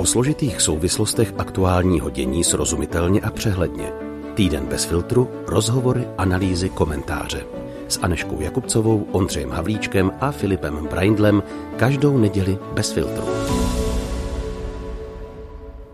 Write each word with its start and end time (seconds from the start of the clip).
O 0.00 0.06
složitých 0.06 0.60
souvislostech 0.60 1.34
aktuálního 1.38 2.10
dění 2.10 2.44
srozumitelně 2.44 3.20
a 3.20 3.30
přehledně. 3.30 3.92
Týden 4.34 4.66
bez 4.66 4.84
filtru, 4.84 5.28
rozhovory, 5.46 6.08
analýzy, 6.18 6.68
komentáře. 6.68 7.46
S 7.88 7.98
Aneškou 7.98 8.40
Jakubcovou, 8.40 9.06
Ondřejem 9.12 9.50
Havlíčkem 9.50 10.12
a 10.20 10.30
Filipem 10.30 10.86
Braindlem 10.86 11.42
každou 11.76 12.18
neděli 12.18 12.58
bez 12.72 12.92
filtru. 12.92 13.24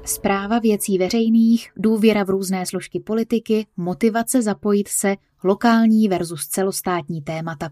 Zpráva 0.05 0.59
věcí 0.59 0.98
veřejných, 0.98 1.70
důvěra 1.77 2.25
v 2.25 2.30
různé 2.30 2.66
složky 2.66 3.00
politiky, 3.00 3.66
motivace 3.77 4.43
zapojit 4.43 4.88
se, 4.88 5.16
lokální 5.45 6.09
versus 6.09 6.46
celostátní 6.46 7.23
témata. 7.23 7.70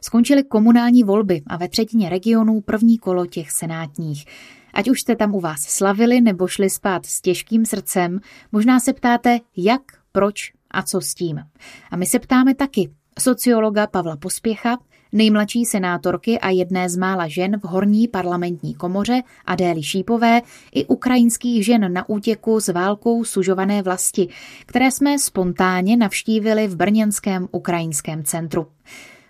Skončily 0.00 0.44
komunální 0.44 1.04
volby 1.04 1.42
a 1.46 1.56
ve 1.56 1.68
třetině 1.68 2.08
regionů 2.08 2.60
první 2.60 2.98
kolo 2.98 3.26
těch 3.26 3.50
senátních. 3.50 4.24
Ať 4.72 4.90
už 4.90 5.00
jste 5.00 5.16
tam 5.16 5.34
u 5.34 5.40
vás 5.40 5.62
slavili 5.62 6.20
nebo 6.20 6.48
šli 6.48 6.70
spát 6.70 7.06
s 7.06 7.20
těžkým 7.20 7.66
srdcem, 7.66 8.20
možná 8.52 8.80
se 8.80 8.92
ptáte, 8.92 9.38
jak, 9.56 9.82
proč 10.12 10.52
a 10.70 10.82
co 10.82 11.00
s 11.00 11.14
tím. 11.14 11.42
A 11.90 11.96
my 11.96 12.06
se 12.06 12.18
ptáme 12.18 12.54
taky 12.54 12.90
sociologa 13.18 13.86
Pavla 13.86 14.16
Pospěcha, 14.16 14.78
nejmladší 15.12 15.64
senátorky 15.64 16.38
a 16.38 16.50
jedné 16.50 16.88
z 16.88 16.96
mála 16.96 17.28
žen 17.28 17.60
v 17.60 17.64
horní 17.64 18.08
parlamentní 18.08 18.74
komoře 18.74 19.22
Adély 19.46 19.82
Šípové 19.82 20.42
i 20.74 20.86
ukrajinských 20.86 21.64
žen 21.64 21.92
na 21.92 22.08
útěku 22.08 22.60
s 22.60 22.68
válkou 22.68 23.24
sužované 23.24 23.82
vlasti, 23.82 24.28
které 24.66 24.90
jsme 24.90 25.18
spontánně 25.18 25.96
navštívili 25.96 26.68
v 26.68 26.76
brněnském 26.76 27.48
ukrajinském 27.52 28.24
centru. 28.24 28.66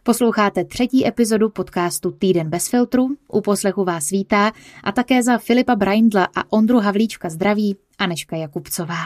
Posloucháte 0.04 0.64
třetí 0.64 1.06
epizodu 1.06 1.48
podcastu 1.48 2.10
Týden 2.10 2.50
bez 2.50 2.68
filtru. 2.68 3.08
U 3.28 3.40
poslechu 3.40 3.84
vás 3.84 4.10
vítá 4.10 4.52
a 4.84 4.92
také 4.92 5.22
za 5.22 5.38
Filipa 5.38 5.76
Braindla 5.76 6.24
a 6.24 6.52
Ondru 6.52 6.80
Havlíčka 6.80 7.30
zdraví 7.30 7.76
Aneška 7.98 8.36
Jakubcová. 8.36 8.96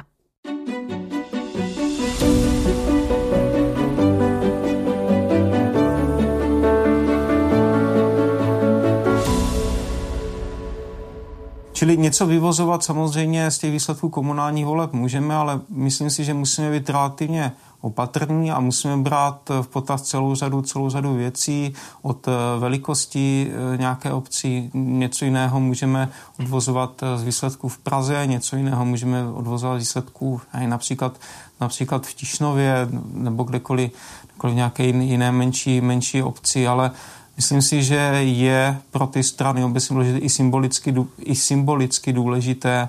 Čili 11.72 11.96
něco 11.96 12.26
vyvozovat 12.26 12.84
samozřejmě 12.84 13.50
z 13.50 13.58
těch 13.58 13.72
výsledků 13.72 14.08
komunálních 14.08 14.66
voleb 14.66 14.92
můžeme, 14.92 15.34
ale 15.34 15.60
myslím 15.68 16.10
si, 16.10 16.24
že 16.24 16.34
musíme 16.34 16.70
být 16.70 16.90
relativně 16.90 17.52
opatrní 17.86 18.52
a 18.52 18.60
musíme 18.60 18.96
brát 18.96 19.50
v 19.62 19.68
potaz 19.68 20.02
celou 20.02 20.34
řadu, 20.34 20.62
celou 20.62 20.90
řadu 20.90 21.14
věcí 21.14 21.74
od 22.02 22.28
eh, 22.28 22.32
velikosti 22.58 23.50
eh, 23.50 23.76
nějaké 23.76 24.12
obcí. 24.12 24.70
Něco 24.74 25.24
jiného 25.24 25.60
můžeme 25.60 26.08
odvozovat 26.38 27.02
eh, 27.02 27.18
z 27.18 27.22
výsledků 27.22 27.68
v 27.68 27.78
Praze, 27.78 28.26
něco 28.26 28.56
jiného 28.56 28.84
můžeme 28.84 29.26
odvozovat 29.26 29.78
z 29.78 29.80
výsledků 29.80 30.40
například, 30.66 31.20
například 31.60 32.06
v 32.06 32.14
Tišnově 32.14 32.88
nebo 33.12 33.44
kdekoliv, 33.44 33.90
kdekoliv 34.28 34.54
v 34.54 34.56
nějaké 34.56 34.84
jiné 34.84 35.32
menší, 35.32 35.80
menší 35.80 36.22
obci, 36.22 36.66
ale 36.68 36.90
Myslím 37.36 37.62
si, 37.62 37.82
že 37.82 37.96
je 38.22 38.78
pro 38.90 39.06
ty 39.06 39.22
strany 39.22 39.64
obecně 39.64 39.94
důležité 39.94 40.18
i 40.18 40.28
symbolicky, 40.28 40.94
i 41.18 41.34
symbolicky 41.34 42.12
důležité, 42.12 42.88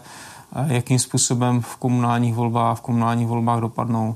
jakým 0.67 0.99
způsobem 0.99 1.61
v 1.61 1.75
komunálních 1.75 2.33
volbách, 2.33 2.77
v 2.77 2.81
komunálních 2.81 3.27
volbách 3.27 3.59
dopadnou. 3.59 4.15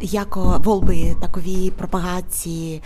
Jako 0.00 0.58
volby 0.58 1.16
takové 1.20 1.70
propagaci 1.76 2.80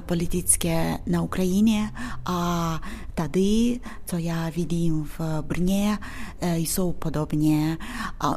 politické 0.00 0.98
na 1.06 1.22
Ukrajině 1.22 1.90
a 2.24 2.80
tady, 3.14 3.80
co 4.06 4.16
já 4.16 4.48
vidím 4.48 5.04
v 5.04 5.42
Brně, 5.42 5.98
jsou 6.42 6.92
podobně. 6.92 7.78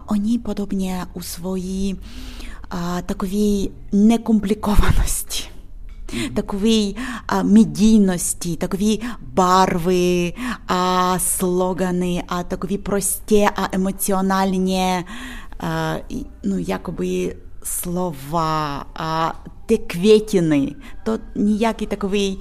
Oni 0.07 0.39
podobně 0.39 1.05
u 1.13 1.21
svojí 1.21 1.99
takové 3.05 3.67
nekomplikovanosti 3.91 5.51
takovої 6.33 6.95
а, 7.27 7.43
медійності, 7.43 8.55
такові 8.55 9.01
барви, 9.21 10.33
а, 10.67 11.19
слогани, 11.19 12.23
а 12.27 12.43
такові 12.43 12.77
прості, 12.77 13.49
а 13.55 13.67
емоціональні 13.71 15.03
а, 15.59 15.97
ну, 16.43 16.59
якоби 16.59 17.35
слова, 17.62 18.84
а 18.94 19.32
те 19.66 19.76
квітіни, 19.76 20.72
то 21.04 21.18
ніякий 21.34 21.86
таковий 21.86 22.38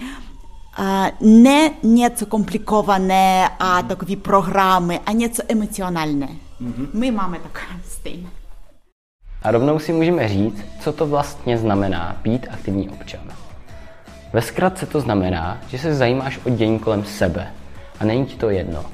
а, 0.78 1.08
не 1.22 1.72
něco 1.84 2.26
komplikowane, 2.26 3.50
a 3.60 3.82
takové 3.82 4.16
programy, 4.16 5.00
a 5.06 5.12
něco 5.12 5.44
emocionálně. 5.48 6.30
Mm-hmm. 6.62 6.88
My 6.94 7.12
máme 7.12 7.40
tak 7.40 7.62
stejné. 7.88 8.30
A 9.44 9.52
rovnou 9.52 9.80
si 9.80 9.94
můžeme 9.94 10.28
říct, 10.28 10.66
co 10.80 10.94
to 10.94 11.08
vlastně 11.08 11.58
znamená 11.58 12.18
být 12.24 12.48
aktivní 12.52 12.90
občan. 12.90 13.22
Ve 14.34 14.42
zkratce 14.42 14.86
to 14.86 15.02
znamená, 15.02 15.62
že 15.68 15.78
se 15.78 15.96
zajímáš 15.96 16.40
o 16.46 16.50
dění 16.50 16.80
kolem 16.80 17.06
sebe 17.06 17.48
a 18.00 18.06
není 18.06 18.26
ti 18.26 18.36
to 18.36 18.50
jedno. 18.50 18.86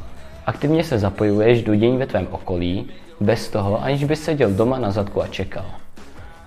Aktivně 0.46 0.84
se 0.84 1.00
zapojuješ 1.00 1.64
do 1.64 1.76
dění 1.76 1.98
ve 1.98 2.06
tvém 2.06 2.28
okolí, 2.32 2.90
bez 3.20 3.50
toho, 3.50 3.84
aniž 3.84 4.04
by 4.04 4.16
seděl 4.16 4.52
doma 4.52 4.80
na 4.80 4.92
zadku 4.92 5.22
a 5.22 5.28
čekal. 5.28 5.66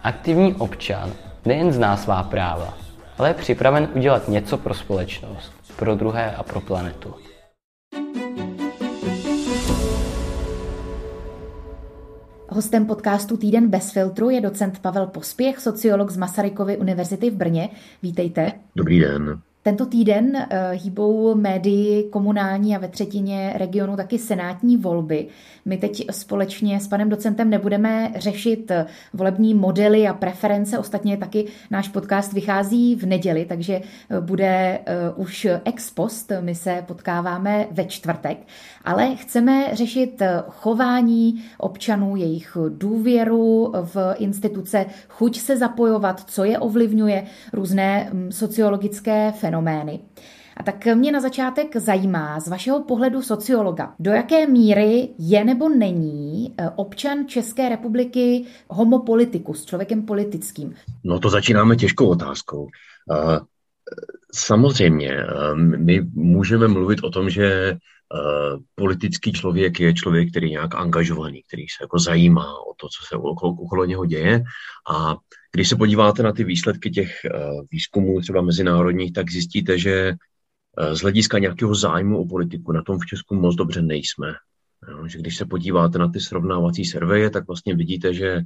Aktivní 0.03 0.53
občan 0.53 1.11
nejen 1.45 1.71
zná 1.71 1.97
svá 1.97 2.23
práva, 2.23 2.77
ale 3.17 3.29
je 3.29 3.33
připraven 3.33 3.89
udělat 3.95 4.27
něco 4.27 4.57
pro 4.57 4.73
společnost, 4.73 5.53
pro 5.75 5.95
druhé 5.95 6.35
a 6.35 6.43
pro 6.43 6.61
planetu. 6.61 7.15
Hostem 12.49 12.85
podcastu 12.85 13.37
Týden 13.37 13.69
bez 13.69 13.91
filtru 13.91 14.29
je 14.29 14.41
docent 14.41 14.79
Pavel 14.79 15.07
Pospěch, 15.07 15.59
sociolog 15.59 16.09
z 16.09 16.17
Masarykovy 16.17 16.77
univerzity 16.77 17.29
v 17.29 17.35
Brně. 17.35 17.69
Vítejte. 18.03 18.51
Dobrý 18.75 18.99
den. 18.99 19.41
Tento 19.63 19.85
týden 19.85 20.35
uh, 20.35 20.43
hýbou 20.71 21.35
médii 21.35 22.03
komunální 22.03 22.75
a 22.75 22.79
ve 22.79 22.87
třetině 22.87 23.53
regionu 23.55 23.95
taky 23.95 24.17
senátní 24.19 24.77
volby. 24.77 25.27
My 25.65 25.77
teď 25.77 26.05
společně 26.11 26.79
s 26.79 26.87
panem 26.87 27.09
docentem 27.09 27.49
nebudeme 27.49 28.11
řešit 28.15 28.71
volební 29.13 29.53
modely 29.53 30.07
a 30.07 30.13
preference, 30.13 30.79
ostatně 30.79 31.17
taky 31.17 31.45
náš 31.71 31.87
podcast 31.87 32.33
vychází 32.33 32.95
v 32.95 33.05
neděli, 33.05 33.45
takže 33.45 33.81
eh, 34.09 34.21
bude 34.21 34.79
už 35.15 35.47
ex 35.65 35.91
post, 35.91 36.31
my 36.41 36.55
se 36.55 36.83
potkáváme 36.87 37.67
ve 37.71 37.85
čtvrtek, 37.85 38.37
ale 38.89 39.15
chceme 39.15 39.69
řešit 39.73 40.21
chování 40.49 41.43
občanů, 41.57 42.15
jejich 42.15 42.57
důvěru 42.69 43.73
v 43.83 44.15
instituce, 44.17 44.85
chuť 45.09 45.39
se 45.39 45.57
zapojovat, 45.57 46.29
co 46.29 46.43
je 46.43 46.59
ovlivňuje, 46.59 47.23
různé 47.53 48.09
mm, 48.13 48.31
sociologické 48.31 49.31
fenomény. 49.31 49.99
A 50.57 50.63
tak 50.63 50.85
mě 50.85 51.11
na 51.11 51.19
začátek 51.19 51.75
zajímá 51.75 52.39
z 52.39 52.47
vašeho 52.47 52.83
pohledu 52.83 53.21
sociologa, 53.21 53.95
do 53.99 54.11
jaké 54.11 54.47
míry 54.47 55.09
je 55.19 55.45
nebo 55.45 55.69
není 55.69 56.53
eh, 56.57 56.69
občan 56.75 57.27
České 57.27 57.69
republiky 57.69 58.45
homopolitikus, 58.69 59.65
člověkem 59.65 60.01
politickým? 60.01 60.73
No 61.03 61.19
to 61.19 61.29
začínáme 61.29 61.75
těžkou 61.75 62.07
otázkou. 62.07 62.67
Eh, 63.11 63.39
samozřejmě, 64.33 65.11
eh, 65.11 65.55
my 65.55 66.01
můžeme 66.13 66.67
mluvit 66.67 67.03
o 67.03 67.09
tom, 67.09 67.29
že 67.29 67.77
politický 68.75 69.33
člověk 69.33 69.79
je 69.79 69.93
člověk, 69.93 70.29
který 70.29 70.47
je 70.47 70.51
nějak 70.51 70.75
angažovaný, 70.75 71.43
který 71.47 71.63
se 71.63 71.77
jako 71.81 71.99
zajímá 71.99 72.53
o 72.53 72.73
to, 72.77 72.87
co 72.87 73.05
se 73.07 73.15
okolo, 73.15 73.53
okolo 73.53 73.85
něho 73.85 74.05
děje 74.05 74.43
a 74.91 75.15
když 75.51 75.69
se 75.69 75.75
podíváte 75.75 76.23
na 76.23 76.31
ty 76.31 76.43
výsledky 76.43 76.89
těch 76.89 77.11
výzkumů 77.71 78.21
třeba 78.21 78.41
mezinárodních, 78.41 79.13
tak 79.13 79.31
zjistíte, 79.31 79.77
že 79.77 80.13
z 80.93 81.01
hlediska 81.01 81.39
nějakého 81.39 81.75
zájmu 81.75 82.21
o 82.21 82.27
politiku 82.27 82.71
na 82.71 82.83
tom 82.83 82.99
v 82.99 83.05
Česku 83.05 83.35
moc 83.35 83.55
dobře 83.55 83.81
nejsme. 83.81 84.33
Jo, 84.89 85.07
že 85.07 85.19
když 85.19 85.37
se 85.37 85.45
podíváte 85.45 85.99
na 85.99 86.07
ty 86.07 86.19
srovnávací 86.19 86.85
serveje, 86.85 87.29
tak 87.29 87.47
vlastně 87.47 87.75
vidíte, 87.75 88.13
že 88.13 88.41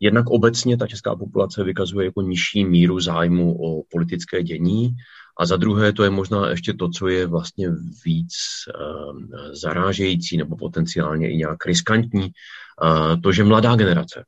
jednak 0.00 0.26
obecně 0.26 0.76
ta 0.76 0.86
česká 0.86 1.16
populace 1.16 1.64
vykazuje 1.64 2.06
jako 2.06 2.22
nižší 2.22 2.64
míru 2.64 3.00
zájmu 3.00 3.56
o 3.62 3.82
politické 3.90 4.42
dění 4.42 4.96
a 5.38 5.46
za 5.46 5.56
druhé 5.56 5.92
to 5.92 6.04
je 6.04 6.10
možná 6.10 6.50
ještě 6.50 6.74
to, 6.74 6.88
co 6.88 7.08
je 7.08 7.26
vlastně 7.26 7.68
víc 8.04 8.32
uh, 8.68 9.20
zarážející 9.52 10.36
nebo 10.36 10.56
potenciálně 10.56 11.32
i 11.32 11.36
nějak 11.36 11.66
riskantní, 11.66 12.30
to, 13.22 13.32
že 13.32 13.44
mladá 13.44 13.76
generace 13.76 14.24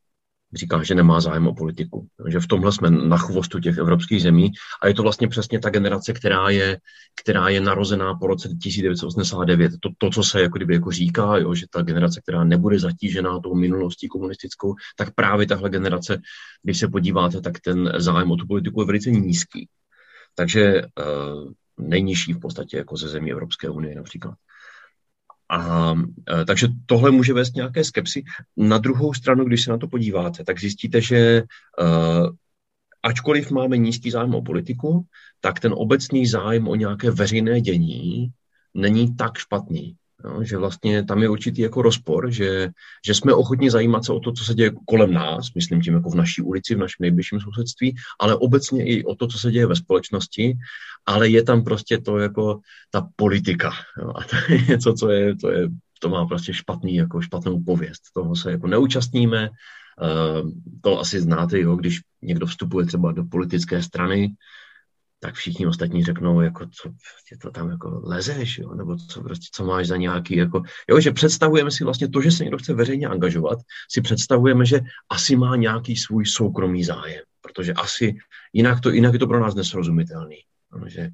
říká, 0.55 0.83
že 0.83 0.95
nemá 0.95 1.21
zájem 1.21 1.47
o 1.47 1.55
politiku. 1.55 2.07
Že 2.29 2.41
v 2.41 2.47
tomhle 2.47 2.73
jsme 2.73 2.91
na 2.91 3.17
chvostu 3.17 3.61
těch 3.61 3.79
evropských 3.79 4.23
zemí 4.23 4.51
a 4.83 4.89
je 4.89 4.95
to 4.95 5.03
vlastně 5.03 5.29
přesně 5.29 5.61
ta 5.61 5.71
generace, 5.71 6.13
která 6.13 6.51
je, 6.51 6.79
která 7.23 7.49
je 7.49 7.61
narozená 7.61 8.15
po 8.15 8.27
roce 8.27 8.49
1989. 8.49 9.73
To, 9.83 9.89
to 9.99 10.11
co 10.11 10.23
se 10.23 10.43
jako 10.43 10.59
kdyby 10.59 10.75
jako 10.75 10.91
říká, 10.91 11.37
jo, 11.37 11.55
že 11.55 11.67
ta 11.71 11.83
generace, 11.83 12.21
která 12.21 12.45
nebude 12.45 12.79
zatížená 12.79 13.41
tou 13.41 13.55
minulostí 13.55 14.09
komunistickou, 14.09 14.75
tak 14.97 15.15
právě 15.15 15.47
tahle 15.47 15.71
generace, 15.71 16.21
když 16.63 16.79
se 16.79 16.89
podíváte, 16.89 17.41
tak 17.41 17.61
ten 17.61 17.93
zájem 17.97 18.31
o 18.31 18.37
tu 18.37 18.47
politiku 18.47 18.81
je 18.81 18.87
velice 18.87 19.11
nízký. 19.11 19.69
Takže 20.37 20.83
uh, 20.83 21.53
nejnižší 21.79 22.33
v 22.33 22.41
podstatě 22.41 22.77
jako 22.77 22.97
ze 22.97 23.09
zemí 23.09 23.33
Evropské 23.33 23.69
unie 23.69 23.95
například. 23.95 24.35
A 25.49 25.95
takže 26.47 26.69
tohle 26.87 27.11
může 27.11 27.33
vést 27.33 27.55
nějaké 27.55 27.85
skepsy. 27.85 28.25
Na 28.57 28.79
druhou 28.79 29.15
stranu, 29.15 29.45
když 29.45 29.65
se 29.65 29.71
na 29.71 29.79
to 29.79 29.89
podíváte, 29.89 30.45
tak 30.45 30.61
zjistíte, 30.61 31.01
že 31.01 31.43
ačkoliv 33.03 33.51
máme 33.51 33.77
nízký 33.77 34.11
zájem 34.11 34.35
o 34.35 34.43
politiku, 34.43 35.07
tak 35.41 35.61
ten 35.61 35.73
obecný 35.77 36.27
zájem 36.27 36.69
o 36.69 36.75
nějaké 36.75 37.11
veřejné 37.11 37.61
dění 37.61 38.29
není 38.75 39.17
tak 39.17 39.39
špatný. 39.39 39.97
No, 40.27 40.45
že 40.45 40.57
vlastně 40.57 41.05
tam 41.05 41.23
je 41.23 41.29
určitý 41.29 41.63
jako 41.63 41.83
rozpor, 41.83 42.31
že, 42.31 42.69
že 43.07 43.15
jsme 43.15 43.35
ochotni 43.35 43.71
zajímat 43.71 44.05
se 44.05 44.13
o 44.13 44.21
to, 44.21 44.33
co 44.33 44.45
se 44.45 44.55
děje 44.55 44.71
kolem 44.87 45.13
nás, 45.13 45.55
myslím 45.55 45.81
tím 45.81 45.95
jako 45.95 46.11
v 46.11 46.15
naší 46.15 46.43
ulici, 46.43 46.75
v 46.75 46.79
našem 46.79 46.97
nejbližším 47.01 47.41
sousedství, 47.41 47.95
ale 48.21 48.37
obecně 48.37 48.85
i 48.85 49.05
o 49.05 49.15
to, 49.15 49.27
co 49.27 49.39
se 49.39 49.51
děje 49.51 49.67
ve 49.67 49.77
společnosti, 49.77 50.55
ale 51.07 51.29
je 51.29 51.43
tam 51.43 51.65
prostě 51.65 51.99
to 51.99 52.19
jako 52.19 52.61
ta 52.91 53.09
politika. 53.17 53.71
Jo, 54.03 54.13
a 54.17 54.25
to 54.25 54.53
je 54.53 54.63
něco, 54.69 54.93
co 54.93 55.11
je, 55.11 55.37
to 55.37 55.51
je, 55.51 55.69
to 56.01 56.09
má 56.09 56.27
prostě 56.27 56.55
špatný, 56.55 56.95
jako 56.95 57.21
špatnou 57.21 57.63
pověst. 57.63 58.03
Toho 58.15 58.37
se 58.37 58.51
jako 58.51 58.67
neúčastníme, 58.67 59.49
uh, 59.51 60.51
to 60.81 61.01
asi 61.01 61.21
znáte, 61.21 61.61
jo, 61.61 61.77
když 61.77 62.01
někdo 62.23 62.47
vstupuje 62.47 62.87
třeba 62.87 63.13
do 63.13 63.25
politické 63.25 63.83
strany, 63.83 64.29
tak 65.27 65.35
všichni 65.35 65.67
ostatní 65.67 66.05
řeknou, 66.05 66.41
jako 66.41 66.67
co 66.67 66.83
prostě 66.89 67.37
to 67.43 67.51
tam 67.51 67.71
jako 67.71 68.01
lezeš, 68.05 68.59
jo? 68.59 68.75
nebo 68.75 68.97
co, 68.97 69.23
prostě, 69.23 69.47
co 69.53 69.65
máš 69.65 69.87
za 69.87 69.97
nějaký, 69.97 70.37
jako, 70.37 70.63
jo, 70.89 71.01
že 71.01 71.13
představujeme 71.13 71.71
si 71.71 71.85
vlastně 71.85 72.09
to, 72.09 72.23
že 72.23 72.31
se 72.31 72.45
někdo 72.45 72.59
chce 72.59 72.75
veřejně 72.75 73.07
angažovat, 73.07 73.59
si 73.91 74.01
představujeme, 74.01 74.67
že 74.67 74.81
asi 75.11 75.37
má 75.37 75.57
nějaký 75.57 75.97
svůj 75.97 76.27
soukromý 76.27 76.85
zájem, 76.85 77.23
protože 77.41 77.73
asi 77.73 78.17
jinak, 78.53 78.81
to, 78.81 78.91
jinak 78.91 79.13
je 79.13 79.19
to 79.19 79.27
pro 79.27 79.41
nás 79.41 79.55
nesrozumitelný. 79.55 80.37
No, 80.73 80.89
že 80.89 81.09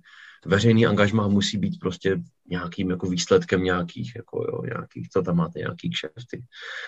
veřejný 0.47 0.87
angažmá 0.87 1.29
musí 1.29 1.59
být 1.59 1.79
prostě 1.81 2.17
nějakým 2.51 2.91
jako 2.91 3.07
výsledkem 3.07 3.65
nějakých, 3.65 4.13
jako 4.17 4.45
jo, 4.49 4.63
nějakých, 4.65 5.09
co 5.09 5.23
tam 5.23 5.37
máte, 5.37 5.59
nějaký 5.59 5.91
kšefty. 5.91 6.43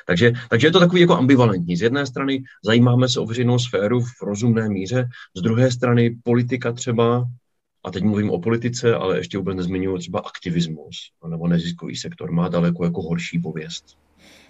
Takže, 0.06 0.32
takže 0.50 0.66
je 0.66 0.70
to 0.70 0.80
takový 0.80 1.00
jako 1.00 1.16
ambivalentní. 1.16 1.76
Z 1.76 1.82
jedné 1.82 2.06
strany 2.06 2.44
zajímáme 2.64 3.08
se 3.08 3.20
o 3.20 3.26
veřejnou 3.26 3.58
sféru 3.58 4.00
v 4.00 4.22
rozumné 4.22 4.68
míře, 4.68 5.08
z 5.36 5.42
druhé 5.42 5.70
strany 5.70 6.16
politika 6.22 6.72
třeba, 6.72 7.24
a 7.84 7.90
teď 7.90 8.04
mluvím 8.04 8.30
o 8.30 8.40
politice, 8.40 8.94
ale 8.94 9.18
ještě 9.18 9.38
vůbec 9.38 9.56
nezmiňuji 9.56 9.98
třeba 9.98 10.20
aktivismus 10.20 10.96
nebo 11.28 11.48
neziskový 11.48 11.96
sektor, 11.96 12.30
má 12.32 12.48
daleko 12.48 12.84
jako 12.84 13.02
horší 13.02 13.38
pověst. 13.38 13.84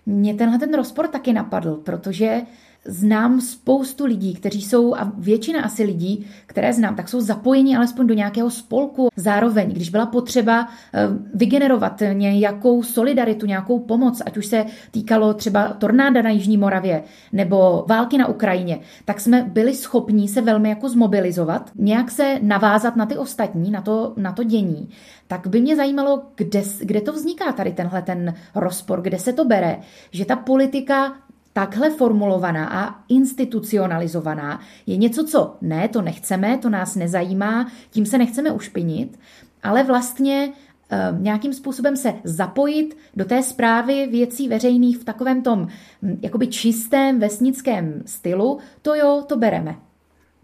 Mě 0.07 0.35
tenhle 0.35 0.59
ten 0.59 0.75
rozpor 0.75 1.09
taky 1.09 1.33
napadl, 1.33 1.77
protože 1.77 2.41
znám 2.87 3.41
spoustu 3.41 4.05
lidí, 4.05 4.35
kteří 4.35 4.63
jsou, 4.63 4.95
a 4.95 5.13
většina 5.17 5.63
asi 5.63 5.85
lidí, 5.85 6.27
které 6.47 6.73
znám, 6.73 6.95
tak 6.97 7.09
jsou 7.09 7.21
zapojeni 7.21 7.77
alespoň 7.77 8.07
do 8.07 8.15
nějakého 8.15 8.51
spolku. 8.51 9.09
Zároveň, 9.17 9.71
když 9.71 9.91
byla 9.91 10.07
potřeba 10.07 10.69
eh, 10.95 11.09
vygenerovat 11.35 12.03
nějakou 12.13 12.83
solidaritu, 12.83 13.47
nějakou 13.47 13.79
pomoc, 13.79 14.23
ať 14.27 14.37
už 14.37 14.47
se 14.47 14.65
týkalo 14.91 15.35
třeba 15.35 15.69
tornáda 15.69 16.23
na 16.23 16.31
Jižní 16.31 16.57
Moravě 16.57 17.03
nebo 17.33 17.85
války 17.89 18.19
na 18.19 18.29
Ukrajině, 18.29 18.79
tak 19.05 19.21
jsme 19.21 19.43
byli 19.43 19.75
schopni 19.75 20.29
se 20.29 20.41
velmi 20.41 20.69
jako 20.69 20.89
zmobilizovat, 20.89 21.71
nějak 21.77 22.11
se 22.11 22.39
navázat 22.43 22.97
na 22.97 23.07
ty 23.07 23.17
ostatní, 23.17 23.71
na 23.71 23.81
to, 23.81 24.13
na 24.17 24.33
to 24.33 24.45
dění. 24.45 24.89
Tak 25.27 25.47
by 25.47 25.61
mě 25.61 25.77
zajímalo, 25.77 26.23
kde, 26.35 26.63
kde 26.81 27.01
to 27.01 27.13
vzniká 27.13 27.53
tady 27.53 27.73
tenhle 27.73 28.03
ten 28.03 28.35
rozpor, 28.55 29.03
kde 29.03 29.19
se 29.19 29.33
to 29.33 29.45
bere, 29.45 29.79
že 30.13 30.25
ta 30.25 30.37
politika 30.37 31.13
takhle 31.55 31.91
formulovaná 31.91 32.69
a 32.69 33.05
institucionalizovaná 33.09 34.61
je 34.87 34.97
něco, 34.97 35.25
co 35.25 35.57
ne, 35.61 35.89
to 35.89 36.03
nechceme, 36.03 36.59
to 36.59 36.71
nás 36.71 36.97
nezajímá, 36.97 37.73
tím 37.91 38.07
se 38.07 38.19
nechceme 38.19 38.53
ušpinit, 38.53 39.19
ale 39.63 39.83
vlastně 39.83 40.53
e, 40.91 41.17
nějakým 41.19 41.55
způsobem 41.55 41.97
se 41.97 42.15
zapojit 42.25 42.97
do 43.17 43.25
té 43.25 43.43
zprávy 43.43 44.07
věcí 44.07 44.49
veřejných 44.49 44.99
v 44.99 45.05
takovém 45.05 45.43
tom 45.43 45.69
hm, 46.03 46.19
jakoby 46.23 46.47
čistém 46.47 47.21
vesnickém 47.21 48.03
stylu, 48.07 48.59
to 48.83 48.95
jo, 48.95 49.25
to 49.29 49.37
bereme. 49.37 49.77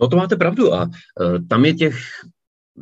No 0.00 0.08
to 0.08 0.16
máte 0.16 0.36
pravdu 0.36 0.74
a 0.74 0.84
uh, 0.84 0.90
tam 1.48 1.64
je 1.64 1.74
těch 1.74 1.96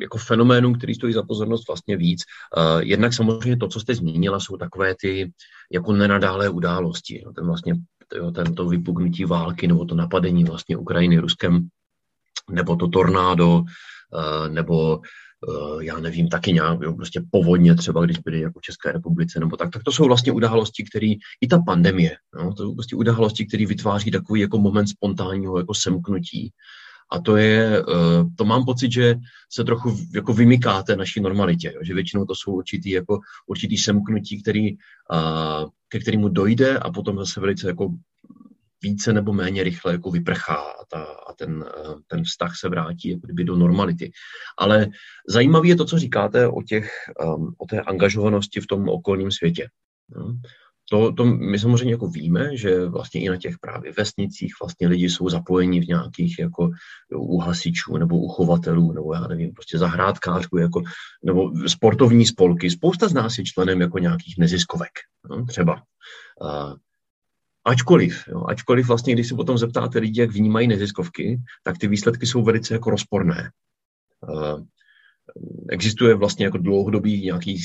jako 0.00 0.18
fenoménů, 0.18 0.74
který 0.74 0.94
stojí 0.94 1.12
za 1.12 1.22
pozornost 1.22 1.68
vlastně 1.68 1.96
víc. 1.96 2.22
Uh, 2.56 2.82
jednak 2.82 3.12
samozřejmě 3.12 3.56
to, 3.56 3.68
co 3.68 3.80
jste 3.80 3.94
zmínila, 3.94 4.40
jsou 4.40 4.56
takové 4.56 4.94
ty 5.00 5.32
jako 5.72 5.92
nenadálé 5.92 6.48
události. 6.48 7.22
No, 7.26 7.32
ten 7.32 7.46
vlastně 7.46 7.74
jo, 8.16 8.30
tento 8.30 8.68
vypuknutí 8.68 9.24
války 9.24 9.68
nebo 9.68 9.84
to 9.84 9.94
napadení 9.94 10.44
vlastně 10.44 10.76
Ukrajiny 10.76 11.18
Ruskem, 11.18 11.68
nebo 12.50 12.76
to 12.76 12.88
tornádo, 12.88 13.62
eh, 13.64 14.48
nebo 14.48 15.00
eh, 15.48 15.84
já 15.84 15.98
nevím, 15.98 16.28
taky 16.28 16.52
nějak, 16.52 16.78
jo, 16.82 16.92
prostě 16.92 17.22
povodně 17.30 17.74
třeba, 17.74 18.04
když 18.04 18.18
byly 18.18 18.40
jako 18.40 18.58
v 18.58 18.62
České 18.62 18.92
republice, 18.92 19.40
nebo 19.40 19.56
tak, 19.56 19.70
tak 19.70 19.82
to 19.82 19.92
jsou 19.92 20.04
vlastně 20.04 20.32
události, 20.32 20.84
které, 20.84 21.12
i 21.40 21.46
ta 21.50 21.58
pandemie, 21.58 22.16
no, 22.34 22.54
to 22.54 22.62
jsou 22.62 22.74
prostě 22.74 22.96
události, 22.96 23.46
které 23.46 23.66
vytváří 23.66 24.10
takový 24.10 24.40
jako 24.40 24.58
moment 24.58 24.86
spontánního 24.86 25.58
jako 25.58 25.74
semknutí, 25.74 26.52
a 27.10 27.20
to 27.20 27.36
je, 27.36 27.78
eh, 27.78 28.24
to 28.36 28.44
mám 28.44 28.64
pocit, 28.64 28.92
že 28.92 29.14
se 29.52 29.64
trochu 29.64 29.96
jako 30.14 30.32
vymykáte 30.32 30.96
naší 30.96 31.20
normalitě, 31.20 31.72
jo? 31.74 31.80
že 31.82 31.94
většinou 31.94 32.24
to 32.24 32.34
jsou 32.34 32.52
určitý, 32.52 32.90
jako, 32.90 33.18
určitý 33.46 33.76
semknutí, 33.76 34.42
který, 34.42 34.76
ke 35.88 35.98
kterému 35.98 36.28
dojde 36.28 36.78
a 36.78 36.90
potom 36.90 37.18
zase 37.18 37.40
velice 37.40 37.68
jako 37.68 37.88
více 38.82 39.12
nebo 39.12 39.32
méně 39.32 39.62
rychle 39.62 39.92
jako 39.92 40.10
vyprchá 40.10 40.54
a, 40.54 40.84
ta, 40.90 41.04
a 41.04 41.32
ten, 41.32 41.64
eh, 41.68 41.94
ten 42.06 42.24
vztah 42.24 42.56
se 42.56 42.68
vrátí 42.68 43.08
jako 43.08 43.26
kdyby 43.26 43.44
do 43.44 43.56
normality. 43.56 44.10
Ale 44.58 44.86
zajímavé 45.28 45.68
je 45.68 45.76
to, 45.76 45.84
co 45.84 45.98
říkáte 45.98 46.48
o, 46.48 46.62
těch, 46.62 46.90
o 47.58 47.66
té 47.66 47.80
angažovanosti 47.80 48.60
v 48.60 48.66
tom 48.66 48.88
okolním 48.88 49.30
světě. 49.30 49.68
To, 50.90 51.12
to 51.12 51.24
my 51.24 51.58
samozřejmě 51.58 51.92
jako 51.92 52.08
víme, 52.08 52.56
že 52.56 52.86
vlastně 52.86 53.20
i 53.20 53.28
na 53.28 53.36
těch 53.36 53.58
právě 53.60 53.92
vesnicích 53.92 54.52
vlastně 54.62 54.88
lidi 54.88 55.10
jsou 55.10 55.28
zapojeni 55.28 55.80
v 55.80 55.88
nějakých 55.88 56.38
jako 56.38 56.70
u 57.16 57.38
hasičů 57.38 57.96
nebo 57.96 58.18
u 58.18 58.28
chovatelů 58.28 58.92
nebo 58.92 59.14
já 59.14 59.20
nevím, 59.20 59.52
prostě 59.52 59.78
zahrádkářů 59.78 60.56
jako, 60.58 60.82
nebo 61.24 61.52
sportovní 61.68 62.26
spolky. 62.26 62.70
Spousta 62.70 63.08
z 63.08 63.12
nás 63.12 63.38
je 63.38 63.44
členem 63.44 63.80
jako 63.80 63.98
nějakých 63.98 64.38
neziskovek, 64.38 64.92
no, 65.30 65.46
třeba. 65.46 65.82
Uh, 66.40 66.74
ačkoliv, 67.64 68.28
jo, 68.28 68.44
ačkoliv 68.48 68.88
vlastně, 68.88 69.14
když 69.14 69.28
se 69.28 69.34
potom 69.34 69.58
zeptáte 69.58 69.98
lidi, 69.98 70.20
jak 70.20 70.30
vnímají 70.30 70.68
neziskovky, 70.68 71.40
tak 71.62 71.78
ty 71.78 71.88
výsledky 71.88 72.26
jsou 72.26 72.42
velice 72.42 72.74
jako 72.74 72.90
rozporné. 72.90 73.50
Existuje 75.68 76.14
vlastně 76.14 76.44
jako 76.44 76.58
dlouhodobý 76.58 77.22
nějaký, 77.22 77.58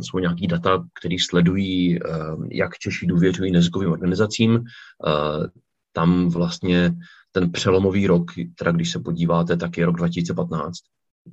jsou 0.00 0.18
nějaký 0.18 0.46
data, 0.46 0.84
které 1.00 1.16
sledují, 1.26 1.98
eh, 1.98 2.08
jak 2.50 2.78
Češi 2.78 3.06
důvěřují 3.06 3.52
neziskovým 3.52 3.90
organizacím. 3.90 4.64
Eh, 5.06 5.46
tam 5.92 6.28
vlastně 6.28 6.96
ten 7.32 7.52
přelomový 7.52 8.06
rok, 8.06 8.30
teda 8.58 8.72
když 8.72 8.90
se 8.90 9.00
podíváte, 9.00 9.56
tak 9.56 9.78
je 9.78 9.86
rok 9.86 9.96
2015, 9.96 10.78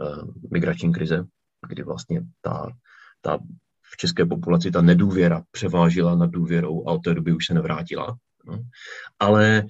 eh, 0.02 0.06
migrační 0.52 0.94
krize, 0.94 1.26
kdy 1.68 1.84
vlastně 1.84 2.22
ta, 2.42 2.68
ta 3.22 3.40
v 3.94 3.98
české 3.98 4.26
populaci 4.26 4.72
ta 4.72 4.82
nedůvěra 4.82 5.44
převážila 5.52 6.16
nad 6.16 6.32
důvěrou 6.32 6.88
a 6.88 6.92
od 6.92 7.04
té 7.04 7.14
doby 7.14 7.34
už 7.34 7.46
se 7.46 7.54
nevrátila. 7.54 8.18
No. 8.46 8.60
Ale 9.20 9.64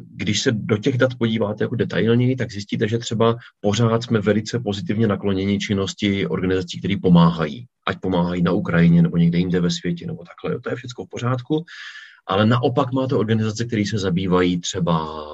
když 0.00 0.42
se 0.42 0.52
do 0.52 0.78
těch 0.78 0.98
dat 0.98 1.14
podíváte 1.18 1.64
jako 1.64 1.76
detailněji, 1.76 2.36
tak 2.36 2.52
zjistíte, 2.52 2.88
že 2.88 2.98
třeba 2.98 3.36
pořád 3.60 4.02
jsme 4.02 4.20
velice 4.20 4.60
pozitivně 4.60 5.06
nakloněni 5.06 5.58
činnosti 5.58 6.26
organizací, 6.26 6.78
které 6.78 6.94
pomáhají. 7.02 7.66
Ať 7.86 8.00
pomáhají 8.00 8.42
na 8.42 8.52
Ukrajině 8.52 9.02
nebo 9.02 9.16
někde 9.16 9.38
jinde 9.38 9.60
ve 9.60 9.70
světě 9.70 10.06
nebo 10.06 10.24
takhle. 10.24 10.60
To 10.60 10.70
je 10.70 10.76
všechno 10.76 11.04
v 11.04 11.08
pořádku. 11.08 11.64
Ale 12.26 12.46
naopak 12.46 12.92
máte 12.92 13.14
organizace, 13.14 13.64
které 13.64 13.82
se 13.90 13.98
zabývají 13.98 14.60
třeba 14.60 15.24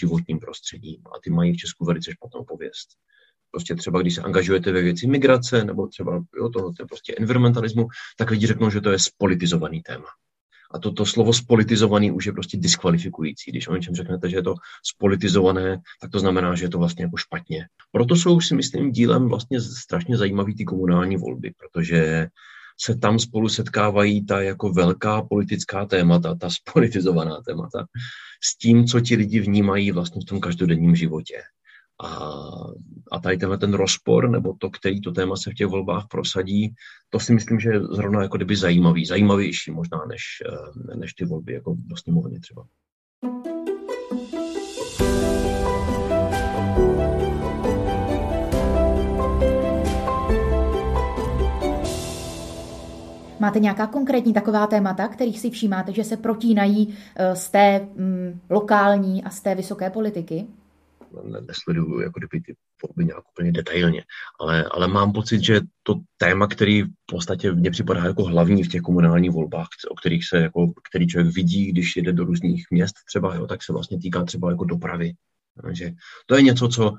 životním 0.00 0.38
prostředím 0.38 1.00
a 1.06 1.20
ty 1.24 1.30
mají 1.30 1.52
v 1.52 1.56
Česku 1.56 1.84
velice 1.84 2.12
špatnou 2.12 2.44
pověst. 2.44 2.88
Prostě 3.50 3.74
třeba, 3.74 4.00
když 4.02 4.14
se 4.14 4.22
angažujete 4.22 4.72
ve 4.72 4.82
věci 4.82 5.06
migrace 5.06 5.64
nebo 5.64 5.86
třeba 5.86 6.24
jo, 6.38 6.48
toho, 6.48 6.72
to 6.72 6.86
prostě 6.86 7.14
environmentalismu, 7.18 7.88
tak 8.16 8.30
lidi 8.30 8.46
řeknou, 8.46 8.70
že 8.70 8.80
to 8.80 8.90
je 8.90 8.98
spolitizovaný 8.98 9.82
téma. 9.82 10.06
A 10.70 10.78
to, 10.78 10.92
to 10.92 11.06
slovo 11.06 11.32
spolitizovaný 11.32 12.10
už 12.10 12.26
je 12.26 12.32
prostě 12.32 12.56
diskvalifikující. 12.56 13.50
Když 13.50 13.68
o 13.68 13.76
něčem 13.76 13.94
řeknete, 13.94 14.30
že 14.30 14.36
je 14.36 14.42
to 14.42 14.54
spolitizované, 14.94 15.80
tak 16.00 16.10
to 16.10 16.18
znamená, 16.18 16.54
že 16.54 16.64
je 16.64 16.68
to 16.68 16.78
vlastně 16.78 17.04
jako 17.04 17.16
špatně. 17.16 17.66
Proto 17.92 18.16
jsou 18.16 18.40
si 18.40 18.54
myslím 18.54 18.92
dílem 18.92 19.28
vlastně 19.28 19.60
strašně 19.60 20.16
zajímavý 20.16 20.54
ty 20.54 20.64
komunální 20.64 21.16
volby, 21.16 21.52
protože 21.58 22.28
se 22.80 22.96
tam 22.96 23.18
spolu 23.18 23.48
setkávají 23.48 24.26
ta 24.26 24.42
jako 24.42 24.72
velká 24.72 25.22
politická 25.22 25.86
témata, 25.86 26.34
ta 26.34 26.50
spolitizovaná 26.50 27.40
témata, 27.46 27.86
s 28.44 28.58
tím, 28.58 28.86
co 28.86 29.00
ti 29.00 29.16
lidi 29.16 29.40
vnímají 29.40 29.90
vlastně 29.90 30.20
v 30.22 30.24
tom 30.24 30.40
každodenním 30.40 30.96
životě. 30.96 31.34
A, 32.04 32.30
a 33.12 33.18
tady 33.18 33.36
tenhle 33.36 33.58
ten 33.58 33.74
rozpor, 33.74 34.30
nebo 34.30 34.54
to, 34.58 34.70
který 34.70 35.00
to 35.00 35.12
téma 35.12 35.36
se 35.36 35.50
v 35.50 35.54
těch 35.54 35.66
volbách 35.66 36.06
prosadí, 36.10 36.74
to 37.10 37.20
si 37.20 37.32
myslím, 37.32 37.60
že 37.60 37.70
je 37.70 37.80
zrovna 37.80 38.22
jako 38.22 38.36
kdyby 38.36 38.56
zajímavý, 38.56 39.06
zajímavější 39.06 39.70
možná 39.70 40.04
než, 40.08 40.22
eh, 40.46 40.96
než 40.96 41.14
ty 41.14 41.24
volby 41.24 41.52
jako 41.52 41.76
do 41.78 41.96
sněmovny 41.96 42.40
třeba. 42.40 42.66
Máte 53.40 53.60
nějaká 53.60 53.86
konkrétní 53.86 54.32
taková 54.32 54.66
témata, 54.66 55.08
kterých 55.08 55.40
si 55.40 55.50
všímáte, 55.50 55.92
že 55.92 56.04
se 56.04 56.16
protínají 56.16 56.94
eh, 57.16 57.36
z 57.36 57.50
té 57.50 57.88
mm, 57.96 58.40
lokální 58.50 59.24
a 59.24 59.30
z 59.30 59.40
té 59.40 59.54
vysoké 59.54 59.90
politiky? 59.90 60.46
Nesleduju 61.46 62.00
jako 62.00 62.20
kdyby 62.20 62.40
ty 62.40 62.56
volby 62.82 63.04
nějak 63.04 63.24
úplně 63.30 63.52
detailně, 63.52 64.04
ale, 64.40 64.64
ale 64.64 64.88
mám 64.88 65.12
pocit, 65.12 65.44
že 65.44 65.60
to 65.82 65.94
téma, 66.16 66.46
který 66.46 66.82
v 66.82 67.06
podstatě 67.06 67.52
mně 67.52 67.70
připadá 67.70 68.04
jako 68.04 68.24
hlavní 68.24 68.64
v 68.64 68.68
těch 68.68 68.82
komunálních 68.82 69.30
volbách, 69.30 69.68
o 69.90 69.94
kterých 69.94 70.28
se 70.28 70.38
jako, 70.38 70.72
který 70.90 71.06
člověk 71.06 71.34
vidí, 71.34 71.72
když 71.72 71.96
jede 71.96 72.12
do 72.12 72.24
různých 72.24 72.66
měst 72.70 72.94
třeba, 73.08 73.34
jo, 73.34 73.46
tak 73.46 73.62
se 73.62 73.72
vlastně 73.72 73.98
týká 73.98 74.24
třeba 74.24 74.50
jako 74.50 74.64
dopravy. 74.64 75.12
Takže 75.62 75.92
to 76.26 76.36
je 76.36 76.42
něco, 76.42 76.68
co 76.68 76.94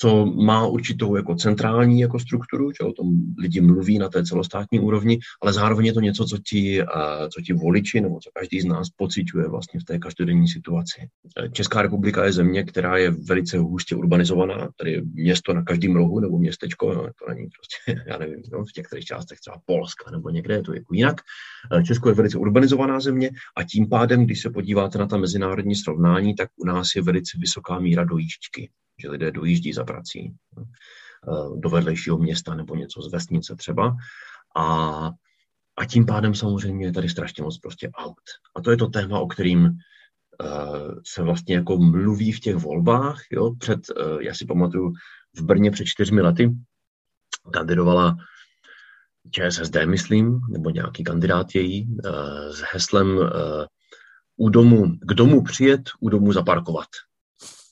co 0.00 0.26
má 0.26 0.66
určitou 0.66 1.16
jako 1.16 1.34
centrální 1.34 2.00
jako 2.00 2.18
strukturu, 2.18 2.70
že 2.72 2.88
o 2.88 2.92
tom 2.92 3.06
lidi 3.38 3.60
mluví 3.60 3.98
na 3.98 4.08
té 4.08 4.24
celostátní 4.24 4.80
úrovni, 4.80 5.18
ale 5.42 5.52
zároveň 5.52 5.86
je 5.86 5.92
to 5.92 6.00
něco, 6.00 6.24
co 6.24 6.38
ti, 6.38 6.82
co 7.34 7.42
ti 7.42 7.52
voliči 7.52 8.00
nebo 8.00 8.20
co 8.20 8.30
každý 8.34 8.60
z 8.60 8.64
nás 8.64 8.88
pociťuje 8.96 9.48
vlastně 9.48 9.80
v 9.80 9.84
té 9.84 9.98
každodenní 9.98 10.48
situaci. 10.48 11.08
Česká 11.52 11.82
republika 11.82 12.24
je 12.24 12.32
země, 12.32 12.64
která 12.64 12.96
je 12.96 13.10
velice 13.10 13.58
hustě 13.58 13.96
urbanizovaná, 13.96 14.68
tady 14.76 14.92
je 14.92 15.02
město 15.14 15.52
na 15.54 15.62
každém 15.62 15.96
rohu 15.96 16.20
nebo 16.20 16.38
městečko, 16.38 16.94
no, 16.94 17.02
to 17.02 17.34
není 17.34 17.48
prostě, 17.48 18.02
já 18.10 18.18
nevím, 18.18 18.42
no, 18.52 18.64
v 18.64 18.76
některých 18.76 19.04
částech 19.04 19.40
třeba 19.40 19.56
Polska 19.66 20.10
nebo 20.10 20.30
někde 20.30 20.54
je 20.54 20.62
to 20.62 20.74
jako 20.74 20.94
jinak. 20.94 21.20
Česko 21.86 22.08
je 22.08 22.14
velice 22.14 22.38
urbanizovaná 22.38 23.00
země 23.00 23.30
a 23.56 23.64
tím 23.64 23.88
pádem, 23.88 24.24
když 24.24 24.42
se 24.42 24.50
podíváte 24.50 24.98
na 24.98 25.06
ta 25.06 25.16
mezinárodní 25.16 25.74
srovnání, 25.74 26.34
tak 26.34 26.48
u 26.56 26.64
nás 26.64 26.88
je 26.96 27.02
velice 27.02 27.38
vysoká 27.40 27.78
míra 27.78 28.04
dojížďky 28.04 28.70
že 28.98 29.10
lidé 29.10 29.30
dojíždí 29.30 29.72
za 29.72 29.84
prací 29.84 30.34
eh, 30.58 30.62
do 31.56 31.70
vedlejšího 31.70 32.18
města 32.18 32.54
nebo 32.54 32.74
něco 32.74 33.02
z 33.02 33.12
vesnice 33.12 33.56
třeba. 33.56 33.96
A, 34.56 34.64
a 35.76 35.84
tím 35.84 36.06
pádem 36.06 36.34
samozřejmě 36.34 36.86
je 36.86 36.92
tady 36.92 37.08
strašně 37.08 37.42
moc 37.42 37.58
prostě 37.58 37.90
aut. 37.94 38.20
A 38.56 38.60
to 38.60 38.70
je 38.70 38.76
to 38.76 38.86
téma, 38.86 39.20
o 39.20 39.26
kterým 39.26 39.60
uh, 39.60 39.70
se 41.06 41.22
vlastně 41.22 41.54
jako 41.54 41.76
mluví 41.78 42.32
v 42.32 42.40
těch 42.40 42.56
volbách. 42.56 43.20
Jo? 43.30 43.54
Před, 43.58 43.80
uh, 43.90 44.22
já 44.22 44.34
si 44.34 44.46
pamatuju, 44.46 44.92
v 45.36 45.42
Brně 45.42 45.70
před 45.70 45.84
čtyřmi 45.84 46.20
lety 46.20 46.50
kandidovala 47.52 48.16
ČSSD, 49.30 49.76
myslím, 49.84 50.40
nebo 50.50 50.70
nějaký 50.70 51.04
kandidát 51.04 51.54
její, 51.54 51.96
s 52.50 52.62
heslem 52.72 53.18
u 54.36 54.48
domu, 54.48 54.84
k 55.00 55.14
domu 55.14 55.42
přijet, 55.42 55.80
u 56.00 56.08
domu 56.08 56.32
zaparkovat. 56.32 56.88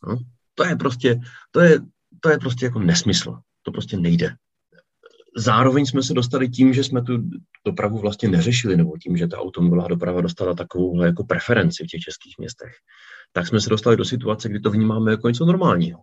No? 0.09 0.19
To 0.59 0.65
je 0.65 0.77
prostě, 0.77 1.21
to 1.51 1.61
je, 1.61 1.81
to 2.21 2.31
je 2.31 2.39
prostě 2.39 2.65
jako 2.65 2.79
nesmysl. 2.79 3.39
To 3.63 3.73
prostě 3.73 3.97
nejde. 3.97 4.35
Zároveň 5.37 5.87
jsme 5.87 6.03
se 6.03 6.15
dostali 6.15 6.49
tím, 6.49 6.75
že 6.75 6.85
jsme 6.85 7.03
tu 7.03 7.31
dopravu 7.67 7.99
vlastně 7.99 8.29
neřešili, 8.29 8.77
nebo 8.77 8.99
tím, 8.99 9.17
že 9.17 9.27
ta 9.27 9.39
automobilová 9.39 9.89
doprava 9.89 10.21
dostala 10.21 10.55
takovou 10.55 11.03
jako 11.03 11.25
preferenci 11.25 11.85
v 11.85 11.87
těch 11.87 12.01
českých 12.01 12.35
městech, 12.39 12.73
tak 13.33 13.47
jsme 13.47 13.61
se 13.61 13.71
dostali 13.71 13.97
do 13.97 14.05
situace, 14.05 14.49
kdy 14.49 14.61
to 14.61 14.71
vnímáme 14.71 15.11
jako 15.11 15.29
něco 15.29 15.45
normálního. 15.45 16.01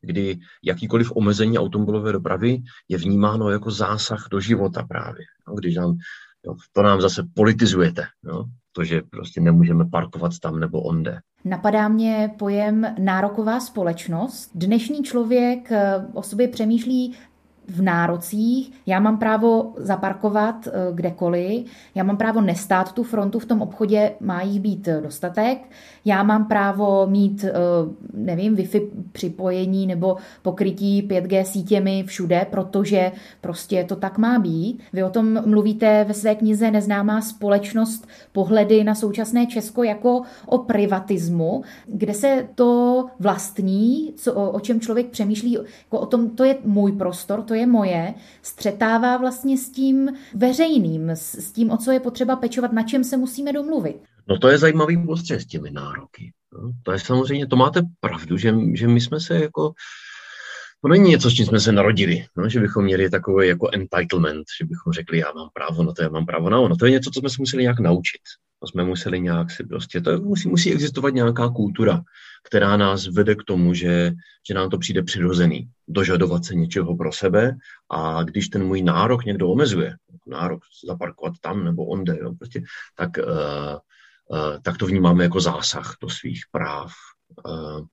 Kdy 0.00 0.38
jakýkoliv 0.64 1.12
omezení 1.14 1.58
automobilové 1.58 2.12
dopravy 2.12 2.58
je 2.88 2.98
vnímáno 2.98 3.50
jako 3.50 3.70
zásah 3.70 4.28
do 4.30 4.40
života 4.40 4.82
právě. 4.82 5.24
No, 5.48 5.54
když 5.54 5.74
nám, 5.74 5.96
jo, 6.46 6.54
to 6.72 6.82
nám 6.82 7.00
zase 7.00 7.22
politizujete. 7.34 8.06
Jo 8.24 8.44
to, 8.76 8.84
že 8.84 9.02
prostě 9.10 9.40
nemůžeme 9.40 9.84
parkovat 9.84 10.32
tam 10.38 10.60
nebo 10.60 10.82
onde. 10.82 11.20
Napadá 11.46 11.88
mě 11.88 12.34
pojem 12.36 12.94
nároková 12.98 13.60
společnost. 13.60 14.50
Dnešní 14.54 15.02
člověk 15.02 15.72
eh, 15.72 15.94
o 16.12 16.22
sobě 16.22 16.48
přemýšlí 16.48 17.14
v 17.68 17.82
nárocích, 17.82 18.72
já 18.86 19.00
mám 19.00 19.18
právo 19.18 19.72
zaparkovat 19.76 20.66
eh, 20.66 20.70
kdekoliv, 20.92 21.66
já 21.94 22.04
mám 22.04 22.16
právo 22.16 22.40
nestát 22.40 22.92
tu 22.92 23.02
frontu 23.02 23.38
v 23.38 23.46
tom 23.46 23.62
obchodě, 23.62 24.12
má 24.20 24.42
jich 24.42 24.60
být 24.60 24.88
eh, 24.88 25.00
dostatek, 25.00 25.58
já 26.04 26.22
mám 26.22 26.44
právo 26.44 27.06
mít, 27.06 27.44
eh, 27.44 27.52
nevím, 28.14 28.56
Wi-Fi 28.56 28.88
připojení 29.12 29.86
nebo 29.86 30.16
pokrytí 30.42 31.02
5G 31.02 31.42
sítěmi 31.42 32.04
všude, 32.06 32.46
protože 32.50 33.12
prostě 33.40 33.84
to 33.84 33.96
tak 33.96 34.18
má 34.18 34.38
být. 34.38 34.82
Vy 34.92 35.02
o 35.02 35.10
tom 35.10 35.48
mluvíte 35.50 36.04
ve 36.04 36.14
své 36.14 36.34
knize 36.34 36.70
Neznámá 36.70 37.20
společnost 37.20 38.06
pohledy 38.32 38.84
na 38.84 38.94
současné 38.94 39.46
Česko 39.46 39.82
jako 39.82 40.22
o 40.46 40.58
privatismu, 40.58 41.62
kde 41.86 42.14
se 42.14 42.48
to 42.54 43.04
vlastní, 43.20 44.12
co, 44.16 44.34
o 44.34 44.60
čem 44.60 44.80
člověk 44.80 45.06
přemýšlí, 45.06 45.52
jako 45.52 45.98
o 45.98 46.06
tom, 46.06 46.30
to 46.30 46.44
je 46.44 46.56
můj 46.64 46.92
prostor, 46.92 47.42
to 47.42 47.55
je 47.56 47.66
moje, 47.66 48.14
střetává 48.42 49.16
vlastně 49.16 49.58
s 49.58 49.70
tím 49.70 50.08
veřejným, 50.34 51.10
s 51.10 51.52
tím, 51.52 51.70
o 51.70 51.76
co 51.76 51.92
je 51.92 52.00
potřeba 52.00 52.36
pečovat, 52.36 52.72
na 52.72 52.82
čem 52.82 53.04
se 53.04 53.16
musíme 53.16 53.52
domluvit. 53.52 53.96
No 54.28 54.38
to 54.38 54.48
je 54.48 54.58
zajímavý 54.58 55.06
postřeh 55.06 55.42
s 55.42 55.46
těmi 55.46 55.70
nároky. 55.70 56.32
No, 56.52 56.72
to 56.82 56.92
je 56.92 56.98
samozřejmě, 56.98 57.46
to 57.46 57.56
máte 57.56 57.82
pravdu, 58.00 58.36
že, 58.36 58.54
že 58.74 58.88
my 58.88 59.00
jsme 59.00 59.20
se 59.20 59.34
jako, 59.34 59.72
to 60.82 60.88
není 60.88 61.10
něco, 61.10 61.30
s 61.30 61.34
čím 61.34 61.46
jsme 61.46 61.60
se 61.60 61.72
narodili, 61.72 62.24
no, 62.36 62.48
že 62.48 62.60
bychom 62.60 62.84
měli 62.84 63.10
takový 63.10 63.48
jako 63.48 63.70
entitlement, 63.72 64.44
že 64.60 64.64
bychom 64.64 64.92
řekli, 64.92 65.18
já 65.18 65.32
mám 65.36 65.48
právo 65.52 65.82
na 65.82 65.92
to, 65.92 66.02
já 66.02 66.08
mám 66.08 66.26
právo 66.26 66.50
na 66.50 66.60
ono. 66.60 66.76
To 66.76 66.86
je 66.86 66.92
něco, 66.92 67.10
co 67.10 67.20
jsme 67.20 67.30
se 67.30 67.36
museli 67.38 67.62
nějak 67.62 67.80
naučit. 67.80 68.20
To 68.60 68.66
jsme 68.66 68.84
museli 68.84 69.20
nějak 69.20 69.50
si 69.50 69.64
prostě, 69.64 70.00
to 70.00 70.18
musí, 70.18 70.48
musí 70.48 70.72
existovat 70.72 71.14
nějaká 71.14 71.48
kultura, 71.48 72.02
která 72.46 72.76
nás 72.76 73.06
vede 73.06 73.34
k 73.34 73.44
tomu, 73.44 73.74
že, 73.74 74.12
že 74.48 74.54
nám 74.54 74.70
to 74.70 74.78
přijde 74.78 75.02
přirozený, 75.02 75.68
dožadovat 75.88 76.44
se 76.44 76.54
něčeho 76.54 76.96
pro 76.96 77.12
sebe 77.12 77.56
a 77.90 78.22
když 78.22 78.48
ten 78.48 78.64
můj 78.64 78.82
nárok 78.82 79.24
někdo 79.24 79.48
omezuje, 79.48 79.96
nárok 80.26 80.62
zaparkovat 80.86 81.34
tam 81.40 81.64
nebo 81.64 81.86
onde, 81.86 82.18
jo, 82.20 82.34
prostě, 82.34 82.62
tak, 82.96 83.10
uh, 83.18 83.78
uh, 84.38 84.58
tak 84.62 84.78
to 84.78 84.86
vnímáme 84.86 85.24
jako 85.24 85.40
zásah 85.40 85.96
do 86.02 86.08
svých 86.08 86.42
práv. 86.50 86.92
Uh, 87.46 87.86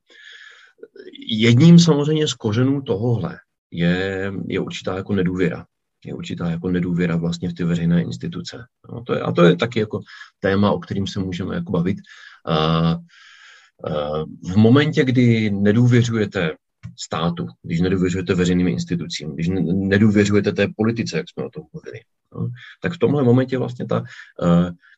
jedním 1.29 1.79
samozřejmě 1.79 2.27
z 2.27 2.33
kořenů 2.33 2.81
tohohle 2.81 3.39
je, 3.71 4.33
je 4.47 4.59
určitá 4.59 4.97
jako 4.97 5.13
nedůvěra 5.13 5.65
je 6.05 6.13
určitá 6.13 6.49
jako 6.49 6.69
nedůvěra 6.69 7.15
vlastně 7.15 7.49
v 7.49 7.53
ty 7.53 7.63
veřejné 7.63 8.03
instituce. 8.03 8.65
No, 8.91 9.03
to 9.03 9.13
je, 9.13 9.21
a 9.21 9.31
to 9.31 9.43
je 9.43 9.55
taky 9.55 9.79
jako 9.79 9.99
téma, 10.39 10.71
o 10.71 10.79
kterým 10.79 11.07
se 11.07 11.19
můžeme 11.19 11.55
jako 11.55 11.71
bavit. 11.71 11.97
A, 12.45 12.97
v 14.51 14.55
momentě, 14.55 15.05
kdy 15.05 15.51
nedůvěřujete 15.51 16.55
státu, 16.99 17.47
když 17.63 17.81
nedůvěřujete 17.81 18.35
veřejným 18.35 18.67
institucím, 18.67 19.33
když 19.33 19.49
nedůvěřujete 19.63 20.51
té 20.51 20.67
politice, 20.75 21.17
jak 21.17 21.29
jsme 21.29 21.43
o 21.43 21.49
tom 21.49 21.63
mluvili, 21.73 21.99
no, 22.35 22.49
tak 22.81 22.93
v 22.93 22.97
tomhle 22.97 23.23
momentě 23.23 23.57
vlastně 23.57 23.85
ta, 23.85 24.03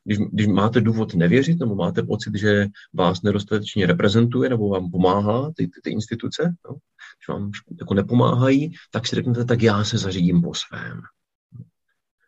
když, 0.04 0.18
když 0.18 0.48
máte 0.48 0.82
důvod 0.82 1.16
nevěřit, 1.16 1.60
nebo 1.60 1.76
máte 1.76 2.04
pocit, 2.04 2.36
že 2.36 2.68
vás 2.94 3.22
nedostatečně 3.22 3.86
reprezentuje, 3.86 4.50
nebo 4.50 4.70
vám 4.70 4.92
pomáhá 4.92 5.52
ty, 5.56 5.68
ty, 5.68 5.82
ty 5.84 5.90
instituce, 5.90 6.56
no, 6.70 6.76
když 7.18 7.28
vám 7.30 7.52
jako 7.80 7.94
nepomáhají, 7.94 8.74
tak 8.92 9.08
si 9.08 9.16
řeknete, 9.16 9.46
tak 9.46 9.62
já 9.62 9.84
se 9.84 9.98
zařídím 9.98 10.42
po 10.42 10.54
svém. 10.54 11.02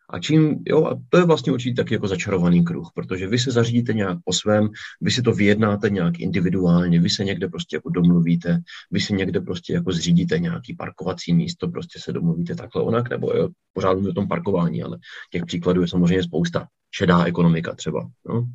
A 0.09 0.19
čím, 0.19 0.63
jo, 0.67 0.85
a 0.85 1.01
to 1.09 1.17
je 1.17 1.25
vlastně 1.25 1.51
určitě 1.51 1.75
taky 1.75 1.93
jako 1.93 2.07
začarovaný 2.07 2.63
kruh, 2.63 2.87
protože 2.95 3.27
vy 3.27 3.39
se 3.39 3.51
zařídíte 3.51 3.93
nějak 3.93 4.17
po 4.25 4.33
svém, 4.33 4.69
vy 5.01 5.11
si 5.11 5.21
to 5.21 5.31
vyjednáte 5.31 5.89
nějak 5.89 6.19
individuálně, 6.19 6.99
vy 6.99 7.09
se 7.09 7.23
někde 7.23 7.47
prostě 7.47 7.75
jako 7.75 7.89
domluvíte, 7.89 8.59
vy 8.91 8.99
si 8.99 9.13
někde 9.13 9.41
prostě 9.41 9.73
jako 9.73 9.91
zřídíte 9.91 10.39
nějaký 10.39 10.73
parkovací 10.73 11.33
místo, 11.33 11.67
prostě 11.67 11.99
se 11.99 12.13
domluvíte 12.13 12.55
takhle 12.55 12.83
onak, 12.83 13.09
nebo 13.09 13.31
jo, 13.33 13.49
pořád 13.73 13.93
mluvím 13.93 14.09
o 14.09 14.13
tom 14.13 14.27
parkování, 14.27 14.83
ale 14.83 14.97
těch 15.31 15.45
příkladů 15.45 15.81
je 15.81 15.87
samozřejmě 15.87 16.23
spousta. 16.23 16.67
Šedá 16.91 17.23
ekonomika 17.23 17.75
třeba, 17.75 18.09
no, 18.29 18.45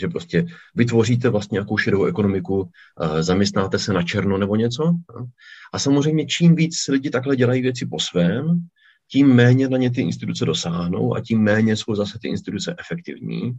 že 0.00 0.08
prostě 0.08 0.46
vytvoříte 0.74 1.28
vlastně 1.28 1.56
nějakou 1.56 1.76
šedou 1.76 2.04
ekonomiku, 2.04 2.70
zaměstnáte 3.20 3.78
se 3.78 3.92
na 3.92 4.02
černo 4.02 4.38
nebo 4.38 4.56
něco. 4.56 4.84
No. 4.84 5.26
A 5.72 5.78
samozřejmě 5.78 6.26
čím 6.26 6.54
víc 6.54 6.88
lidi 6.88 7.10
takhle 7.10 7.36
dělají 7.36 7.62
věci 7.62 7.86
po 7.86 8.00
svém, 8.00 8.66
tím 9.10 9.34
méně 9.34 9.68
na 9.68 9.78
ně 9.78 9.90
ty 9.90 10.00
instituce 10.00 10.44
dosáhnou 10.44 11.14
a 11.14 11.20
tím 11.20 11.42
méně 11.42 11.76
jsou 11.76 11.94
zase 11.94 12.18
ty 12.22 12.28
instituce 12.28 12.74
efektivní 12.78 13.52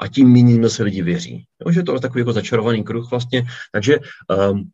a 0.00 0.08
tím 0.08 0.32
méně 0.32 0.70
se 0.70 0.82
lidi 0.82 1.02
věří. 1.02 1.44
Jo, 1.66 1.72
že 1.72 1.82
to 1.82 1.94
je 1.94 2.00
takový 2.00 2.20
jako 2.20 2.32
začarovaný 2.32 2.84
kruh 2.84 3.10
vlastně. 3.10 3.42
Takže 3.72 3.98
um, 4.50 4.70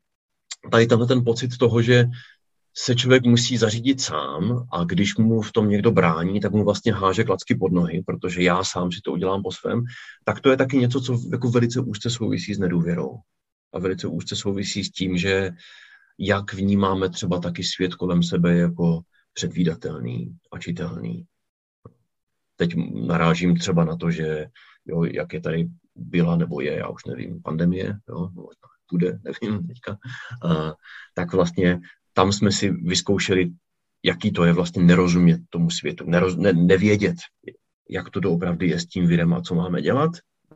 tady 0.70 0.87
tenhle 0.87 1.06
ten 1.06 1.25
pocit 1.25 1.56
toho, 1.58 1.82
že 1.82 2.04
se 2.76 2.94
člověk 2.94 3.25
musí 3.25 3.56
zařídit 3.56 4.00
sám 4.00 4.66
a 4.73 4.84
když 4.84 5.16
mu 5.16 5.42
v 5.42 5.52
tom 5.52 5.68
někdo 5.68 5.90
brání, 5.90 6.40
tak 6.40 6.52
mu 6.52 6.64
vlastně 6.64 6.92
háže 6.92 7.25
klacky 7.25 7.54
pod 7.54 7.73
nohy, 7.73 8.02
protože 8.06 8.42
já 8.42 8.64
sám 8.64 8.92
si 8.92 9.00
to 9.04 9.12
udělám 9.12 9.42
po 9.42 9.52
svém, 9.52 9.84
tak 10.25 10.40
to 10.40 10.50
je 10.50 10.56
taky 10.56 10.76
něco, 10.76 11.00
co 11.00 11.20
jako 11.32 11.50
velice 11.50 11.80
úzce 11.80 12.11
souvisí 12.11 12.54
s 12.54 12.58
nedůvěrou. 12.58 13.18
A 13.73 13.78
velice 13.78 14.06
úzce 14.06 14.37
souvisí 14.37 14.84
s 14.84 14.90
tím, 14.90 15.16
že 15.16 15.50
jak 16.18 16.54
vnímáme 16.54 17.11
třeba 17.11 17.40
taky 17.40 17.64
svět 17.64 17.94
kolem 17.94 18.23
sebe 18.23 18.56
jako 18.56 19.00
předvídatelný 19.35 20.37
a 20.53 20.59
čitelný. 20.59 21.26
Teď 22.57 22.75
narážím 23.07 23.57
třeba 23.57 23.85
na 23.85 23.97
to, 23.97 24.11
že 24.11 24.47
jo, 24.87 25.05
jak 25.05 25.33
je 25.33 25.41
tady 25.41 25.69
byla 25.95 26.37
nebo 26.37 26.61
je, 26.61 26.73
já 26.73 26.88
už 26.88 27.05
nevím, 27.05 27.43
pandemie, 27.43 27.99
jo, 28.09 28.29
bude, 28.93 29.19
nevím 29.43 29.67
teďka, 29.67 29.99
a, 30.45 30.75
tak 31.14 31.33
vlastně 31.33 31.81
tam 32.12 32.33
jsme 32.33 32.53
si 32.53 32.71
vyzkoušeli, 32.71 33.50
jaký 34.03 34.33
to 34.33 34.45
je 34.45 34.53
vlastně 34.53 34.83
nerozumět 34.83 35.41
tomu 35.50 35.71
světu, 35.71 36.05
neroz, 36.07 36.37
ne, 36.37 36.53
nevědět, 36.53 37.17
jak 37.91 38.11
to 38.11 38.21
doopravdy 38.21 38.69
je 38.69 38.81
s 38.81 38.87
tím 38.87 39.07
virem 39.07 39.35
a 39.35 39.43
co 39.43 39.55
máme 39.55 39.83
dělat. 39.83 40.11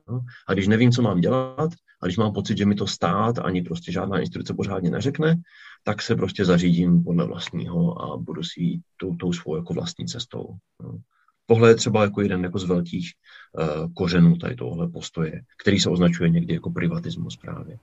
No. 0.09 0.21
A 0.47 0.53
když 0.53 0.69
nevím, 0.69 0.93
co 0.93 1.03
mám 1.03 1.21
dělat, 1.21 1.71
a 2.01 2.07
když 2.07 2.17
mám 2.17 2.33
pocit, 2.33 2.59
že 2.59 2.67
mi 2.67 2.75
to 2.75 2.87
stát 2.87 3.39
ani 3.39 3.63
prostě 3.63 3.93
žádná 3.93 4.19
instituce 4.19 4.55
pořádně 4.55 4.91
neřekne, 4.91 5.37
tak 5.85 6.03
se 6.03 6.17
prostě 6.17 6.45
zařídím 6.45 7.05
podle 7.05 7.27
vlastního 7.27 8.03
a 8.03 8.17
budu 8.17 8.43
si 8.43 8.63
jít 8.63 8.83
tou, 8.97 9.17
tou 9.17 9.33
svou 9.33 9.57
jako 9.57 9.75
vlastní 9.75 10.07
cestou. 10.07 10.55
No. 10.83 10.99
Tohle 11.47 11.71
je 11.71 11.75
třeba 11.75 12.03
jako 12.03 12.21
jeden 12.21 12.45
jako 12.45 12.59
z 12.59 12.65
velkých 12.65 13.13
uh, 13.59 13.93
kořenů 13.93 14.37
tady 14.37 14.55
tohle 14.55 14.89
postoje, 14.89 15.43
který 15.63 15.81
se 15.81 15.91
označuje 15.91 16.29
někdy 16.29 16.55
jako 16.55 16.71
privatismus 16.71 17.37
právě. 17.37 17.79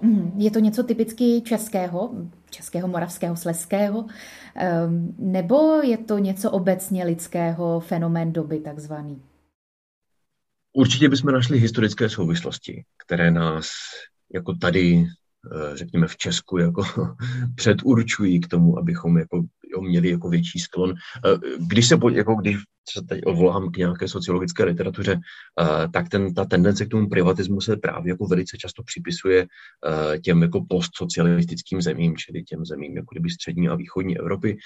Mhm. 0.00 0.32
Je 0.36 0.50
to 0.50 0.58
něco 0.58 0.82
typicky 0.82 1.42
českého, 1.44 2.10
českého, 2.56 2.88
moravského, 2.88 3.36
sleského, 3.36 4.06
ehm, 4.54 5.14
nebo 5.18 5.82
je 5.82 5.98
to 5.98 6.18
něco 6.18 6.50
obecně 6.50 7.04
lidského, 7.04 7.80
fenomén 7.80 8.32
doby 8.32 8.60
takzvaný? 8.60 9.22
Určitě 10.72 11.08
bychom 11.08 11.32
našli 11.32 11.58
historické 11.58 12.08
souvislosti, 12.08 12.84
které 13.06 13.30
nás 13.30 13.68
jako 14.34 14.54
tady, 14.54 15.06
eh, 15.06 15.76
řekněme 15.76 16.06
v 16.06 16.16
Česku, 16.16 16.58
jako 16.58 16.82
předurčují 17.54 18.40
k 18.40 18.48
tomu, 18.48 18.78
abychom 18.78 19.18
jako 19.18 19.42
jo, 19.76 19.82
měli 19.82 20.10
jako 20.10 20.28
větší 20.28 20.58
sklon. 20.58 20.94
Eh, 21.26 21.38
když 21.58 21.88
se, 21.88 21.98
jako 22.12 22.34
když 22.34 22.56
se 22.88 23.02
teď 23.08 23.20
odvolám 23.26 23.70
k 23.70 23.76
nějaké 23.76 24.08
sociologické 24.08 24.64
literatuře, 24.64 25.20
eh, 25.60 25.88
tak 25.88 26.08
ten, 26.08 26.34
ta 26.34 26.44
tendence 26.44 26.86
k 26.86 26.88
tomu 26.88 27.08
privatismu 27.08 27.60
se 27.60 27.76
právě 27.76 28.10
jako 28.10 28.26
velice 28.26 28.56
často 28.56 28.82
připisuje 28.82 29.46
těm 30.22 30.42
jako 30.42 30.64
postsocialistickým 30.68 31.82
zemím, 31.82 32.16
čili 32.16 32.42
těm 32.42 32.64
zemím 32.64 32.96
jako 32.96 33.06
kdyby 33.14 33.30
střední 33.30 33.68
a 33.68 33.74
východní 33.74 34.18
Evropy. 34.18 34.58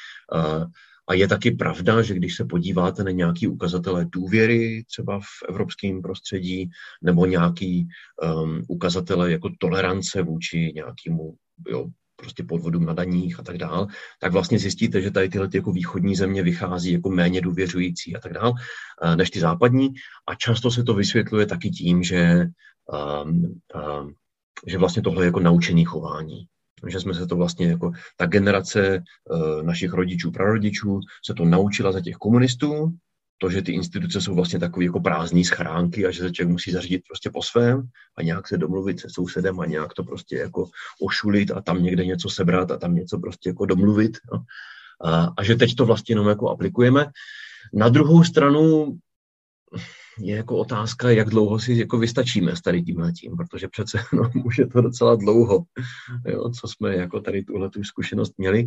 A 1.11 1.15
je 1.15 1.29
taky 1.29 1.51
pravda, 1.51 2.03
že 2.03 2.15
když 2.15 2.37
se 2.37 2.45
podíváte 2.45 3.05
na 3.05 3.11
nějaký 3.11 3.47
ukazatele 3.49 4.07
důvěry 4.13 4.85
třeba 4.87 5.21
v 5.21 5.49
evropském 5.49 6.03
prostředí 6.03 6.71
nebo 7.03 7.27
nějaký 7.27 7.89
um, 8.23 8.63
ukazatele 8.69 9.33
jako 9.33 9.51
tolerance 9.59 10.23
vůči 10.23 10.73
nějakému 10.75 11.35
jo, 11.69 11.87
prostě 12.21 12.45
podvodům 12.45 12.85
na 12.85 12.93
daních 12.93 13.41
a 13.41 13.43
tak 13.43 13.59
dál, 13.59 13.87
tak 14.21 14.33
vlastně 14.33 14.59
zjistíte, 14.59 15.03
že 15.03 15.11
tady 15.11 15.29
tyhle 15.29 15.49
ty 15.49 15.57
jako 15.57 15.73
východní 15.73 16.17
země 16.17 16.43
vychází 16.43 16.93
jako 16.93 17.11
méně 17.11 17.41
důvěřující 17.41 18.17
a 18.17 18.21
tak 18.21 18.33
dál, 18.33 18.51
uh, 18.51 19.17
než 19.17 19.31
ty 19.31 19.41
západní. 19.41 19.89
A 20.29 20.35
často 20.35 20.71
se 20.71 20.83
to 20.83 20.95
vysvětluje 20.95 21.47
taky 21.47 21.71
tím, 21.71 22.03
že, 22.03 22.47
um, 23.25 23.61
um, 24.01 24.15
že 24.67 24.79
vlastně 24.79 25.03
tohle 25.03 25.23
je 25.25 25.27
jako 25.27 25.41
naučený 25.41 25.85
chování 25.85 26.47
že 26.89 27.01
jsme 27.01 27.15
se 27.15 27.27
to 27.27 27.37
vlastně 27.37 27.67
jako 27.67 27.93
ta 28.17 28.27
generace 28.27 29.03
uh, 29.31 29.63
našich 29.63 29.93
rodičů, 29.93 30.31
prarodičů 30.31 31.01
se 31.27 31.35
to 31.35 31.45
naučila 31.45 31.93
za 31.93 32.01
těch 32.01 32.17
komunistů, 32.17 32.93
to, 33.43 33.51
že 33.51 33.63
ty 33.63 33.73
instituce 33.73 34.21
jsou 34.21 34.35
vlastně 34.35 34.59
takové 34.59 34.85
jako 34.85 35.01
prázdné 35.01 35.45
schránky 35.45 36.07
a 36.07 36.11
že 36.11 36.21
se 36.21 36.33
člověk 36.33 36.53
musí 36.53 36.73
zařídit 36.73 37.03
prostě 37.09 37.31
po 37.31 37.43
svém 37.43 37.89
a 38.17 38.23
nějak 38.23 38.49
se 38.49 38.59
domluvit 38.59 39.01
se 39.01 39.09
sousedem 39.11 39.61
a 39.61 39.67
nějak 39.67 39.95
to 39.95 40.05
prostě 40.05 40.37
jako 40.37 40.69
ošulit 41.03 41.51
a 41.51 41.61
tam 41.61 41.83
někde 41.83 42.05
něco 42.07 42.31
sebrat 42.31 42.71
a 42.71 42.77
tam 42.77 42.95
něco 42.95 43.19
prostě 43.19 43.49
jako 43.49 43.67
domluvit. 43.67 44.19
No. 44.33 44.45
A, 45.05 45.33
a 45.37 45.45
že 45.45 45.55
teď 45.55 45.75
to 45.75 45.87
vlastně 45.87 46.13
jenom 46.13 46.29
jako 46.29 46.49
aplikujeme. 46.49 47.07
Na 47.73 47.89
druhou 47.89 48.25
stranu 48.25 48.99
je 50.19 50.37
jako 50.37 50.57
otázka, 50.57 51.11
jak 51.11 51.29
dlouho 51.29 51.59
si 51.59 51.73
jako 51.73 51.99
vystačíme 51.99 52.57
s 52.57 52.61
tady 52.61 52.83
tímhle 52.83 53.13
tím, 53.13 53.37
protože 53.37 53.69
přece 53.69 53.99
no, 54.13 54.31
je 54.59 54.67
to 54.67 54.81
docela 54.81 55.17
dlouho, 55.17 55.65
jo, 56.27 56.51
co 56.51 56.69
jsme 56.69 56.97
jako 56.97 57.21
tady 57.21 57.45
tuhle 57.45 57.71
tu 57.71 57.85
zkušenost 57.85 58.39
měli. 58.39 58.67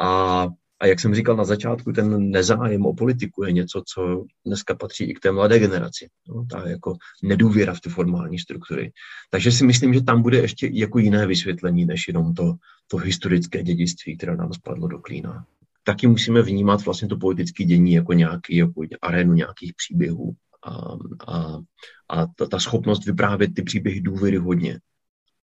A, 0.00 0.48
a 0.80 0.86
jak 0.86 1.00
jsem 1.00 1.14
říkal 1.14 1.36
na 1.36 1.44
začátku, 1.44 1.92
ten 1.92 2.30
nezájem 2.30 2.86
o 2.86 2.94
politiku 2.94 3.44
je 3.44 3.52
něco, 3.52 3.82
co 3.86 4.24
dneska 4.46 4.74
patří 4.74 5.04
i 5.04 5.14
k 5.14 5.20
té 5.20 5.32
mladé 5.32 5.58
generaci. 5.58 6.08
No, 6.28 6.46
ta 6.50 6.68
jako 6.68 6.96
nedůvěra 7.22 7.74
v 7.74 7.80
ty 7.80 7.90
formální 7.90 8.38
struktury. 8.38 8.92
Takže 9.30 9.52
si 9.52 9.66
myslím, 9.66 9.94
že 9.94 10.02
tam 10.02 10.22
bude 10.22 10.38
ještě 10.38 10.70
jako 10.72 10.98
jiné 10.98 11.26
vysvětlení, 11.26 11.86
než 11.86 12.08
jenom 12.08 12.34
to, 12.34 12.54
to 12.88 12.96
historické 12.96 13.62
dědictví, 13.62 14.16
které 14.16 14.36
nám 14.36 14.52
spadlo 14.52 14.88
do 14.88 14.98
klína 14.98 15.46
taky 15.84 16.06
musíme 16.06 16.42
vnímat 16.42 16.84
vlastně 16.84 17.08
to 17.08 17.16
politické 17.16 17.64
dění 17.64 17.92
jako 17.92 18.12
nějaký 18.12 18.56
jako 18.56 18.82
arénu 19.02 19.32
nějakých 19.32 19.72
příběhů 19.76 20.34
a, 20.66 20.96
a, 21.26 21.58
a 22.10 22.26
ta, 22.26 22.46
ta 22.46 22.58
schopnost 22.58 23.06
vyprávět 23.06 23.54
ty 23.54 23.62
příběhy 23.62 24.00
důvěryhodně 24.00 24.78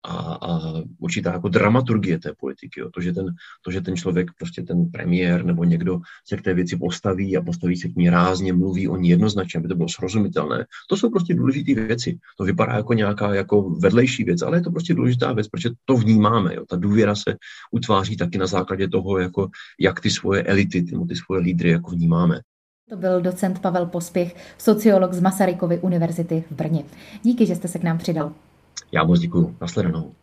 a, 0.05 0.35
a 0.35 0.61
určitá 0.99 1.33
jako 1.33 1.49
dramaturgie 1.49 2.19
té 2.19 2.33
politiky. 2.41 2.81
Jo. 2.81 2.91
To, 2.91 3.01
že 3.01 3.13
ten, 3.13 3.27
to, 3.63 3.71
že 3.71 3.81
ten 3.81 3.97
člověk, 3.97 4.31
prostě 4.39 4.63
ten 4.63 4.91
premiér 4.91 5.45
nebo 5.45 5.65
někdo 5.65 6.01
se 6.27 6.37
k 6.37 6.43
té 6.43 6.55
věci 6.55 6.77
postaví 6.77 7.37
a 7.37 7.43
postaví 7.43 7.77
se 7.77 7.89
k 7.89 7.97
ní 7.97 8.11
rázně, 8.11 8.53
mluví 8.53 8.89
o 8.89 8.97
ní 8.97 9.09
jednoznačně, 9.09 9.59
aby 9.59 9.69
to 9.69 9.75
bylo 9.75 9.89
srozumitelné, 9.89 10.67
to 10.89 10.97
jsou 10.97 11.11
prostě 11.11 11.35
důležité 11.35 11.75
věci. 11.75 12.19
To 12.39 12.45
vypadá 12.45 12.73
jako 12.73 12.93
nějaká 12.93 13.35
jako 13.35 13.71
vedlejší 13.71 14.25
věc, 14.25 14.43
ale 14.43 14.57
je 14.57 14.63
to 14.63 14.71
prostě 14.71 14.95
důležitá 14.95 15.33
věc, 15.33 15.49
protože 15.49 15.71
to 15.85 15.97
vnímáme. 15.97 16.55
Jo. 16.55 16.65
Ta 16.69 16.77
důvěra 16.77 17.15
se 17.15 17.37
utváří 17.71 18.17
taky 18.17 18.39
na 18.39 18.47
základě 18.47 18.89
toho, 18.89 19.19
jako, 19.19 19.49
jak 19.81 20.01
ty 20.01 20.11
svoje 20.11 20.43
elity, 20.43 20.83
ty, 20.83 20.99
ty 21.09 21.17
svoje 21.17 21.41
lídry 21.41 21.71
jako 21.71 21.91
vnímáme. 21.91 22.41
To 22.89 22.97
byl 22.97 23.21
docent 23.21 23.59
Pavel 23.59 23.87
Pospěch, 23.87 24.37
sociolog 24.59 25.13
z 25.13 25.21
Masarykovy 25.21 25.79
univerzity 25.79 26.45
v 26.51 26.55
Brně. 26.55 26.85
Díky, 27.23 27.47
že 27.47 27.57
jste 27.57 27.69
se 27.69 27.79
k 27.79 27.83
nám 27.83 27.99
přidal. 27.99 28.33
Já 28.95 29.05
moc 29.05 29.21
děkuji. 29.21 29.57
Nasledanou. 29.61 30.15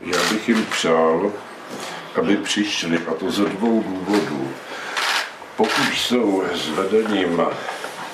Já 0.00 0.32
bych 0.32 0.48
jim 0.48 0.66
přál, 0.70 1.32
aby 2.18 2.36
přišli, 2.36 2.98
a 2.98 3.14
to 3.14 3.30
ze 3.30 3.44
dvou 3.44 3.82
důvodů. 3.82 4.48
Pokud 5.56 5.94
jsou 5.94 6.44
s 6.54 6.68
vedením 6.68 7.42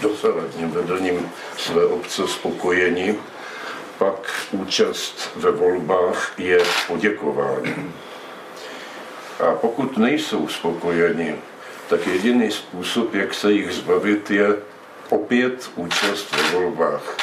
dosavadním 0.02 0.70
vedením 0.70 1.28
své 1.56 1.86
obce 1.86 2.28
spokojeni, 2.28 3.18
pak 3.98 4.46
účast 4.52 5.30
ve 5.36 5.50
volbách 5.50 6.34
je 6.38 6.58
poděkování. 6.88 7.92
A 9.40 9.54
pokud 9.60 9.98
nejsou 9.98 10.48
spokojeni, 10.48 11.34
tak 11.90 12.06
jediný 12.06 12.50
způsob, 12.50 13.14
jak 13.14 13.34
se 13.34 13.52
jich 13.52 13.72
zbavit, 13.72 14.30
je 14.30 14.56
opět 15.10 15.70
účast 15.76 16.36
ve 16.36 16.60
volbách. 16.60 17.16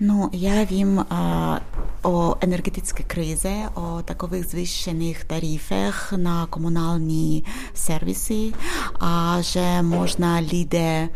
No, 0.00 0.30
já 0.32 0.64
vím 0.64 1.04
a, 1.10 1.60
o 2.02 2.34
energetické 2.40 3.02
krize, 3.02 3.52
o 3.74 4.02
takových 4.04 4.44
zvýšených 4.44 5.24
tarifech 5.24 6.12
na 6.16 6.46
komunální 6.46 7.44
servisy 7.74 8.52
a 9.00 9.36
že 9.40 9.82
možná 9.82 10.36
lidé 10.36 11.08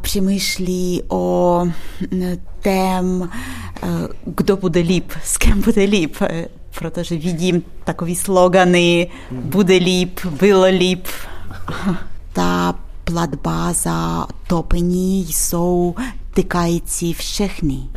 přemýšlí 0.00 1.02
o 1.08 1.66
tém, 2.60 3.30
kdo 4.24 4.56
bude 4.56 4.80
líp, 4.80 5.12
s 5.24 5.36
kým 5.36 5.60
bude 5.60 5.84
líp, 5.84 6.16
protože 6.78 7.16
vidím 7.16 7.62
takový 7.84 8.16
slogany, 8.16 9.10
bude 9.30 9.74
líp, 9.74 10.20
bylo 10.26 10.64
líp. 10.64 11.06
Ta 12.32 12.74
platba 13.04 13.72
za 13.72 14.26
topení 14.46 15.26
jsou 15.32 15.94
týkající 16.34 17.12
všechny. 17.12 17.88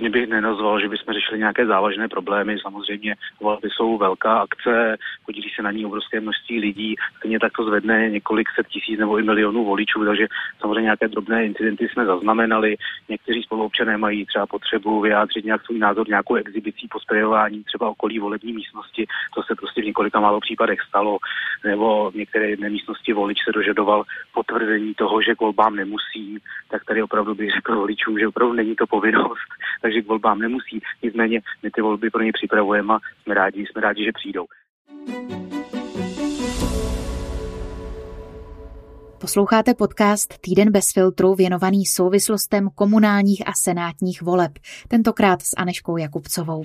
Rozhodně 0.00 0.20
bych 0.20 0.30
nenazval, 0.30 0.80
že 0.80 0.88
bychom 0.88 1.14
řešili 1.14 1.38
nějaké 1.38 1.66
závažné 1.66 2.08
problémy. 2.08 2.56
Samozřejmě 2.62 3.14
volby 3.40 3.68
jsou 3.70 3.98
velká 3.98 4.38
akce, 4.38 4.96
podílí 5.26 5.50
se 5.56 5.62
na 5.62 5.70
ní 5.70 5.86
obrovské 5.86 6.20
množství 6.20 6.60
lidí, 6.60 6.96
stejně 7.18 7.40
tak 7.40 7.52
to 7.52 7.64
zvedne 7.64 8.10
několik 8.10 8.48
set 8.54 8.66
tisíc 8.66 9.00
nebo 9.00 9.18
i 9.18 9.22
milionů 9.22 9.64
voličů, 9.64 10.04
takže 10.04 10.26
samozřejmě 10.60 10.82
nějaké 10.82 11.08
drobné 11.08 11.46
incidenty 11.46 11.88
jsme 11.88 12.04
zaznamenali. 12.04 12.76
Někteří 13.08 13.42
spoluobčané 13.42 13.96
mají 13.96 14.26
třeba 14.26 14.46
potřebu 14.46 15.00
vyjádřit 15.00 15.44
nějak 15.44 15.64
svůj 15.64 15.78
názor 15.78 16.08
nějakou 16.08 16.34
exibicí, 16.34 16.88
posprejování 16.88 17.64
třeba 17.64 17.88
okolí 17.88 18.18
volební 18.18 18.52
místnosti. 18.52 19.06
To 19.34 19.42
se 19.42 19.54
prostě 19.54 19.82
v 19.82 19.84
několika 19.84 20.20
málo 20.20 20.40
případech 20.40 20.80
stalo. 20.88 21.18
Nebo 21.64 22.10
v 22.10 22.14
některé 22.14 22.50
jedné 22.50 22.70
místnosti 22.70 23.12
volič 23.12 23.38
se 23.44 23.52
dožadoval 23.52 24.04
potvrzení 24.34 24.94
toho, 24.94 25.22
že 25.22 25.34
k 25.34 25.40
volbám 25.40 25.76
nemusí, 25.76 26.38
tak 26.70 26.84
tady 26.84 27.02
opravdu 27.02 27.34
bych 27.34 27.50
řekl 27.50 27.76
voličům, 27.76 28.18
že 28.18 28.28
opravdu 28.28 28.54
není 28.54 28.76
to 28.76 28.86
povinnost 28.86 29.50
takže 29.90 30.02
k 30.02 30.08
volbám 30.08 30.38
nemusí. 30.38 30.80
Nicméně 31.02 31.40
my 31.62 31.70
ty 31.70 31.82
volby 31.82 32.10
pro 32.10 32.22
ně 32.22 32.32
připravujeme 32.32 32.94
a 32.94 32.98
jsme 33.22 33.34
rádi, 33.34 33.66
jsme 33.66 33.80
rádi, 33.80 34.04
že 34.04 34.10
přijdou. 34.14 34.46
Posloucháte 39.20 39.74
podcast 39.74 40.38
Týden 40.38 40.72
bez 40.72 40.92
filtru 40.92 41.34
věnovaný 41.34 41.86
souvislostem 41.86 42.68
komunálních 42.74 43.48
a 43.48 43.52
senátních 43.52 44.22
voleb, 44.22 44.52
tentokrát 44.88 45.42
s 45.42 45.56
Aneškou 45.56 45.96
Jakubcovou. 45.96 46.64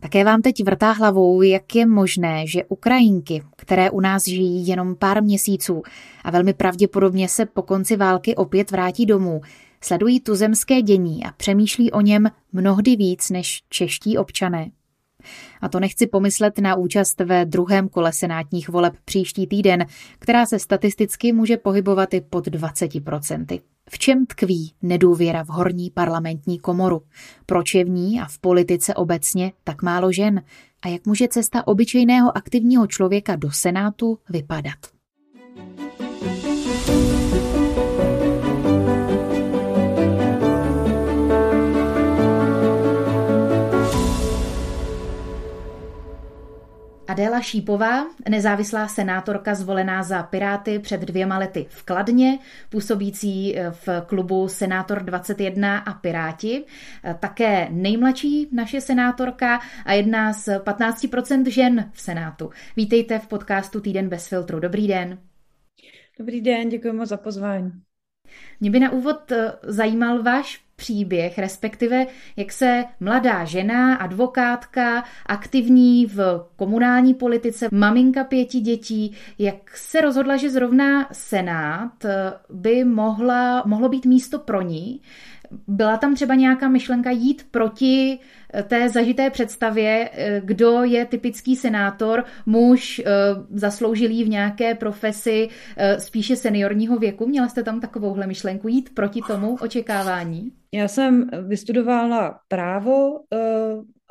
Také 0.00 0.24
vám 0.24 0.42
teď 0.42 0.64
vrtá 0.64 0.92
hlavou, 0.92 1.42
jak 1.42 1.74
je 1.74 1.86
možné, 1.86 2.46
že 2.46 2.64
Ukrajinky, 2.64 3.42
které 3.56 3.90
u 3.90 4.00
nás 4.00 4.24
žijí 4.24 4.66
jenom 4.66 4.96
pár 4.96 5.22
měsíců 5.22 5.82
a 6.24 6.30
velmi 6.30 6.54
pravděpodobně 6.54 7.28
se 7.28 7.46
po 7.46 7.62
konci 7.62 7.96
války 7.96 8.36
opět 8.36 8.70
vrátí 8.70 9.06
domů, 9.06 9.40
sledují 9.86 10.20
tuzemské 10.20 10.82
dění 10.82 11.24
a 11.24 11.32
přemýšlí 11.32 11.92
o 11.92 12.00
něm 12.00 12.30
mnohdy 12.52 12.96
víc 12.96 13.30
než 13.30 13.62
čeští 13.68 14.18
občané. 14.18 14.70
A 15.60 15.68
to 15.68 15.80
nechci 15.80 16.06
pomyslet 16.06 16.58
na 16.58 16.76
účast 16.76 17.20
ve 17.20 17.44
druhém 17.44 17.88
kole 17.88 18.12
senátních 18.12 18.68
voleb 18.68 18.94
příští 19.04 19.46
týden, 19.46 19.86
která 20.18 20.46
se 20.46 20.58
statisticky 20.58 21.32
může 21.32 21.56
pohybovat 21.56 22.14
i 22.14 22.20
pod 22.20 22.46
20%. 22.46 23.60
V 23.90 23.98
čem 23.98 24.26
tkví 24.26 24.72
nedůvěra 24.82 25.44
v 25.44 25.48
horní 25.48 25.90
parlamentní 25.90 26.58
komoru? 26.58 27.02
Proč 27.46 27.74
je 27.74 27.84
v 27.84 27.88
ní 27.88 28.20
a 28.20 28.26
v 28.26 28.38
politice 28.38 28.94
obecně 28.94 29.52
tak 29.64 29.82
málo 29.82 30.12
žen? 30.12 30.42
A 30.82 30.88
jak 30.88 31.06
může 31.06 31.28
cesta 31.28 31.66
obyčejného 31.66 32.36
aktivního 32.36 32.86
člověka 32.86 33.36
do 33.36 33.50
Senátu 33.52 34.18
vypadat? 34.30 34.95
Adéla 47.16 47.40
Šípová, 47.40 48.06
nezávislá 48.28 48.88
senátorka 48.88 49.54
zvolená 49.54 50.02
za 50.02 50.22
Piráty 50.22 50.78
před 50.78 51.00
dvěma 51.00 51.38
lety 51.38 51.66
v 51.68 51.82
Kladně, 51.82 52.38
působící 52.68 53.58
eh, 53.58 53.70
v 53.70 53.88
klubu 54.06 54.48
Senátor 54.48 55.02
21 55.02 55.78
a 55.78 55.92
Piráti. 55.92 56.64
Eh, 57.04 57.16
také 57.20 57.68
nejmladší 57.70 58.48
naše 58.52 58.80
senátorka 58.80 59.60
a 59.84 59.92
jedna 59.92 60.32
z 60.32 60.48
15% 60.58 61.48
žen 61.48 61.90
v 61.92 62.00
Senátu. 62.00 62.50
Vítejte 62.76 63.18
v 63.18 63.26
podcastu 63.26 63.80
Týden 63.80 64.08
bez 64.08 64.28
filtru. 64.28 64.60
Dobrý 64.60 64.88
den. 64.88 65.18
Dobrý 66.18 66.40
den, 66.40 66.68
děkuji 66.68 66.92
moc 66.92 67.08
za 67.08 67.16
pozvání. 67.16 67.72
Mě 68.60 68.70
by 68.70 68.80
na 68.80 68.90
úvod 68.92 69.32
eh, 69.32 69.52
zajímal 69.62 70.22
váš 70.22 70.65
příběh, 70.76 71.38
respektive 71.38 72.06
jak 72.36 72.52
se 72.52 72.84
mladá 73.00 73.44
žena, 73.44 73.94
advokátka, 73.94 75.04
aktivní 75.26 76.06
v 76.06 76.44
komunální 76.56 77.14
politice, 77.14 77.68
maminka 77.72 78.24
pěti 78.24 78.60
dětí, 78.60 79.12
jak 79.38 79.76
se 79.76 80.00
rozhodla, 80.00 80.36
že 80.36 80.50
zrovna 80.50 81.08
Senát 81.12 82.04
eh, 82.04 82.32
by 82.50 82.84
mohla, 82.84 83.62
mohlo 83.66 83.88
být 83.88 84.06
místo 84.06 84.38
pro 84.38 84.62
ní. 84.62 85.00
Byla 85.68 85.96
tam 85.96 86.14
třeba 86.14 86.34
nějaká 86.34 86.68
myšlenka 86.68 87.10
jít 87.10 87.46
proti 87.50 88.18
té 88.62 88.88
zažité 88.88 89.30
představě, 89.30 90.10
eh, 90.12 90.40
kdo 90.44 90.84
je 90.84 91.04
typický 91.06 91.56
senátor, 91.56 92.24
muž 92.46 93.02
zasloužilý 93.50 94.24
v 94.24 94.28
nějaké 94.28 94.74
profesi 94.74 95.48
spíše 95.98 96.36
seniorního 96.36 96.98
věku. 96.98 97.26
Měla 97.26 97.48
jste 97.48 97.62
tam 97.62 97.80
takovouhle 97.80 98.26
myšlenku 98.26 98.68
jít 98.68 98.94
proti 98.94 99.20
tomu 99.28 99.56
očekávání? 99.60 100.52
Já 100.76 100.88
jsem 100.88 101.30
vystudovala 101.48 102.40
právo, 102.48 103.20
eh, 103.32 103.38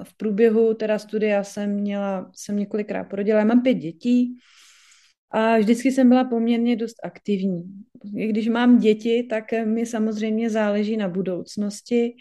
v 0.03 0.17
průběhu 0.17 0.73
teda 0.73 0.99
studia 0.99 1.43
jsem 1.43 1.69
měla, 1.73 2.31
jsem 2.35 2.57
několikrát 2.57 3.03
porodila, 3.03 3.39
já 3.39 3.45
mám 3.45 3.61
pět 3.61 3.73
dětí 3.73 4.37
a 5.31 5.57
vždycky 5.57 5.91
jsem 5.91 6.09
byla 6.09 6.23
poměrně 6.23 6.75
dost 6.75 6.95
aktivní. 7.03 7.63
Když 8.03 8.47
mám 8.47 8.77
děti, 8.77 9.27
tak 9.29 9.43
mi 9.65 9.85
samozřejmě 9.85 10.49
záleží 10.49 10.97
na 10.97 11.09
budoucnosti 11.09 12.15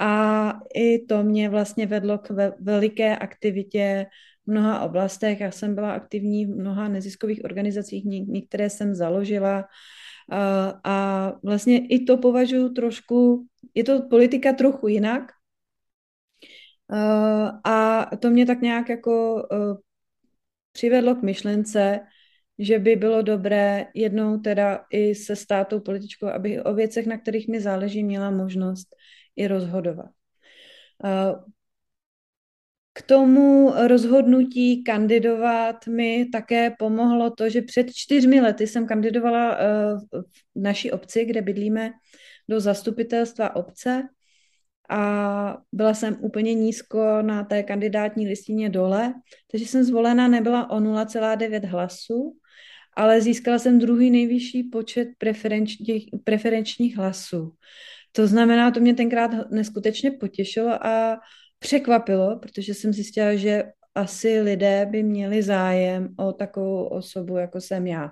a 0.00 0.52
i 0.74 1.06
to 1.06 1.22
mě 1.22 1.48
vlastně 1.48 1.86
vedlo 1.86 2.18
k 2.18 2.30
veliké 2.60 3.16
aktivitě 3.16 4.06
v 4.46 4.50
mnoha 4.50 4.80
oblastech. 4.80 5.40
Já 5.40 5.50
jsem 5.50 5.74
byla 5.74 5.92
aktivní 5.92 6.46
v 6.46 6.56
mnoha 6.56 6.88
neziskových 6.88 7.44
organizacích, 7.44 8.04
některé 8.04 8.70
jsem 8.70 8.94
založila, 8.94 9.64
a 10.84 11.32
vlastně 11.44 11.86
i 11.86 12.04
to 12.04 12.16
považuji 12.16 12.68
trošku, 12.68 13.46
je 13.74 13.84
to 13.84 14.02
politika 14.02 14.52
trochu 14.52 14.88
jinak. 14.88 15.22
A 17.64 18.06
to 18.16 18.30
mě 18.30 18.46
tak 18.46 18.60
nějak 18.60 18.88
jako 18.88 19.46
přivedlo 20.72 21.14
k 21.14 21.22
myšlence, 21.22 22.00
že 22.58 22.78
by 22.78 22.96
bylo 22.96 23.22
dobré 23.22 23.86
jednou 23.94 24.38
teda 24.38 24.84
i 24.92 25.14
se 25.14 25.36
státou 25.36 25.80
političkou, 25.80 26.26
aby 26.26 26.62
o 26.62 26.74
věcech, 26.74 27.06
na 27.06 27.18
kterých 27.18 27.48
mi 27.48 27.60
záleží, 27.60 28.04
měla 28.04 28.30
možnost 28.30 28.88
i 29.36 29.46
rozhodovat. 29.46 30.10
K 32.92 33.02
tomu 33.02 33.72
rozhodnutí 33.86 34.84
kandidovat 34.84 35.86
mi 35.86 36.26
také 36.32 36.70
pomohlo 36.70 37.30
to, 37.30 37.48
že 37.48 37.62
před 37.62 37.94
čtyřmi 37.94 38.40
lety 38.40 38.66
jsem 38.66 38.86
kandidovala 38.86 39.56
eh, 39.58 39.64
v 40.54 40.60
naší 40.62 40.90
obci, 40.90 41.24
kde 41.24 41.42
bydlíme, 41.42 41.90
do 42.48 42.60
zastupitelstva 42.60 43.56
obce 43.56 44.02
a 44.90 45.58
byla 45.72 45.94
jsem 45.94 46.16
úplně 46.20 46.54
nízko 46.54 47.22
na 47.22 47.44
té 47.44 47.62
kandidátní 47.62 48.28
listině 48.28 48.70
dole, 48.70 49.14
takže 49.50 49.66
jsem 49.66 49.84
zvolena 49.84 50.28
nebyla 50.28 50.70
o 50.70 50.80
0,9 50.80 51.66
hlasů, 51.66 52.36
ale 52.96 53.20
získala 53.20 53.58
jsem 53.58 53.78
druhý 53.78 54.10
nejvyšší 54.10 54.62
počet 54.62 55.08
preferenčních, 55.18 56.08
preferenčních 56.24 56.96
hlasů. 56.96 57.52
To 58.12 58.26
znamená, 58.26 58.70
to 58.70 58.80
mě 58.80 58.94
tenkrát 58.94 59.50
neskutečně 59.50 60.10
potěšilo 60.10 60.86
a 60.86 61.20
překvapilo, 61.58 62.38
protože 62.38 62.74
jsem 62.74 62.92
zjistila, 62.92 63.34
že 63.34 63.64
asi 63.94 64.40
lidé 64.40 64.86
by 64.90 65.02
měli 65.02 65.42
zájem 65.42 66.08
o 66.18 66.32
takovou 66.32 66.84
osobu, 66.84 67.36
jako 67.36 67.60
jsem 67.60 67.86
já. 67.86 68.10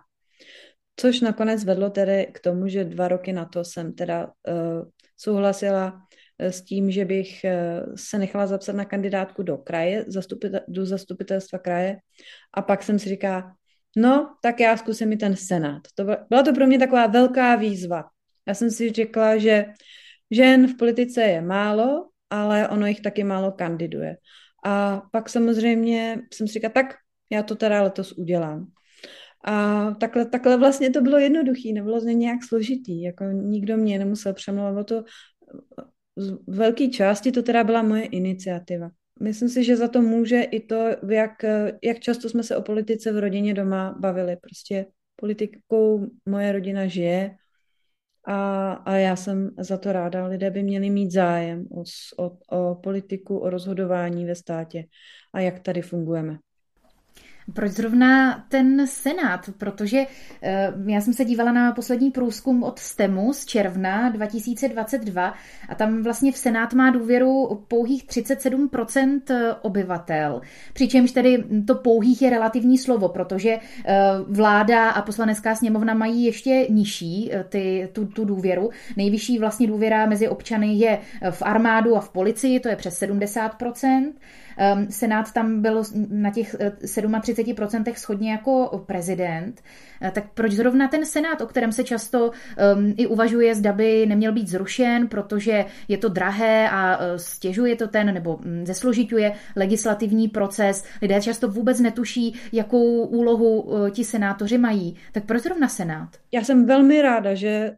Což 0.97 1.21
nakonec 1.21 1.65
vedlo 1.65 1.91
tedy 1.91 2.27
k 2.35 2.41
tomu, 2.41 2.69
že 2.69 2.85
dva 2.85 3.09
roky 3.09 3.33
na 3.33 3.45
to 3.45 3.65
jsem 3.65 3.93
teda 3.93 4.27
uh, 4.27 4.89
souhlasila 5.17 6.01
eh, 6.39 6.53
s 6.53 6.63
tím, 6.63 6.91
že 6.91 7.05
bych 7.05 7.45
uh, 7.45 7.95
se 7.97 8.19
nechala 8.19 8.47
zapsat 8.47 8.77
na 8.77 8.85
kandidátku 8.85 9.43
do 9.43 9.59
kraje, 9.59 10.05
zastupitel, 10.09 10.61
do 10.69 10.87
zastupitelstva 10.87 11.59
kraje 11.59 11.97
a 12.55 12.63
pak 12.63 12.83
jsem 12.83 12.99
si 12.99 13.09
říká, 13.09 13.55
no, 13.97 14.35
tak 14.43 14.61
já 14.61 14.77
zkusím 14.77 15.13
i 15.13 15.17
ten 15.17 15.37
senát. 15.37 15.83
To 15.95 16.05
byla, 16.05 16.27
byla 16.29 16.43
to 16.43 16.53
pro 16.53 16.67
mě 16.67 16.79
taková 16.79 17.07
velká 17.07 17.57
výzva. 17.57 18.05
Já 18.49 18.55
jsem 18.55 18.71
si 18.71 18.93
řekla, 18.93 19.37
že 19.37 19.65
žen 20.31 20.67
v 20.67 20.77
politice 20.77 21.23
je 21.23 21.41
málo 21.41 22.09
ale 22.31 22.69
ono 22.69 22.87
jich 22.87 23.01
taky 23.01 23.25
málo 23.25 23.53
kandiduje. 23.53 24.17
A 24.65 25.03
pak 25.13 25.29
samozřejmě 25.29 26.21
jsem 26.33 26.47
si 26.49 26.53
říkala, 26.53 26.73
tak 26.73 26.95
já 27.31 27.43
to 27.43 27.57
teda 27.57 27.83
letos 27.83 28.13
udělám. 28.13 28.67
A 29.45 29.91
takhle, 29.91 30.27
takhle 30.27 30.57
vlastně 30.57 30.91
to 30.91 31.01
bylo 31.01 31.19
jednoduché, 31.19 31.73
nebylo 31.73 32.01
něj 32.01 32.15
nějak 32.15 32.45
složitý, 32.45 33.03
jako 33.03 33.25
nikdo 33.25 33.77
mě 33.77 33.99
nemusel 33.99 34.35
přemlouvat, 34.35 34.87
to 34.87 35.05
z 36.17 36.37
velké 36.47 36.89
části 36.89 37.33
to 37.33 37.43
teda 37.43 37.65
byla 37.65 37.83
moje 37.83 38.03
iniciativa. 38.03 38.91
Myslím 39.21 39.49
si, 39.49 39.65
že 39.65 39.77
za 39.77 39.89
to 39.89 40.03
může 40.03 40.43
i 40.43 40.61
to, 40.61 40.87
jak, 41.11 41.45
jak 41.83 41.99
často 42.01 42.29
jsme 42.29 42.43
se 42.43 42.57
o 42.57 42.63
politice 42.63 43.13
v 43.13 43.19
rodině 43.19 43.55
doma 43.55 43.97
bavili. 43.99 44.37
Prostě 44.37 44.87
politikou 45.17 46.07
moje 46.27 46.53
rodina 46.53 46.87
žije, 46.87 47.37
a, 48.29 48.73
a 48.73 48.95
já 48.95 49.17
jsem 49.17 49.51
za 49.59 49.79
to 49.79 49.93
ráda. 49.93 50.27
Lidé 50.27 50.51
by 50.51 50.63
měli 50.63 50.91
mít 50.91 51.11
zájem 51.13 51.67
o, 51.71 51.85
o, 52.25 52.39
o 52.59 52.75
politiku, 52.75 53.39
o 53.39 53.51
rozhodování 53.51 54.25
ve 54.25 54.35
státě 54.35 54.85
a 55.33 55.41
jak 55.41 55.61
tady 55.61 55.83
fungujeme. 55.83 56.39
Proč 57.55 57.73
zrovna 57.73 58.45
ten 58.49 58.87
Senát? 58.87 59.51
Protože 59.59 60.07
eh, 60.43 60.73
já 60.87 61.01
jsem 61.01 61.15
se 61.15 61.25
dívala 61.25 61.53
na 61.53 61.73
poslední 61.73 62.11
průzkum 62.11 62.63
od 62.63 62.79
STEMu 62.79 63.33
z 63.33 63.47
června 63.47 64.09
2022 64.09 65.35
a 65.69 65.75
tam 65.75 66.03
vlastně 66.03 66.33
v 66.33 66.37
Senát 66.37 66.75
má 66.75 66.91
důvěru 66.91 67.65
pouhých 67.69 68.07
37% 68.07 69.21
eh, 69.31 69.55
obyvatel. 69.63 70.41
Přičemž 70.73 71.13
tedy 71.13 71.45
to 71.67 71.75
pouhých 71.75 72.23
je 72.23 72.31
relativní 72.31 72.79
slovo, 72.79 73.09
protože 73.09 73.51
eh, 73.51 73.97
vláda 74.29 74.91
a 74.91 75.03
poslanecká 75.03 75.55
sněmovna 75.55 75.95
mají 75.95 76.25
ještě 76.25 76.67
nižší 76.71 77.31
ty, 77.49 77.89
tu, 77.93 78.07
tu 78.07 78.25
důvěru. 78.25 78.71
Nejvyšší 78.97 79.39
vlastně 79.39 79.67
důvěra 79.67 80.07
mezi 80.07 80.29
občany 80.29 80.75
je 80.75 80.99
v 81.31 81.43
armádu 81.43 81.97
a 81.97 82.01
v 82.01 82.09
policii, 82.09 82.61
to 82.61 82.69
je 82.69 82.77
přes 82.77 83.03
70%. 83.03 84.13
Ehm, 84.59 84.87
Senát 84.91 85.33
tam 85.33 85.63
byl 85.63 85.83
na 86.11 86.31
těch 86.31 86.57
37% 86.83 87.93
eh, 87.93 87.99
schodně 87.99 88.31
jako 88.31 88.85
prezident. 88.87 89.63
Eh, 90.03 90.11
tak 90.11 90.25
proč 90.35 90.53
zrovna 90.53 90.89
ten 90.89 91.07
Senát, 91.07 91.41
o 91.41 91.47
kterém 91.47 91.73
se 91.73 91.85
často 91.85 92.31
um, 92.77 92.95
i 92.97 93.07
uvažuje, 93.07 93.55
zda 93.55 93.73
by 93.73 94.07
neměl 94.07 94.33
být 94.33 94.49
zrušen, 94.49 95.09
protože 95.09 95.65
je 95.89 95.99
to 95.99 96.09
drahé 96.09 96.71
a 96.71 96.97
uh, 96.97 97.05
stěžuje 97.17 97.77
to 97.77 97.89
ten, 97.89 98.15
nebo 98.15 98.37
um, 98.37 98.67
zesložituje 98.67 99.33
legislativní 99.57 100.29
proces. 100.29 100.85
Lidé 101.03 101.21
často 101.21 101.49
vůbec 101.49 101.81
netuší, 101.81 102.35
jakou 102.53 103.07
úlohu 103.07 103.71
ti 103.91 104.05
senátoři 104.05 104.59
mají. 104.59 104.97
Tak 105.13 105.25
proč 105.25 105.43
zrovna 105.43 105.69
Senát? 105.69 106.09
Já 106.33 106.45
jsem 106.45 106.67
velmi 106.67 107.03
ráda, 107.03 107.35
že 107.35 107.71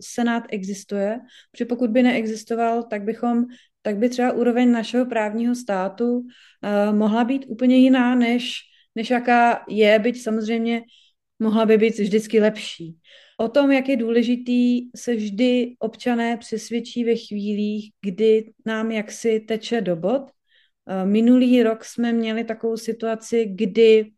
Senát 0.00 0.44
existuje, 0.50 1.20
protože 1.52 1.64
pokud 1.64 1.90
by 1.90 2.02
neexistoval, 2.02 2.82
tak 2.82 3.02
bychom 3.02 3.44
tak 3.82 3.96
by 3.96 4.08
třeba 4.08 4.32
úroveň 4.32 4.72
našeho 4.72 5.06
právního 5.06 5.54
státu 5.54 6.18
uh, 6.18 6.96
mohla 6.96 7.24
být 7.24 7.44
úplně 7.48 7.76
jiná, 7.76 8.14
než, 8.14 8.60
než 8.94 9.10
jaká 9.10 9.64
je, 9.68 9.98
byť 9.98 10.22
samozřejmě 10.22 10.82
mohla 11.38 11.66
by 11.66 11.78
být 11.78 11.98
vždycky 11.98 12.40
lepší. 12.40 12.96
O 13.38 13.48
tom, 13.48 13.72
jak 13.72 13.88
je 13.88 13.96
důležitý, 13.96 14.88
se 14.96 15.14
vždy 15.14 15.74
občané 15.78 16.36
přesvědčí 16.36 17.04
ve 17.04 17.16
chvílích, 17.16 17.92
kdy 18.00 18.52
nám 18.66 18.90
jaksi 18.90 19.40
teče 19.40 19.80
do 19.80 19.96
bod. 19.96 20.22
Uh, 20.22 21.10
minulý 21.10 21.62
rok 21.62 21.84
jsme 21.84 22.12
měli 22.12 22.44
takovou 22.44 22.76
situaci, 22.76 23.46
kdy 23.54 24.12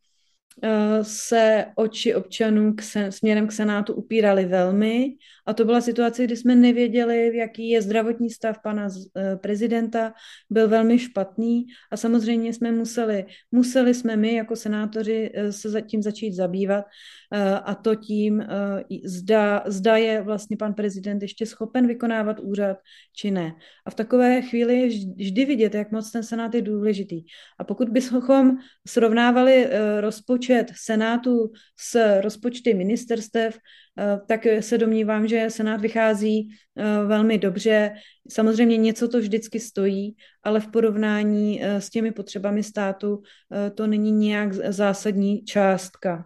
Eh, 0.62 1.04
se 1.04 1.66
oči 1.74 2.14
občanů 2.14 2.74
k 2.74 2.82
sen, 2.82 3.12
směrem 3.12 3.46
k 3.46 3.52
Senátu 3.52 3.94
upíraly 3.94 4.44
velmi. 4.44 5.16
A 5.46 5.54
to 5.54 5.64
byla 5.64 5.80
situace, 5.80 6.24
kdy 6.24 6.36
jsme 6.36 6.54
nevěděli, 6.54 7.36
jaký 7.36 7.68
je 7.70 7.82
zdravotní 7.82 8.30
stav 8.30 8.58
pana 8.62 8.88
eh, 9.16 9.36
prezidenta. 9.36 10.14
Byl 10.50 10.68
velmi 10.68 10.98
špatný 10.98 11.66
a 11.92 11.96
samozřejmě 11.96 12.52
jsme 12.52 12.72
museli, 12.72 13.24
museli 13.52 13.94
jsme 13.94 14.16
my 14.16 14.34
jako 14.34 14.56
senátoři 14.56 15.30
eh, 15.34 15.52
se 15.52 15.82
tím 15.82 16.02
začít 16.02 16.34
zabývat 16.34 16.84
a 17.64 17.74
to 17.74 17.94
tím, 17.94 18.44
zda, 19.04 19.64
zda 19.66 19.96
je 19.96 20.22
vlastně 20.22 20.56
pan 20.56 20.74
prezident 20.74 21.22
ještě 21.22 21.46
schopen 21.46 21.86
vykonávat 21.86 22.40
úřad, 22.40 22.76
či 23.16 23.30
ne. 23.30 23.52
A 23.86 23.90
v 23.90 23.94
takové 23.94 24.42
chvíli 24.42 24.80
je 24.80 24.86
vždy 25.16 25.44
vidět, 25.44 25.74
jak 25.74 25.92
moc 25.92 26.10
ten 26.10 26.22
senát 26.22 26.54
je 26.54 26.62
důležitý. 26.62 27.24
A 27.58 27.64
pokud 27.64 27.88
bychom 27.88 28.56
srovnávali 28.88 29.68
rozpočet 30.00 30.72
senátu 30.76 31.52
s 31.76 32.20
rozpočty 32.20 32.74
ministerstev, 32.74 33.58
tak 34.26 34.46
se 34.60 34.78
domnívám, 34.78 35.28
že 35.28 35.50
senát 35.50 35.80
vychází 35.80 36.48
velmi 37.06 37.38
dobře. 37.38 37.94
Samozřejmě 38.30 38.76
něco 38.76 39.08
to 39.08 39.18
vždycky 39.18 39.60
stojí, 39.60 40.16
ale 40.42 40.60
v 40.60 40.68
porovnání 40.68 41.62
s 41.62 41.90
těmi 41.90 42.12
potřebami 42.12 42.62
státu 42.62 43.22
to 43.74 43.86
není 43.86 44.12
nějak 44.12 44.52
zásadní 44.52 45.44
částka. 45.44 46.24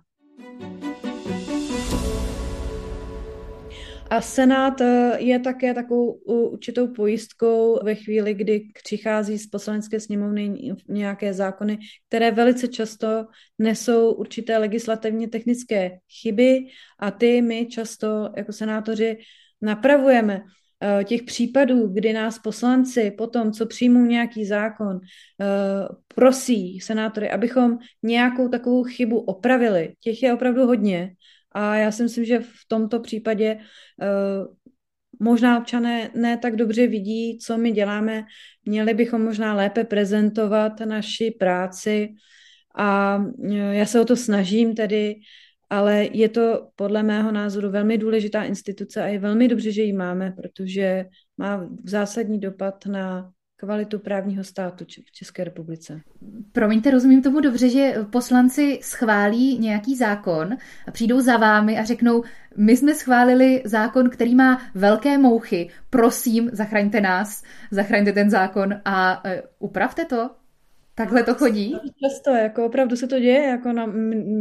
A 4.10 4.20
Senát 4.20 4.80
eh, 4.80 5.16
je 5.18 5.38
také 5.38 5.74
takovou 5.74 6.12
určitou 6.12 6.88
pojistkou 6.88 7.78
ve 7.84 7.94
chvíli, 7.94 8.34
kdy 8.34 8.68
přichází 8.84 9.38
z 9.38 9.46
poslanecké 9.46 10.00
sněmovny 10.00 10.74
nějaké 10.88 11.34
zákony, 11.34 11.78
které 12.08 12.30
velice 12.30 12.68
často 12.68 13.26
nesou 13.58 14.12
určité 14.12 14.58
legislativně 14.58 15.28
technické 15.28 15.98
chyby 16.20 16.66
a 16.98 17.10
ty 17.10 17.42
my 17.42 17.66
často 17.66 18.30
jako 18.36 18.52
senátoři 18.52 19.18
napravujeme 19.62 20.42
eh, 21.00 21.04
těch 21.04 21.22
případů, 21.22 21.88
kdy 21.88 22.12
nás 22.12 22.38
poslanci 22.38 23.10
potom, 23.10 23.52
co 23.52 23.66
přijmou 23.66 24.04
nějaký 24.04 24.44
zákon, 24.44 25.00
eh, 25.40 25.88
prosí 26.14 26.80
senátory, 26.80 27.30
abychom 27.30 27.78
nějakou 28.02 28.48
takovou 28.48 28.84
chybu 28.84 29.18
opravili. 29.18 29.94
Těch 30.00 30.22
je 30.22 30.34
opravdu 30.34 30.66
hodně 30.66 31.14
a 31.52 31.76
já 31.76 31.92
si 31.92 32.02
myslím, 32.02 32.24
že 32.24 32.40
v 32.40 32.68
tomto 32.68 33.00
případě 33.00 33.54
uh, 33.56 34.54
možná 35.20 35.58
občané 35.58 36.10
ne 36.14 36.36
tak 36.36 36.56
dobře 36.56 36.86
vidí, 36.86 37.38
co 37.38 37.58
my 37.58 37.72
děláme. 37.72 38.24
Měli 38.64 38.94
bychom 38.94 39.24
možná 39.24 39.54
lépe 39.54 39.84
prezentovat 39.84 40.80
naši 40.80 41.30
práci 41.30 42.08
a 42.74 43.16
uh, 43.16 43.54
já 43.54 43.86
se 43.86 44.00
o 44.00 44.04
to 44.04 44.16
snažím 44.16 44.74
tedy, 44.74 45.14
ale 45.70 46.08
je 46.12 46.28
to 46.28 46.68
podle 46.76 47.02
mého 47.02 47.32
názoru 47.32 47.70
velmi 47.70 47.98
důležitá 47.98 48.44
instituce 48.44 49.02
a 49.02 49.06
je 49.06 49.18
velmi 49.18 49.48
dobře, 49.48 49.72
že 49.72 49.82
ji 49.82 49.92
máme, 49.92 50.32
protože 50.42 51.04
má 51.38 51.68
zásadní 51.84 52.40
dopad 52.40 52.86
na 52.86 53.30
kvalitu 53.60 53.98
právního 53.98 54.44
státu 54.44 54.84
v 54.84 55.12
České 55.12 55.44
republice. 55.44 56.00
Promiňte, 56.52 56.90
rozumím 56.90 57.22
tomu 57.22 57.40
dobře, 57.40 57.68
že 57.68 57.94
poslanci 58.10 58.78
schválí 58.82 59.58
nějaký 59.58 59.96
zákon 59.96 60.56
a 60.86 60.90
přijdou 60.90 61.20
za 61.20 61.36
vámi 61.36 61.78
a 61.78 61.84
řeknou, 61.84 62.22
my 62.56 62.76
jsme 62.76 62.94
schválili 62.94 63.62
zákon, 63.64 64.10
který 64.10 64.34
má 64.34 64.62
velké 64.74 65.18
mouchy, 65.18 65.70
prosím, 65.90 66.50
zachraňte 66.52 67.00
nás, 67.00 67.42
zachraňte 67.70 68.12
ten 68.12 68.30
zákon 68.30 68.74
a 68.84 69.24
uh, 69.24 69.30
upravte 69.58 70.04
to. 70.04 70.30
Takhle 70.94 71.22
to 71.22 71.34
chodí? 71.34 71.76
Často, 72.04 72.30
jako 72.30 72.66
opravdu 72.66 72.96
se 72.96 73.06
to 73.06 73.20
děje, 73.20 73.42
jako 73.42 73.72
na, 73.72 73.86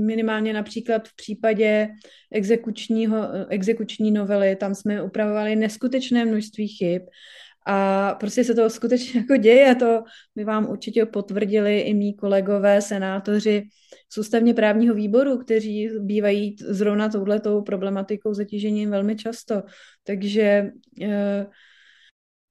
minimálně 0.05 0.53
například 0.53 1.07
v 1.07 1.15
případě 1.15 1.89
exekučního, 2.31 3.17
exekuční 3.49 4.11
novely, 4.11 4.55
tam 4.55 4.75
jsme 4.75 5.03
upravovali 5.03 5.55
neskutečné 5.55 6.25
množství 6.25 6.67
chyb 6.67 7.01
a 7.67 8.15
prostě 8.19 8.43
se 8.43 8.53
to 8.53 8.69
skutečně 8.69 9.19
jako 9.19 9.37
děje, 9.37 9.75
to 9.75 10.03
by 10.35 10.43
vám 10.43 10.69
určitě 10.69 11.05
potvrdili 11.05 11.79
i 11.79 11.93
mý 11.93 12.13
kolegové, 12.13 12.81
senátoři 12.81 13.63
z 14.11 14.17
ústavně 14.17 14.53
právního 14.53 14.95
výboru, 14.95 15.37
kteří 15.37 15.89
bývají 15.99 16.55
zrovna 16.59 17.09
touhletou 17.09 17.61
problematikou 17.61 18.33
zatížením 18.33 18.89
velmi 18.89 19.15
často. 19.15 19.63
Takže 20.03 20.71
eh, 21.01 21.45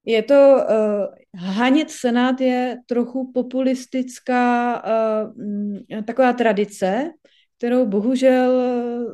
je 0.05 0.23
to, 0.23 0.57
uh, 0.69 1.41
hanět 1.43 1.91
senát 1.91 2.41
je 2.41 2.77
trochu 2.85 3.31
populistická 3.33 4.83
uh, 4.83 6.03
taková 6.05 6.33
tradice, 6.33 7.11
kterou 7.57 7.85
bohužel 7.85 8.51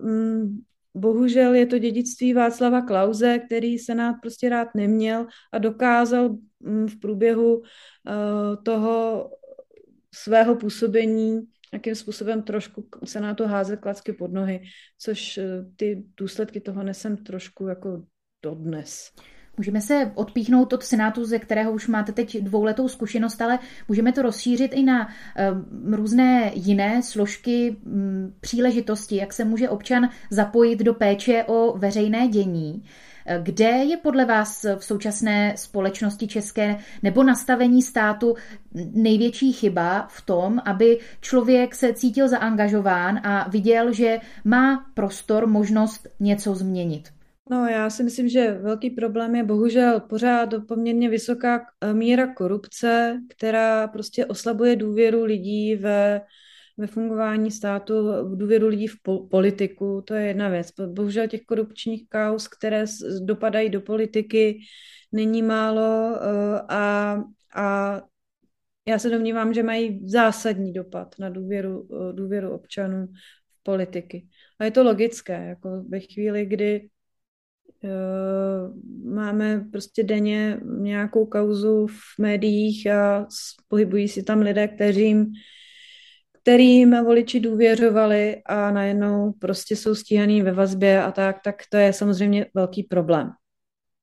um, 0.04 0.64
Bohužel 0.96 1.54
je 1.54 1.66
to 1.66 1.78
dědictví 1.78 2.34
Václava 2.34 2.82
Klauze, 2.82 3.40
který 3.40 3.80
Senát 3.80 4.16
prostě 4.22 4.50
rád 4.50 4.76
neměl 4.76 5.28
a 5.52 5.58
dokázal 5.58 6.30
mm, 6.60 6.88
v 6.88 7.00
průběhu 7.00 7.64
eh, 7.64 8.58
toho 8.64 9.30
svého 10.14 10.56
působení 10.56 11.42
nějakým 11.74 11.96
způsobem 11.96 12.44
trošku 12.44 12.88
Senátu 13.06 13.46
házet 13.46 13.80
klacky 13.80 14.14
pod 14.14 14.32
nohy, 14.32 14.64
což 14.98 15.38
eh, 15.38 15.66
ty 15.76 16.04
důsledky 16.18 16.62
toho 16.62 16.84
nesem 16.84 17.18
trošku 17.18 17.68
jako 17.68 18.04
dodnes. 18.44 19.12
Můžeme 19.58 19.82
se 19.82 20.12
odpíchnout 20.16 20.74
od 20.74 20.84
Senátu, 20.84 21.26
ze 21.26 21.40
kterého 21.40 21.72
už 21.72 21.88
máte 21.88 22.12
teď 22.12 22.38
dvouletou 22.42 22.88
zkušenost, 22.88 23.42
ale 23.42 23.60
můžeme 23.88 24.12
to 24.12 24.22
rozšířit 24.22 24.74
i 24.74 24.84
na 24.84 25.08
um, 25.08 25.94
různé 25.94 26.52
jiné 26.54 27.04
složky 27.04 27.76
um, 27.86 28.34
příležitosti, 28.42 29.16
jak 29.16 29.34
se 29.34 29.46
může 29.46 29.70
občan 29.70 30.10
zapojit 30.30 30.80
do 30.80 30.94
péče 30.94 31.44
o 31.48 31.78
veřejné 31.78 32.28
dění. 32.28 32.84
Kde 33.44 33.70
je 33.70 33.98
podle 33.98 34.26
vás 34.26 34.66
v 34.78 34.84
současné 34.84 35.54
společnosti 35.58 36.28
české 36.28 36.78
nebo 37.04 37.24
nastavení 37.24 37.82
státu 37.82 38.36
největší 38.94 39.54
chyba 39.54 40.08
v 40.10 40.22
tom, 40.22 40.62
aby 40.66 41.00
člověk 41.22 41.76
se 41.76 41.94
cítil 41.94 42.28
zaangažován 42.28 43.20
a 43.24 43.50
viděl, 43.50 43.94
že 43.94 44.20
má 44.44 44.86
prostor, 44.94 45.48
možnost 45.48 46.08
něco 46.20 46.56
změnit? 46.56 47.10
No, 47.50 47.68
já 47.68 47.90
si 47.90 48.04
myslím, 48.04 48.30
že 48.30 48.52
velký 48.54 48.90
problém 48.90 49.36
je 49.36 49.44
bohužel 49.44 50.00
pořád 50.00 50.50
poměrně 50.68 51.10
vysoká 51.10 51.66
eh, 51.82 51.94
míra 51.94 52.34
korupce, 52.34 53.20
která 53.30 53.88
prostě 53.88 54.26
oslabuje 54.26 54.76
důvěru 54.76 55.24
lidí 55.24 55.76
ve, 55.76 56.22
ve 56.78 56.88
fungování 56.88 57.52
státu, 57.52 57.94
důvěru 58.36 58.68
lidí 58.68 58.88
v 58.88 58.96
politiku. 59.30 60.04
To 60.08 60.14
je 60.14 60.28
jedna 60.28 60.50
věc. 60.50 60.72
Bohužel 60.88 61.28
těch 61.28 61.42
korupčních 61.42 62.10
kaus, 62.10 62.48
které 62.48 62.86
dopadají 63.22 63.70
do 63.70 63.82
politiky, 63.82 64.60
není 65.12 65.42
málo 65.42 66.16
eh, 66.16 66.62
a, 66.70 67.18
a 67.56 68.02
já 68.88 69.00
se 69.00 69.10
domnívám, 69.10 69.54
že 69.54 69.64
mají 69.64 70.10
zásadní 70.10 70.74
dopad 70.74 71.16
na 71.20 71.30
důvěru, 71.30 71.88
eh, 71.92 72.14
důvěru 72.14 72.52
občanů 72.52 73.08
v 73.60 73.64
politiky. 73.64 74.28
A 74.60 74.66
je 74.66 74.72
to 74.72 74.84
logické, 74.84 75.46
jako 75.46 75.84
ve 75.90 76.00
chvíli, 76.00 76.46
kdy 76.46 76.90
máme 79.06 79.66
prostě 79.72 80.04
denně 80.04 80.60
nějakou 80.64 81.26
kauzu 81.26 81.88
v 81.88 82.20
médiích 82.20 82.88
a 82.88 83.28
pohybují 83.68 84.08
si 84.08 84.24
tam 84.24 84.42
lidé, 84.42 84.68
kterým, 84.68 85.26
kterým 86.42 87.04
voliči 87.04 87.40
důvěřovali 87.40 88.42
a 88.46 88.72
najednou 88.72 89.32
prostě 89.32 89.76
jsou 89.76 89.96
stíhaný 89.96 90.42
ve 90.42 90.52
vazbě 90.52 91.04
a 91.04 91.12
tak, 91.12 91.40
tak 91.44 91.56
to 91.70 91.78
je 91.78 91.94
samozřejmě 91.94 92.46
velký 92.54 92.84
problém. 92.84 93.30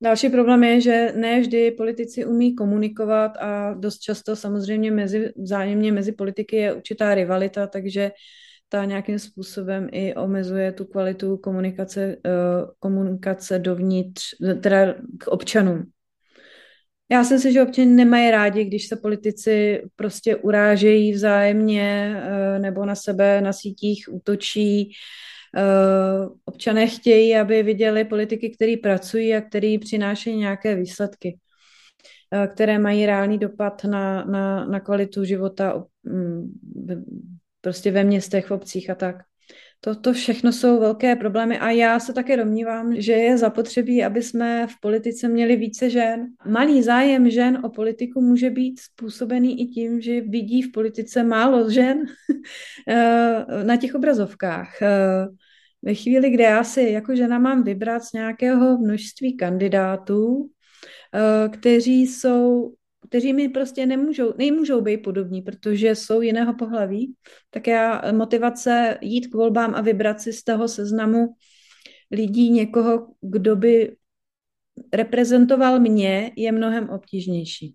Další 0.02 0.28
problém 0.28 0.64
je, 0.64 0.80
že 0.80 1.12
ne 1.16 1.40
vždy 1.40 1.70
politici 1.70 2.24
umí 2.24 2.54
komunikovat 2.54 3.32
a 3.36 3.74
dost 3.74 3.98
často 3.98 4.36
samozřejmě 4.36 4.90
mezi, 4.90 5.32
vzájemně 5.36 5.92
mezi 5.92 6.12
politiky 6.12 6.56
je 6.56 6.74
určitá 6.74 7.14
rivalita, 7.14 7.66
takže 7.66 8.04
uh, 8.04 8.16
ta 8.72 8.84
nějakým 8.84 9.18
způsobem 9.18 9.88
i 9.92 10.14
omezuje 10.14 10.72
tu 10.72 10.84
kvalitu 10.84 11.36
komunikace, 11.36 12.16
eh, 12.26 12.30
komunikace 12.78 13.58
dovnitř, 13.58 14.22
teda 14.62 14.94
k 15.18 15.26
občanům. 15.26 15.84
Já 17.12 17.24
si 17.24 17.34
myslím, 17.34 17.52
že 17.52 17.62
občané 17.62 17.90
nemají 17.90 18.30
rádi, 18.30 18.64
když 18.64 18.88
se 18.88 18.96
politici 18.96 19.82
prostě 19.96 20.36
urážejí 20.36 21.12
vzájemně 21.12 22.16
eh, 22.16 22.58
nebo 22.58 22.84
na 22.84 22.94
sebe 22.94 23.40
na 23.40 23.52
sítích 23.52 24.08
útočí. 24.10 24.92
Eh, 25.56 26.26
občané 26.44 26.86
chtějí, 26.86 27.36
aby 27.36 27.62
viděli 27.62 28.04
politiky, 28.04 28.50
který 28.50 28.76
pracují 28.76 29.34
a 29.34 29.40
který 29.40 29.78
přinášejí 29.78 30.36
nějaké 30.36 30.74
výsledky. 30.74 31.38
které 32.54 32.78
mají 32.78 33.06
reálný 33.06 33.38
dopad 33.38 33.84
na, 33.84 34.24
na, 34.24 34.64
na 34.64 34.80
kvalitu 34.80 35.24
života 35.24 35.84
mm, 36.04 36.52
prostě 37.60 37.90
ve 37.90 38.04
městech, 38.04 38.46
v 38.46 38.50
obcích 38.50 38.90
a 38.90 38.94
tak. 38.94 39.16
To, 39.80 39.94
to 39.94 40.12
všechno 40.12 40.52
jsou 40.52 40.80
velké 40.80 41.16
problémy 41.16 41.58
a 41.58 41.70
já 41.70 42.00
se 42.00 42.12
také 42.12 42.36
domnívám, 42.36 43.00
že 43.00 43.12
je 43.12 43.38
zapotřebí, 43.38 44.04
aby 44.04 44.22
jsme 44.22 44.66
v 44.66 44.80
politice 44.80 45.28
měli 45.28 45.56
více 45.56 45.90
žen. 45.90 46.26
Malý 46.46 46.82
zájem 46.82 47.30
žen 47.30 47.60
o 47.64 47.68
politiku 47.68 48.20
může 48.20 48.50
být 48.50 48.80
způsobený 48.80 49.60
i 49.60 49.66
tím, 49.66 50.00
že 50.00 50.20
vidí 50.20 50.62
v 50.62 50.72
politice 50.72 51.22
málo 51.22 51.70
žen 51.70 52.04
eh, 52.88 53.44
na 53.64 53.76
těch 53.76 53.94
obrazovkách. 53.94 54.82
Eh, 54.82 55.26
ve 55.82 55.94
chvíli, 55.94 56.30
kdy 56.30 56.42
já 56.42 56.64
si 56.64 56.82
jako 56.82 57.16
žena 57.16 57.38
mám 57.38 57.62
vybrat 57.62 58.04
z 58.04 58.12
nějakého 58.12 58.78
množství 58.78 59.36
kandidátů, 59.36 60.50
eh, 61.14 61.48
kteří 61.48 62.06
jsou 62.06 62.74
kteří 63.10 63.32
mi 63.32 63.48
prostě 63.48 63.86
nemůžou, 63.86 64.34
nemůžou 64.38 64.80
být 64.80 64.96
podobní, 64.98 65.42
protože 65.42 65.94
jsou 65.94 66.20
jiného 66.20 66.54
pohlaví, 66.54 67.14
tak 67.50 67.66
já 67.66 68.02
motivace 68.12 68.98
jít 69.00 69.26
k 69.26 69.34
volbám 69.34 69.74
a 69.74 69.80
vybrat 69.80 70.20
si 70.20 70.32
z 70.32 70.44
toho 70.44 70.68
seznamu 70.68 71.34
lidí 72.10 72.50
někoho, 72.50 73.06
kdo 73.20 73.56
by 73.56 73.96
reprezentoval 74.92 75.80
mě, 75.80 76.32
je 76.36 76.52
mnohem 76.52 76.88
obtížnější. 76.90 77.74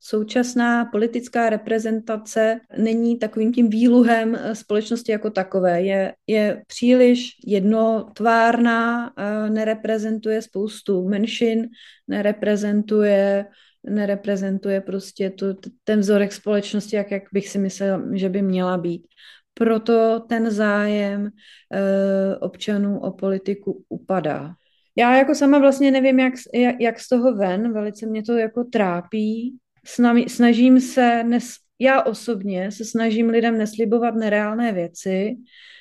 Současná 0.00 0.84
politická 0.84 1.50
reprezentace 1.50 2.60
není 2.78 3.18
takovým 3.18 3.52
tím 3.52 3.68
výluhem 3.68 4.38
společnosti 4.52 5.12
jako 5.12 5.30
takové. 5.30 5.82
Je, 5.82 6.14
je 6.26 6.62
příliš 6.66 7.30
jednotvárná, 7.46 9.12
nereprezentuje 9.48 10.42
spoustu 10.42 11.08
menšin, 11.08 11.68
nereprezentuje 12.08 13.46
nereprezentuje 13.88 14.80
prostě 14.80 15.30
tu, 15.30 15.46
ten 15.84 16.00
vzorek 16.00 16.32
společnosti, 16.32 16.96
jak, 16.96 17.10
jak 17.10 17.22
bych 17.32 17.48
si 17.48 17.58
myslel, 17.58 18.02
že 18.14 18.28
by 18.28 18.42
měla 18.42 18.78
být. 18.78 19.06
Proto 19.54 20.20
ten 20.28 20.50
zájem 20.50 21.26
e, 21.26 21.30
občanů 22.36 23.00
o 23.00 23.10
politiku 23.10 23.84
upadá. 23.88 24.54
Já 24.96 25.16
jako 25.16 25.34
sama 25.34 25.58
vlastně 25.58 25.90
nevím, 25.90 26.18
jak, 26.18 26.34
jak, 26.54 26.76
jak 26.80 27.00
z 27.00 27.08
toho 27.08 27.34
ven, 27.34 27.72
velice 27.72 28.06
mě 28.06 28.22
to 28.22 28.32
jako 28.32 28.64
trápí. 28.64 29.56
Snažím 30.26 30.80
se, 30.80 31.24
nes, 31.24 31.54
já 31.78 32.02
osobně 32.02 32.70
se 32.70 32.84
snažím 32.84 33.28
lidem 33.28 33.58
neslibovat 33.58 34.14
nereálné 34.14 34.72
věci, 34.72 35.36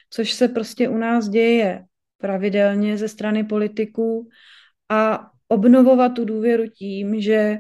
což 0.10 0.34
se 0.34 0.48
prostě 0.48 0.90
u 0.90 0.98
nás 0.98 1.30
děje 1.30 1.84
pravidelně 2.18 2.98
ze 2.98 3.08
strany 3.08 3.44
politiků 3.44 4.28
a 4.90 5.32
obnovovat 5.48 6.10
tu 6.10 6.26
důvěru 6.26 6.64
tím, 6.68 7.22
že 7.22 7.58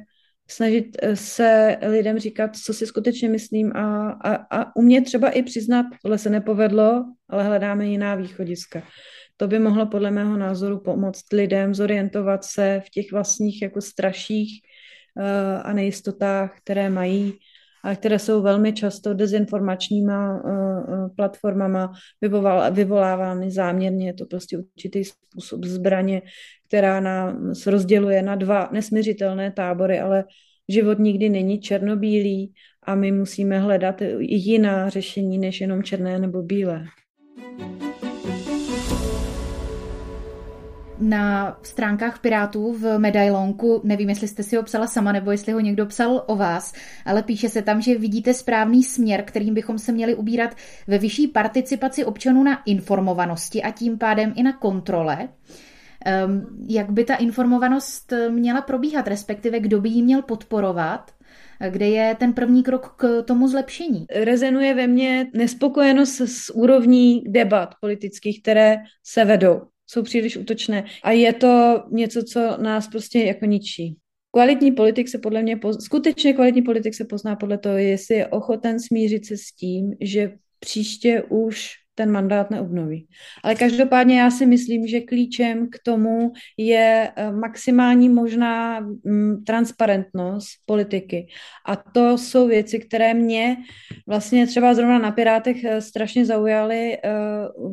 snažit 0.47 0.97
eh, 1.01 1.15
se 1.15 1.77
lidem 1.87 2.19
říkat, 2.19 2.57
co 2.57 2.73
si 2.73 2.87
skutečně 2.87 3.29
myslím 3.29 3.71
a, 3.75 4.09
a, 4.09 4.35
a 4.59 4.75
umět 4.75 5.01
třeba 5.01 5.29
i 5.29 5.43
přiznat, 5.43 5.85
tohle 6.01 6.17
se 6.17 6.29
nepovedlo, 6.29 7.05
ale 7.29 7.43
hledáme 7.43 7.85
jiná 7.85 8.15
východiska. 8.15 8.83
To 9.37 9.47
by 9.47 9.59
mohlo 9.59 9.85
podle 9.85 10.11
mého 10.11 10.37
názoru 10.37 10.79
pomoct 10.79 11.33
lidem 11.33 11.75
zorientovat 11.75 12.43
se 12.43 12.81
v 12.85 12.89
těch 12.89 13.11
vlastních 13.11 13.61
jako 13.61 13.81
straších 13.81 14.61
uh, 15.15 15.23
a 15.63 15.73
nejistotách, 15.73 16.57
které 16.57 16.89
mají 16.89 17.33
a 17.85 17.95
které 17.95 18.19
jsou 18.19 18.41
velmi 18.41 18.73
často 18.73 19.13
dezinformačníma 19.13 20.43
uh, 20.43 21.15
platformama 21.15 21.93
vyvolávány 22.71 23.51
záměrně. 23.51 24.07
Je 24.07 24.13
to 24.13 24.25
prostě 24.25 24.57
určitý 24.57 25.03
způsob 25.03 25.65
zbraně, 25.65 26.21
která 26.67 26.99
nás 26.99 27.67
rozděluje 27.67 28.21
na 28.21 28.35
dva 28.35 28.69
nesměřitelné 28.71 29.51
tábory, 29.51 29.99
ale 29.99 30.23
život 30.69 30.99
nikdy 30.99 31.29
není 31.29 31.59
černobílý 31.59 32.53
a 32.83 32.95
my 32.95 33.11
musíme 33.11 33.59
hledat 33.59 34.01
jiná 34.19 34.89
řešení 34.89 35.37
než 35.37 35.61
jenom 35.61 35.83
černé 35.83 36.19
nebo 36.19 36.41
bílé. 36.41 36.85
Na 40.99 41.57
stránkách 41.63 42.19
Pirátů 42.19 42.73
v 42.73 42.97
medailonku, 42.97 43.81
nevím, 43.83 44.09
jestli 44.09 44.27
jste 44.27 44.43
si 44.43 44.55
ho 44.55 44.63
psala 44.63 44.87
sama, 44.87 45.11
nebo 45.11 45.31
jestli 45.31 45.53
ho 45.53 45.59
někdo 45.59 45.85
psal 45.85 46.23
o 46.27 46.35
vás, 46.35 46.73
ale 47.05 47.23
píše 47.23 47.49
se 47.49 47.61
tam, 47.61 47.81
že 47.81 47.97
vidíte 47.97 48.33
správný 48.33 48.83
směr, 48.83 49.23
kterým 49.23 49.53
bychom 49.53 49.79
se 49.79 49.91
měli 49.91 50.15
ubírat 50.15 50.55
ve 50.87 50.97
vyšší 50.97 51.27
participaci 51.27 52.05
občanů 52.05 52.43
na 52.43 52.61
informovanosti 52.65 53.63
a 53.63 53.71
tím 53.71 53.97
pádem 53.97 54.33
i 54.35 54.43
na 54.43 54.53
kontrole. 54.53 55.29
Ehm, 56.05 56.45
jak 56.67 56.91
by 56.91 57.03
ta 57.03 57.15
informovanost 57.15 58.13
měla 58.29 58.61
probíhat, 58.61 59.07
respektive 59.07 59.59
kdo 59.59 59.81
by 59.81 59.89
ji 59.89 60.01
měl 60.01 60.21
podporovat? 60.21 61.11
kde 61.69 61.87
je 61.87 62.15
ten 62.15 62.33
první 62.33 62.63
krok 62.63 62.95
k 62.97 63.23
tomu 63.23 63.47
zlepšení? 63.47 64.05
Rezenuje 64.15 64.73
ve 64.73 64.87
mně 64.87 65.27
nespokojenost 65.33 66.21
s 66.21 66.55
úrovní 66.55 67.23
debat 67.27 67.75
politických, 67.81 68.41
které 68.41 68.77
se 69.03 69.25
vedou. 69.25 69.61
Jsou 69.87 70.03
příliš 70.03 70.37
útočné. 70.37 70.85
A 71.03 71.11
je 71.11 71.33
to 71.33 71.83
něco, 71.91 72.23
co 72.23 72.57
nás 72.57 72.87
prostě 72.87 73.19
jako 73.19 73.45
ničí. 73.45 73.97
Kvalitní 74.31 74.71
politik 74.71 75.09
se 75.09 75.17
podle 75.17 75.41
mě, 75.41 75.59
skutečně 75.79 76.33
kvalitní 76.33 76.61
politik 76.61 76.95
se 76.95 77.05
pozná 77.05 77.35
podle 77.35 77.57
toho, 77.57 77.77
jestli 77.77 78.15
je 78.15 78.27
ochoten 78.27 78.79
smířit 78.79 79.25
se 79.25 79.37
s 79.37 79.51
tím, 79.51 79.93
že 80.01 80.33
příště 80.59 81.23
už 81.29 81.73
ten 81.95 82.11
mandát 82.11 82.51
neobnoví. 82.51 83.07
Ale 83.43 83.55
každopádně 83.55 84.19
já 84.19 84.31
si 84.31 84.45
myslím, 84.45 84.87
že 84.87 85.01
klíčem 85.01 85.69
k 85.69 85.79
tomu 85.83 86.31
je 86.57 87.11
eh, 87.15 87.31
maximální 87.31 88.09
možná 88.09 88.79
mm, 88.79 89.43
transparentnost 89.43 90.47
politiky. 90.65 91.27
A 91.65 91.75
to 91.75 92.17
jsou 92.17 92.47
věci, 92.47 92.79
které 92.79 93.13
mě 93.13 93.57
vlastně 94.07 94.47
třeba 94.47 94.73
zrovna 94.73 94.99
na 94.99 95.11
Pirátech 95.11 95.63
eh, 95.63 95.81
strašně 95.81 96.25
zaujaly 96.25 96.97
eh, 96.97 96.99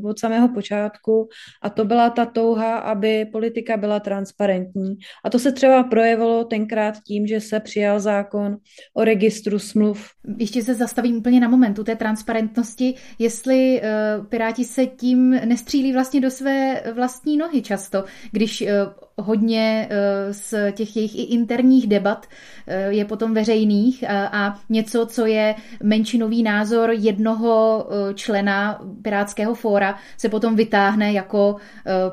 od 0.04 0.18
samého 0.18 0.48
počátku 0.48 1.28
a 1.62 1.70
to 1.70 1.84
byla 1.84 2.10
ta 2.10 2.26
touha, 2.26 2.78
aby 2.78 3.24
politika 3.32 3.76
byla 3.76 4.00
transparentní. 4.00 4.96
A 5.24 5.30
to 5.30 5.38
se 5.38 5.52
třeba 5.52 5.82
projevilo 5.82 6.44
tenkrát 6.44 6.94
tím, 7.06 7.26
že 7.26 7.40
se 7.40 7.60
přijal 7.60 8.00
zákon 8.00 8.56
o 8.94 9.04
registru 9.04 9.58
smluv. 9.58 10.08
Ještě 10.38 10.62
se 10.62 10.74
zastavím 10.74 11.16
úplně 11.16 11.40
na 11.40 11.48
momentu 11.48 11.84
té 11.84 11.96
transparentnosti, 11.96 12.94
jestli 13.18 13.82
Piráti 14.28 14.64
se 14.64 14.86
tím 14.86 15.30
nestřílí 15.30 15.92
vlastně 15.92 16.20
do 16.20 16.30
své 16.30 16.82
vlastní 16.94 17.36
nohy 17.36 17.62
často, 17.62 18.04
když 18.30 18.62
eh, 18.62 18.72
hodně 19.16 19.88
eh, 19.90 20.34
z 20.34 20.72
těch 20.72 20.96
jejich 20.96 21.18
i 21.18 21.22
interních 21.22 21.86
debat 21.86 22.26
eh, 22.66 22.92
je 22.92 23.04
potom 23.04 23.34
veřejných 23.34 24.04
a 24.10 24.60
něco, 24.68 25.06
co 25.06 25.26
je 25.26 25.54
menšinový 25.82 26.42
názor 26.42 26.90
jednoho 26.92 27.86
člena 28.14 28.80
Pirátského 29.02 29.54
fóra, 29.54 29.98
se 30.18 30.28
potom 30.28 30.56
vytáhne 30.56 31.12
jako 31.12 31.56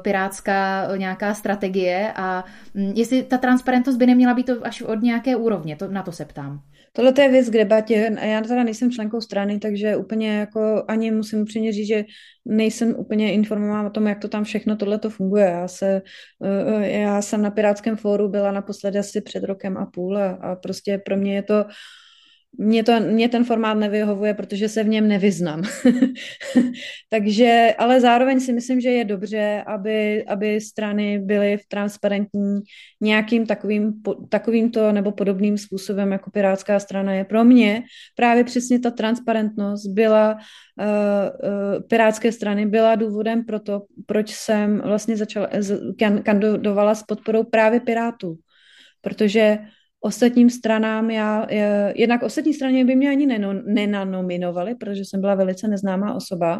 pirátská 0.01 0.88
nějaká 0.97 1.33
strategie 1.33 2.13
a 2.15 2.43
hm, 2.75 2.91
jestli 2.95 3.23
ta 3.23 3.38
transparentnost 3.38 3.97
by 3.97 4.05
neměla 4.05 4.33
být 4.33 4.45
to 4.45 4.65
až 4.65 4.81
od 4.81 5.01
nějaké 5.01 5.35
úrovně, 5.35 5.75
to, 5.75 5.88
na 5.88 6.03
to 6.03 6.12
se 6.12 6.25
ptám. 6.25 6.62
Tohle 6.93 7.13
je 7.19 7.30
věc 7.30 7.49
k 7.49 7.54
debatě. 7.54 8.17
Já 8.21 8.41
teda 8.41 8.63
nejsem 8.63 8.91
členkou 8.91 9.21
strany, 9.21 9.60
takže 9.60 9.95
úplně 9.95 10.39
jako 10.39 10.84
ani 10.88 11.12
musím 11.12 11.41
upřímně 11.41 11.73
říct, 11.73 11.88
že 11.88 12.06
nejsem 12.45 12.95
úplně 12.97 13.34
informován 13.34 13.86
o 13.86 13.89
tom, 13.89 14.08
jak 14.08 14.19
to 14.19 14.28
tam 14.28 14.43
všechno 14.43 14.75
tohle 14.75 14.99
to 14.99 15.10
funguje. 15.10 15.45
Já, 15.45 15.67
se, 15.67 16.02
eh, 16.43 16.99
já 16.99 17.21
jsem 17.21 17.41
na 17.41 17.52
Pirátském 17.52 17.97
fóru 17.97 18.30
byla 18.30 18.52
naposledy 18.52 18.99
asi 18.99 19.21
před 19.21 19.43
rokem 19.43 19.78
a 19.78 19.86
půl 19.86 20.17
a, 20.17 20.30
a 20.30 20.56
prostě 20.56 20.97
pro 20.97 21.17
mě 21.17 21.36
je 21.36 21.43
to 21.43 21.65
mě, 22.57 22.83
to, 22.83 22.99
mě 22.99 23.29
ten 23.29 23.43
formát 23.43 23.77
nevyhovuje, 23.77 24.33
protože 24.33 24.69
se 24.69 24.83
v 24.83 24.88
něm 24.88 25.07
nevyznám. 25.07 25.63
Takže, 27.09 27.75
ale 27.77 28.01
zároveň 28.01 28.39
si 28.39 28.53
myslím, 28.53 28.81
že 28.81 28.89
je 28.89 29.05
dobře, 29.05 29.63
aby, 29.67 30.25
aby 30.25 30.62
strany 30.62 31.19
byly 31.19 31.57
v 31.57 31.65
transparentní 31.67 32.59
nějakým 33.01 33.45
takovým, 33.45 33.93
takovýmto 34.29 34.91
nebo 34.91 35.12
podobným 35.12 35.57
způsobem, 35.57 36.12
jako 36.12 36.31
Pirátská 36.31 36.79
strana 36.79 37.13
je. 37.13 37.25
Pro 37.25 37.43
mě 37.43 37.83
právě 38.15 38.43
přesně 38.43 38.79
ta 38.79 38.91
transparentnost 38.91 39.88
byla 39.88 40.33
uh, 40.33 40.85
uh, 40.85 41.87
Pirátské 41.87 42.31
strany 42.31 42.65
byla 42.65 42.95
důvodem 42.95 43.45
pro 43.45 43.60
to, 43.60 43.81
proč 44.06 44.33
jsem 44.33 44.81
vlastně 44.85 45.17
začala, 45.17 45.50
kandidovala 46.23 46.95
s 46.95 47.04
podporou 47.04 47.43
právě 47.43 47.79
Pirátů. 47.79 48.35
Protože 49.02 49.58
ostatním 50.00 50.50
stranám, 50.50 51.10
já, 51.12 51.47
jednak 51.95 52.23
ostatní 52.23 52.54
straně 52.54 52.85
by 52.85 52.95
mě 52.95 53.10
ani 53.10 53.27
nenanominovali, 53.65 54.75
protože 54.75 55.06
jsem 55.06 55.21
byla 55.21 55.35
velice 55.35 55.67
neznámá 55.67 56.13
osoba. 56.13 56.60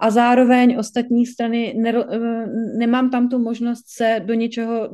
A 0.00 0.10
zároveň 0.10 0.76
ostatní 0.78 1.26
strany, 1.26 1.74
ne, 1.76 1.90
eh, 1.90 2.18
nemám 2.78 3.10
tam 3.10 3.28
tu 3.28 3.38
možnost 3.38 3.84
se 3.88 4.20
do 4.24 4.34
něčeho 4.34 4.88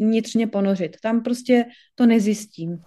vnitřně 0.00 0.46
ponořit. 0.46 0.96
Tam 1.02 1.22
prostě 1.22 1.64
to 1.94 2.06
nezjistím. 2.06 2.82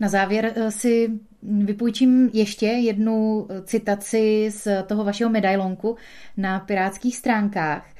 Na 0.00 0.08
závěr 0.08 0.52
eh, 0.54 0.70
si 0.70 1.08
vypůjčím 1.42 2.30
ještě 2.32 2.66
jednu 2.66 3.46
eh, 3.50 3.62
citaci 3.62 4.50
z 4.50 4.82
toho 4.86 5.04
vašeho 5.04 5.30
medailonku 5.30 5.96
na 6.36 6.60
pirátských 6.60 7.16
stránkách. 7.16 7.94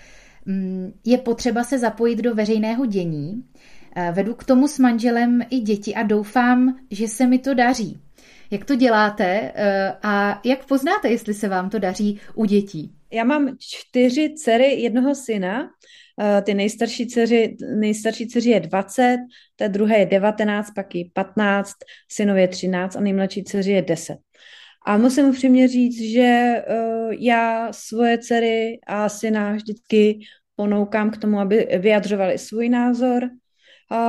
Mm, 0.46 0.92
je 1.04 1.18
potřeba 1.18 1.64
se 1.64 1.78
zapojit 1.78 2.16
do 2.16 2.34
veřejného 2.34 2.86
dění, 2.86 3.44
Eh, 3.49 3.49
vedu 4.12 4.34
k 4.34 4.44
tomu 4.44 4.68
s 4.68 4.78
manželem 4.78 5.42
i 5.50 5.60
děti 5.60 5.94
a 5.94 6.02
doufám, 6.02 6.76
že 6.90 7.08
se 7.08 7.26
mi 7.26 7.38
to 7.38 7.54
daří. 7.54 8.00
Jak 8.50 8.64
to 8.64 8.74
děláte 8.74 9.52
eh, 9.54 9.92
a 10.02 10.40
jak 10.44 10.66
poznáte, 10.66 11.08
jestli 11.08 11.34
se 11.34 11.48
vám 11.48 11.70
to 11.70 11.78
daří 11.78 12.20
u 12.34 12.44
dětí? 12.44 12.92
Já 13.12 13.24
mám 13.24 13.56
čtyři 13.58 14.34
dcery, 14.36 14.80
jednoho 14.80 15.14
syna. 15.14 15.70
Eh, 16.20 16.42
ty 16.42 16.54
nejstarší 16.54 17.06
dceři, 17.06 17.56
nejstarší 17.74 18.26
dceři 18.26 18.50
je 18.50 18.60
20, 18.60 19.18
té 19.56 19.68
druhé 19.68 19.98
je 19.98 20.06
19, 20.06 20.70
pak 20.70 20.94
je 20.94 21.04
15, 21.12 21.74
synově 22.08 22.48
13 22.48 22.96
a 22.96 23.00
nejmladší 23.00 23.44
dceři 23.44 23.72
je 23.72 23.82
10. 23.82 24.18
A 24.86 24.96
musím 24.96 25.28
upřímně 25.28 25.68
říct, 25.68 26.00
že 26.12 26.62
já 27.18 27.72
svoje 27.72 28.18
dcery 28.18 28.80
a 28.86 29.08
syna 29.08 29.52
vždycky 29.52 30.20
ponoukám 30.56 31.10
k 31.10 31.16
tomu, 31.16 31.40
aby 31.40 31.68
vyjadřovali 31.78 32.38
svůj 32.38 32.68
názor, 32.68 33.30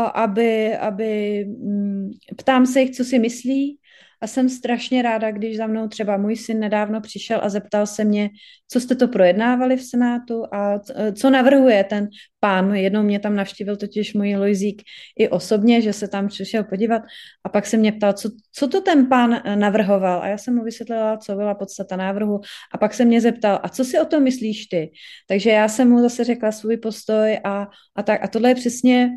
aby, 0.07 0.77
aby 0.77 1.45
um, 1.47 2.11
ptám 2.38 2.65
se 2.65 2.82
jich, 2.82 2.91
co 2.91 3.03
si 3.03 3.19
myslí, 3.19 3.77
a 4.21 4.27
jsem 4.27 4.49
strašně 4.49 5.01
ráda, 5.01 5.32
když 5.32 5.57
za 5.57 5.67
mnou 5.67 5.88
třeba 5.88 6.17
můj 6.17 6.36
syn 6.36 6.59
nedávno 6.59 7.01
přišel 7.01 7.39
a 7.43 7.49
zeptal 7.49 7.88
se 7.88 8.03
mě, 8.03 8.29
co 8.67 8.79
jste 8.79 8.95
to 8.95 9.07
projednávali 9.07 9.77
v 9.77 9.84
Senátu 9.84 10.43
a 10.53 10.79
co 11.13 11.29
navrhuje 11.29 11.84
ten 11.84 12.09
pán. 12.39 12.75
Jednou 12.75 13.03
mě 13.03 13.19
tam 13.19 13.36
navštívil 13.36 13.75
totiž 13.75 14.13
můj 14.13 14.36
Lojzík 14.36 14.82
i 15.19 15.29
osobně, 15.29 15.82
že 15.82 15.93
se 15.93 16.07
tam 16.07 16.27
přišel 16.27 16.63
podívat. 16.63 17.01
A 17.43 17.49
pak 17.49 17.65
se 17.65 17.77
mě 17.77 17.91
ptal, 17.91 18.13
co, 18.13 18.29
co 18.51 18.67
to 18.67 18.82
ten 18.82 19.07
pán 19.09 19.41
navrhoval. 19.55 20.21
A 20.21 20.27
já 20.27 20.38
jsem 20.38 20.55
mu 20.55 20.63
vysvětlila, 20.63 21.17
co 21.17 21.36
byla 21.36 21.55
podstata 21.55 21.95
návrhu. 21.95 22.41
A 22.73 22.77
pak 22.77 22.93
se 22.93 23.05
mě 23.05 23.21
zeptal, 23.21 23.59
a 23.63 23.69
co 23.69 23.86
si 23.86 23.99
o 23.99 24.05
tom 24.05 24.23
myslíš 24.23 24.65
ty? 24.65 24.91
Takže 25.27 25.49
já 25.49 25.67
jsem 25.67 25.89
mu 25.89 26.01
zase 26.01 26.23
řekla 26.23 26.51
svůj 26.51 26.77
postoj 26.77 27.39
a, 27.43 27.67
a 27.95 28.03
tak. 28.03 28.23
A 28.23 28.27
tohle 28.27 28.49
je 28.49 28.55
přesně, 28.55 29.09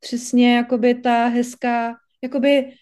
přesně 0.00 0.56
jakoby 0.56 0.94
ta 0.94 1.26
hezká, 1.26 1.94
jakoby 2.22 2.72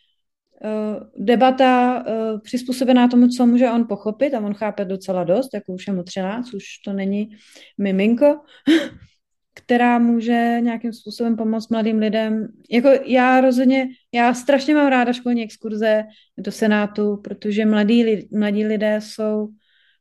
Eh, 0.64 1.00
debata 1.16 2.04
uh, 2.06 2.40
přizpůsobená 2.40 3.08
tomu, 3.08 3.28
co 3.28 3.46
může 3.46 3.70
on 3.70 3.86
pochopit 3.86 4.34
a 4.34 4.40
on 4.40 4.54
chápe 4.54 4.84
docela 4.84 5.24
dost, 5.24 5.54
jako 5.54 5.72
už 5.72 5.86
je 5.86 5.92
mu 5.92 6.02
13, 6.02 6.54
už 6.54 6.64
to 6.84 6.92
není 6.92 7.36
miminko, 7.78 8.40
která 9.54 9.98
může 9.98 10.58
nějakým 10.60 10.92
způsobem 10.92 11.36
pomoct 11.36 11.68
mladým 11.68 11.98
lidem. 11.98 12.48
Jako 12.70 12.88
já 13.04 13.40
rozhodně, 13.40 13.88
já 14.14 14.34
strašně 14.34 14.74
mám 14.74 14.86
ráda 14.86 15.12
školní 15.12 15.42
exkurze 15.42 16.04
do 16.38 16.52
Senátu, 16.52 17.16
protože 17.16 17.66
mladí, 17.66 18.28
mladí 18.32 18.66
lidé 18.66 19.00
jsou 19.00 19.48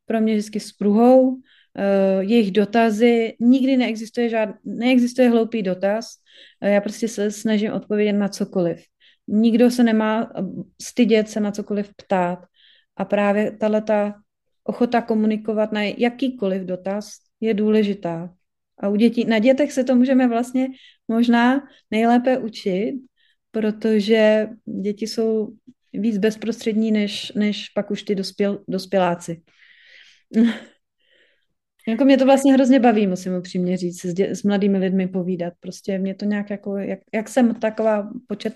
pro 0.06 0.20
mě 0.20 0.34
vždycky 0.34 0.60
spruhou, 0.60 1.28
uh, 1.28 1.40
jejich 2.20 2.50
dotazy, 2.50 3.36
nikdy 3.40 3.76
neexistuje, 3.76 4.28
žád, 4.28 4.48
neexistuje 4.64 5.28
hloupý 5.28 5.62
dotaz, 5.62 6.06
uh, 6.62 6.68
já 6.68 6.80
prostě 6.80 7.08
se 7.08 7.30
snažím 7.30 7.72
odpovědět 7.72 8.12
na 8.12 8.28
cokoliv. 8.28 8.84
Nikdo 9.28 9.70
se 9.70 9.82
nemá 9.82 10.32
stydět 10.82 11.28
se 11.28 11.40
na 11.40 11.50
cokoliv 11.50 11.90
ptát. 11.96 12.38
A 12.96 13.04
právě 13.04 13.50
tato 13.50 14.12
ochota 14.64 15.02
komunikovat 15.02 15.72
na 15.72 15.82
jakýkoliv 15.82 16.62
dotaz 16.62 17.10
je 17.40 17.54
důležitá. 17.54 18.34
A 18.78 18.88
u 18.88 18.96
dětí, 18.96 19.24
na 19.24 19.38
dětech 19.38 19.72
se 19.72 19.84
to 19.84 19.94
můžeme 19.94 20.28
vlastně 20.28 20.68
možná 21.08 21.68
nejlépe 21.90 22.38
učit, 22.38 22.94
protože 23.50 24.48
děti 24.82 25.06
jsou 25.06 25.52
víc 25.92 26.18
bezprostřední, 26.18 26.92
než, 26.92 27.32
než 27.34 27.68
pak 27.68 27.90
už 27.90 28.02
ty 28.02 28.14
dospěl, 28.14 28.64
dospěláci. 28.68 29.42
Jako 31.88 32.04
mě 32.04 32.16
to 32.16 32.24
vlastně 32.24 32.52
hrozně 32.52 32.80
baví, 32.80 33.06
musím 33.06 33.36
upřímně 33.36 33.76
říct, 33.76 34.04
s, 34.04 34.14
dě, 34.14 34.34
s 34.34 34.42
mladými 34.42 34.78
lidmi 34.78 35.08
povídat. 35.08 35.52
Prostě 35.60 35.98
mě 35.98 36.14
to 36.14 36.24
nějak 36.24 36.50
jako, 36.50 36.76
jak, 36.76 36.98
jak 37.14 37.28
jsem 37.28 37.54
taková 37.54 38.10
počet, 38.26 38.54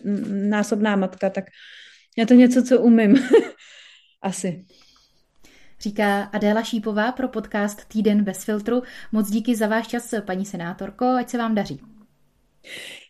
násobná 0.49 0.97
matka, 0.97 1.31
tak 1.31 1.45
je 2.17 2.27
to 2.27 2.35
něco, 2.35 2.63
co 2.63 2.81
umím. 2.81 3.17
Asi. 4.23 4.65
Říká 5.81 6.23
Adéla 6.23 6.63
Šípová 6.63 7.13
pro 7.13 7.29
podcast 7.29 7.89
Týden 7.89 8.25
bez 8.25 8.45
filtru. 8.45 8.83
Moc 9.13 9.31
díky 9.31 9.57
za 9.57 9.67
váš 9.67 9.87
čas, 9.87 10.15
paní 10.27 10.47
senátorko, 10.47 11.05
ať 11.05 11.29
se 11.29 11.39
vám 11.39 11.55
daří. 11.55 11.81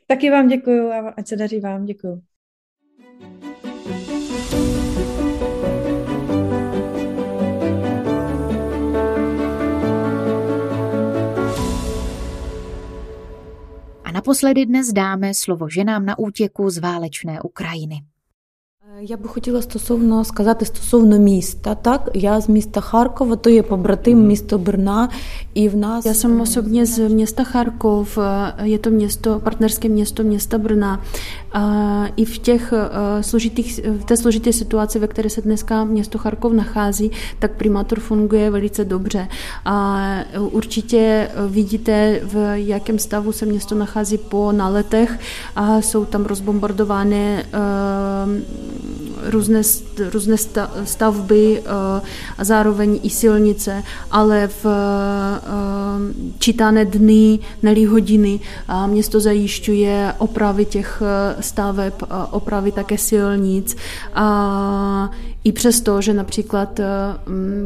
Taky 0.06 0.30
vám 0.30 0.48
děkuju 0.48 0.90
a 0.90 1.08
ať 1.08 1.28
se 1.28 1.36
daří 1.36 1.60
vám. 1.60 1.84
Děkuju. 1.84 2.22
naposledy 14.19 14.65
dnes 14.65 14.93
dáme 14.93 15.33
slovo 15.33 15.69
ženám 15.69 16.05
na 16.05 16.19
útěku 16.19 16.69
z 16.69 16.77
válečné 16.77 17.41
Ukrajiny. 17.41 18.01
Я 19.01 19.17
би 19.17 19.27
хотіла 19.27 19.61
стосовно 19.61 20.23
сказати 20.23 20.65
стосовно 20.65 21.17
міста. 21.19 21.75
Так, 21.75 22.09
я 22.13 22.41
з 22.41 22.49
міста 22.49 22.81
Харкова, 22.81 23.35
то 23.35 23.49
є 23.49 23.63
побратим 23.63 24.27
місто 24.27 24.57
Брна, 24.57 25.09
і 25.53 25.69
в 25.69 25.77
нас 25.77 26.05
я 26.05 26.13
сам 26.13 26.41
osobně 26.41 26.85
z 26.85 27.09
města 27.09 27.43
Charkov, 27.43 28.17
je 28.63 28.79
to 28.79 28.89
město, 28.89 29.39
partnerské 29.39 29.89
město 29.89 30.23
města 30.23 30.57
Brna. 30.57 31.01
I 32.16 32.24
v 32.24 32.38
těch 32.38 32.72
složitých, 33.20 33.80
v 33.84 34.04
té 34.04 34.16
složité 34.16 34.52
situaci, 34.52 34.98
ve 34.98 35.06
které 35.06 35.30
se 35.30 35.42
dneska 35.42 35.84
město 35.84 36.18
Charkov 36.18 36.52
nachází, 36.52 37.10
tak 37.38 37.52
primátor 37.52 38.00
funguje 38.00 38.50
velice 38.50 38.84
dobře. 38.84 39.28
A 39.64 40.06
určitě 40.38 41.28
vidíte, 41.48 42.20
v 42.24 42.58
jakém 42.58 42.98
stavu 42.98 43.32
se 43.32 43.46
město 43.46 43.74
nachází 43.74 44.18
po 44.18 44.52
náletech 44.52 45.18
a 45.56 45.80
jsou 45.80 46.04
tam 46.04 46.24
rozbombardovány 46.24 47.44
různé, 49.24 49.62
různé 50.12 50.36
stavby 50.84 51.62
eh, 51.64 51.70
a 52.38 52.44
zároveň 52.44 53.00
i 53.02 53.10
silnice, 53.10 53.82
ale 54.10 54.48
v 54.48 54.66
eh, 54.66 55.40
čítané 56.38 56.84
dny, 56.84 57.38
neli 57.62 57.84
hodiny 57.84 58.40
město 58.86 59.20
zajišťuje 59.20 60.14
opravy 60.18 60.64
těch 60.64 61.02
eh, 61.02 61.42
staveb, 61.42 61.94
opravy 62.30 62.72
také 62.72 62.98
silnic 62.98 63.76
a 64.14 65.10
i 65.44 65.52
přesto, 65.52 66.00
že 66.00 66.14
například 66.14 66.80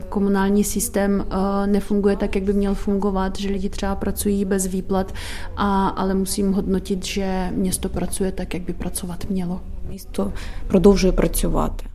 komunální 0.09 0.65
systém 0.65 1.25
nefunguje 1.67 2.17
tak, 2.17 2.35
jak 2.35 2.45
by 2.45 2.53
měl 2.53 2.75
fungovat, 2.75 3.39
že 3.39 3.51
lidi 3.51 3.69
třeba 3.69 3.95
pracují 3.95 4.45
bez 4.45 4.67
výplat, 4.67 5.15
a, 5.57 5.89
ale 5.89 6.15
musím 6.15 6.53
hodnotit, 6.53 7.05
že 7.05 7.51
město 7.55 7.89
pracuje 7.89 8.33
tak, 8.33 8.55
jak 8.55 8.63
by 8.63 8.73
pracovat 8.73 9.25
mělo. 9.31 9.74
Місто 9.91 10.33
продовжує 10.69 11.13
працювати. 11.13 11.87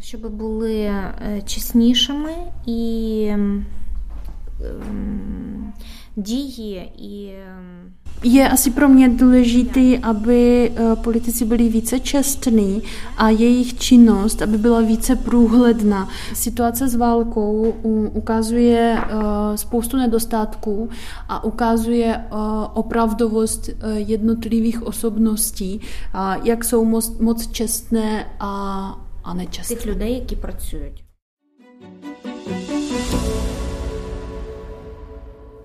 Щоб 0.00 0.30
були 0.30 0.94
чеснішими 1.46 2.32
і 2.66 3.32
дії 6.16 6.92
і 6.98 7.34
Je 8.24 8.48
asi 8.48 8.70
pro 8.70 8.88
mě 8.88 9.08
důležité, 9.08 9.98
aby 10.02 10.72
eh, 10.76 10.96
politici 10.96 11.44
byli 11.44 11.68
více 11.68 12.00
čestní 12.00 12.82
a 13.16 13.28
jejich 13.28 13.78
činnost, 13.78 14.42
aby 14.42 14.58
byla 14.58 14.80
více 14.80 15.16
průhledná. 15.16 16.08
Situace 16.34 16.88
s 16.88 16.94
válkou 16.94 17.74
ukazuje 18.12 18.98
eh, 18.98 19.58
spoustu 19.58 19.96
nedostatků 19.96 20.90
a 21.28 21.44
ukazuje 21.44 22.16
eh, 22.16 22.28
opravdovost 22.74 23.70
jednotlivých 23.94 24.82
osobností, 24.82 25.80
jak 26.42 26.64
jsou 26.64 26.84
moc, 26.84 27.18
moc 27.18 27.46
čestné 27.46 28.26
a, 28.40 28.50
a 29.24 29.34
nečestné. 29.34 29.76
Těch 29.76 29.86
lidí, 29.86 30.20
kteří 30.20 30.40
pracují. 30.40 30.82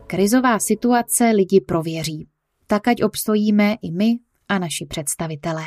Krizová 0.08 0.60
situace 0.60 1.26
lidi 1.36 1.62
prověří 1.62 2.28
tak 2.68 2.88
ať 2.88 3.04
obstojíme 3.04 3.76
i 3.82 3.92
my 3.92 4.18
a 4.50 4.60
naši 4.60 4.86
představitelé. 4.86 5.64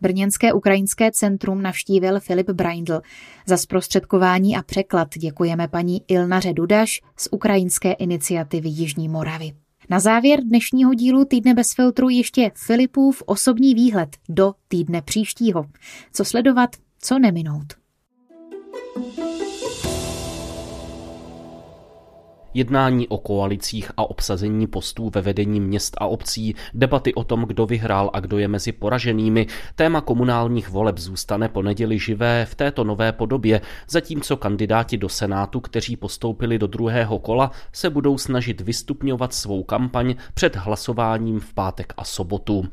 Brněnské 0.00 0.52
ukrajinské 0.52 1.12
centrum 1.12 1.62
navštívil 1.62 2.20
Filip 2.20 2.50
Braindl. 2.50 3.00
Za 3.46 3.56
zprostředkování 3.56 4.56
a 4.56 4.62
překlad 4.62 5.08
děkujeme 5.18 5.68
paní 5.68 6.02
Ilnaře 6.08 6.52
Dudaš 6.52 7.00
z 7.16 7.28
ukrajinské 7.30 7.92
iniciativy 7.92 8.68
Jižní 8.68 9.08
Moravy. 9.08 9.52
Na 9.90 10.00
závěr 10.00 10.40
dnešního 10.42 10.94
dílu 10.94 11.24
Týdne 11.24 11.54
bez 11.54 11.74
filtru 11.74 12.08
ještě 12.08 12.50
Filipův 12.54 13.22
osobní 13.26 13.74
výhled 13.74 14.16
do 14.28 14.52
týdne 14.68 15.02
příštího. 15.02 15.64
Co 16.12 16.24
sledovat, 16.24 16.70
co 17.00 17.18
neminout. 17.18 17.74
Jednání 22.54 23.08
o 23.08 23.18
koalicích 23.18 23.90
a 23.96 24.10
obsazení 24.10 24.66
postů 24.66 25.10
ve 25.14 25.22
vedení 25.22 25.60
měst 25.60 25.96
a 25.98 26.06
obcí, 26.06 26.54
debaty 26.74 27.14
o 27.14 27.24
tom, 27.24 27.44
kdo 27.44 27.66
vyhrál 27.66 28.10
a 28.12 28.20
kdo 28.20 28.38
je 28.38 28.48
mezi 28.48 28.72
poraženými, 28.72 29.46
téma 29.74 30.00
komunálních 30.00 30.70
voleb 30.70 30.98
zůstane 30.98 31.48
po 31.48 31.62
neděli 31.62 31.98
živé 31.98 32.46
v 32.50 32.54
této 32.54 32.84
nové 32.84 33.12
podobě, 33.12 33.60
zatímco 33.90 34.36
kandidáti 34.36 34.96
do 34.96 35.08
Senátu, 35.08 35.60
kteří 35.60 35.96
postoupili 35.96 36.58
do 36.58 36.66
druhého 36.66 37.18
kola, 37.18 37.50
se 37.72 37.90
budou 37.90 38.18
snažit 38.18 38.60
vystupňovat 38.60 39.34
svou 39.34 39.62
kampaň 39.62 40.14
před 40.34 40.56
hlasováním 40.56 41.40
v 41.40 41.54
pátek 41.54 41.92
a 41.96 42.04
sobotu. 42.04 42.64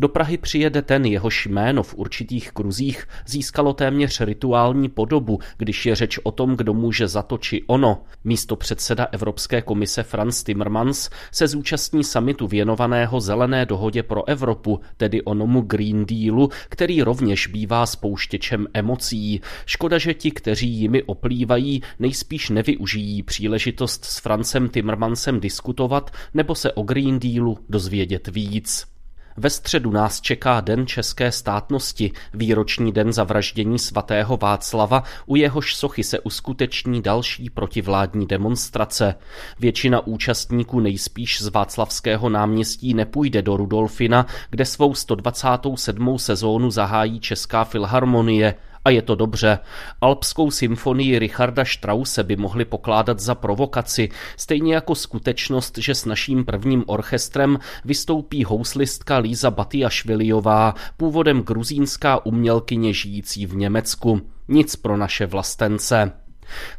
Do 0.00 0.08
Prahy 0.08 0.38
přijede 0.38 0.82
ten, 0.82 1.04
jehož 1.04 1.46
jméno 1.46 1.82
v 1.82 1.94
určitých 1.94 2.52
kruzích 2.52 3.08
získalo 3.26 3.72
téměř 3.72 4.20
rituální 4.20 4.88
podobu, 4.88 5.38
když 5.56 5.86
je 5.86 5.94
řeč 5.94 6.18
o 6.22 6.30
tom, 6.30 6.56
kdo 6.56 6.74
může 6.74 7.08
za 7.08 7.22
to 7.22 7.38
či 7.38 7.62
ono. 7.66 8.02
Místo 8.24 8.56
předseda 8.56 9.08
Evropské 9.12 9.62
komise 9.62 10.02
Franz 10.02 10.42
Timmermans 10.42 11.10
se 11.32 11.48
zúčastní 11.48 12.04
samitu 12.04 12.46
věnovaného 12.46 13.20
zelené 13.20 13.66
dohodě 13.66 14.02
pro 14.02 14.28
Evropu, 14.28 14.80
tedy 14.96 15.22
onomu 15.22 15.60
Green 15.60 16.06
Dealu, 16.06 16.50
který 16.68 17.02
rovněž 17.02 17.46
bývá 17.46 17.86
spouštěčem 17.86 18.66
emocí. 18.74 19.40
Škoda, 19.66 19.98
že 19.98 20.14
ti, 20.14 20.30
kteří 20.30 20.68
jimi 20.68 21.02
oplývají, 21.02 21.82
nejspíš 21.98 22.50
nevyužijí 22.50 23.22
příležitost 23.22 24.04
s 24.04 24.18
Francem 24.18 24.68
Timmermansem 24.68 25.40
diskutovat 25.40 26.10
nebo 26.34 26.54
se 26.54 26.72
o 26.72 26.82
Green 26.82 27.18
Dealu 27.18 27.58
dozvědět 27.68 28.28
víc. 28.28 28.97
Ve 29.40 29.50
středu 29.50 29.90
nás 29.90 30.20
čeká 30.20 30.60
Den 30.60 30.86
české 30.86 31.32
státnosti, 31.32 32.12
výroční 32.34 32.92
den 32.92 33.12
zavraždění 33.12 33.78
svatého 33.78 34.36
Václava, 34.36 35.02
u 35.26 35.36
jehož 35.36 35.74
sochy 35.74 36.04
se 36.04 36.20
uskuteční 36.20 37.02
další 37.02 37.50
protivládní 37.50 38.26
demonstrace. 38.26 39.14
Většina 39.60 40.06
účastníků 40.06 40.80
nejspíš 40.80 41.42
z 41.42 41.48
Václavského 41.48 42.28
náměstí 42.28 42.94
nepůjde 42.94 43.42
do 43.42 43.56
Rudolfina, 43.56 44.26
kde 44.50 44.64
svou 44.64 44.94
127. 44.94 46.18
sezónu 46.18 46.70
zahájí 46.70 47.20
Česká 47.20 47.64
filharmonie. 47.64 48.54
A 48.88 48.90
je 48.90 49.02
to 49.02 49.14
dobře. 49.14 49.58
Alpskou 50.00 50.50
symfonii 50.50 51.18
Richarda 51.18 51.64
Strause 51.64 52.24
by 52.24 52.36
mohli 52.36 52.64
pokládat 52.64 53.20
za 53.20 53.34
provokaci, 53.34 54.08
stejně 54.36 54.74
jako 54.74 54.94
skutečnost, 54.94 55.78
že 55.78 55.94
s 55.94 56.04
naším 56.04 56.44
prvním 56.44 56.84
orchestrem 56.86 57.58
vystoupí 57.84 58.44
houslistka 58.44 59.18
Líza 59.18 59.50
Batyašviliová, 59.50 60.74
původem 60.96 61.42
gruzínská 61.42 62.26
umělkyně 62.26 62.92
žijící 62.92 63.46
v 63.46 63.56
Německu. 63.56 64.20
Nic 64.48 64.76
pro 64.76 64.96
naše 64.96 65.26
vlastence. 65.26 66.12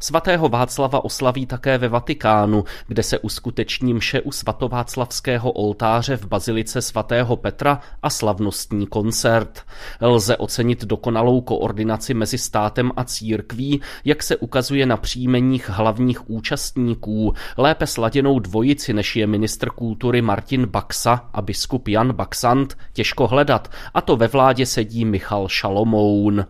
Svatého 0.00 0.48
Václava 0.48 1.04
oslaví 1.04 1.46
také 1.46 1.78
ve 1.78 1.88
Vatikánu, 1.88 2.64
kde 2.86 3.02
se 3.02 3.18
uskuteční 3.18 3.94
mše 3.94 4.20
u 4.20 4.32
svatováclavského 4.32 5.52
oltáře 5.52 6.16
v 6.16 6.26
bazilice 6.26 6.82
svatého 6.82 7.36
Petra 7.36 7.80
a 8.02 8.10
slavnostní 8.10 8.86
koncert. 8.86 9.62
Lze 10.00 10.36
ocenit 10.36 10.84
dokonalou 10.84 11.40
koordinaci 11.40 12.14
mezi 12.14 12.38
státem 12.38 12.92
a 12.96 13.04
církví, 13.04 13.80
jak 14.04 14.22
se 14.22 14.36
ukazuje 14.36 14.86
na 14.86 14.96
příjmeních 14.96 15.68
hlavních 15.68 16.30
účastníků, 16.30 17.34
lépe 17.56 17.86
sladěnou 17.86 18.38
dvojici, 18.38 18.92
než 18.92 19.16
je 19.16 19.26
ministr 19.26 19.70
kultury 19.70 20.22
Martin 20.22 20.66
Baxa 20.66 21.28
a 21.32 21.42
biskup 21.42 21.88
Jan 21.88 22.12
Baxant, 22.12 22.78
těžko 22.92 23.26
hledat, 23.26 23.70
a 23.94 24.00
to 24.00 24.16
ve 24.16 24.28
vládě 24.28 24.66
sedí 24.66 25.04
Michal 25.04 25.48
Šalomoun. 25.48 26.46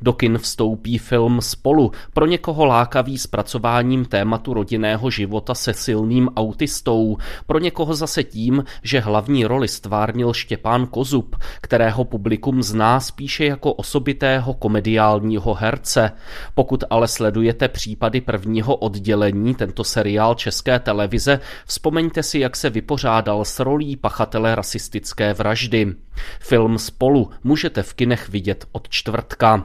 Do 0.00 0.12
kin 0.12 0.38
vstoupí 0.38 0.98
film 0.98 1.40
Spolu, 1.40 1.92
pro 2.14 2.26
někoho 2.26 2.64
lákavý 2.64 3.18
zpracováním 3.18 4.04
tématu 4.04 4.54
rodinného 4.54 5.10
života 5.10 5.54
se 5.54 5.72
silným 5.72 6.28
autistou, 6.36 7.16
pro 7.46 7.58
někoho 7.58 7.94
zase 7.94 8.24
tím, 8.24 8.64
že 8.82 9.00
hlavní 9.00 9.44
roli 9.44 9.68
stvárnil 9.68 10.32
Štěpán 10.32 10.86
Kozub, 10.86 11.36
kterého 11.60 12.04
publikum 12.04 12.62
zná 12.62 13.00
spíše 13.00 13.44
jako 13.44 13.72
osobitého 13.72 14.54
komediálního 14.54 15.54
herce. 15.54 16.10
Pokud 16.54 16.84
ale 16.90 17.08
sledujete 17.08 17.68
případy 17.68 18.20
prvního 18.20 18.76
oddělení, 18.76 19.54
tento 19.54 19.84
seriál 19.84 20.34
České 20.34 20.78
televize, 20.78 21.40
vzpomeňte 21.66 22.22
si, 22.22 22.38
jak 22.38 22.56
se 22.56 22.70
vypořádal 22.70 23.44
s 23.44 23.60
rolí 23.60 23.96
pachatele 23.96 24.54
rasistické 24.54 25.34
vraždy. 25.34 25.94
Film 26.40 26.78
Spolu 26.78 27.30
můžete 27.44 27.82
v 27.82 27.94
kinech 27.94 28.28
vidět 28.28 28.66
od 28.72 28.88
čtvrtka. 28.88 29.64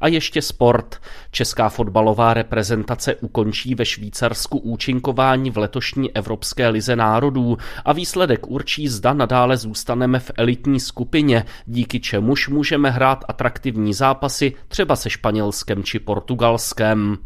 A 0.00 0.08
ještě 0.08 0.42
sport. 0.42 0.96
Česká 1.30 1.68
fotbalová 1.68 2.34
reprezentace 2.34 3.14
ukončí 3.14 3.74
ve 3.74 3.84
Švýcarsku 3.84 4.58
účinkování 4.58 5.50
v 5.50 5.58
letošní 5.58 6.16
Evropské 6.16 6.68
lize 6.68 6.96
národů 6.96 7.58
a 7.84 7.92
výsledek 7.92 8.46
určí 8.46 8.88
zda 8.88 9.12
nadále 9.12 9.56
zůstaneme 9.56 10.18
v 10.20 10.30
elitní 10.36 10.80
skupině, 10.80 11.44
díky 11.66 12.00
čemuž 12.00 12.48
můžeme 12.48 12.90
hrát 12.90 13.24
atraktivní 13.28 13.94
zápasy 13.94 14.52
třeba 14.68 14.96
se 14.96 15.10
Španělskem 15.10 15.82
či 15.82 15.98
Portugalskem. 15.98 17.18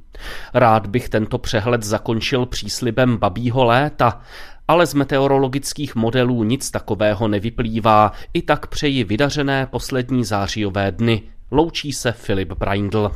Rád 0.55 0.87
bych 0.87 1.09
tento 1.09 1.39
přehled 1.39 1.83
zakončil 1.83 2.47
příslibem 2.47 3.17
babího 3.17 3.65
léta 3.65 4.21
ale 4.71 4.87
z 4.87 4.95
meteorologických 4.95 5.95
modelů 5.95 6.45
nic 6.45 6.71
takového 6.71 7.29
nevyplývá, 7.29 8.13
i 8.35 8.43
tak 8.43 8.67
přeji 8.67 9.05
vydařené 9.05 9.67
poslední 9.67 10.25
zářijové 10.25 10.93
dny. 10.93 11.23
Loučí 11.51 11.93
se 11.93 12.13
Filip 12.13 12.53
Braindl. 12.53 13.11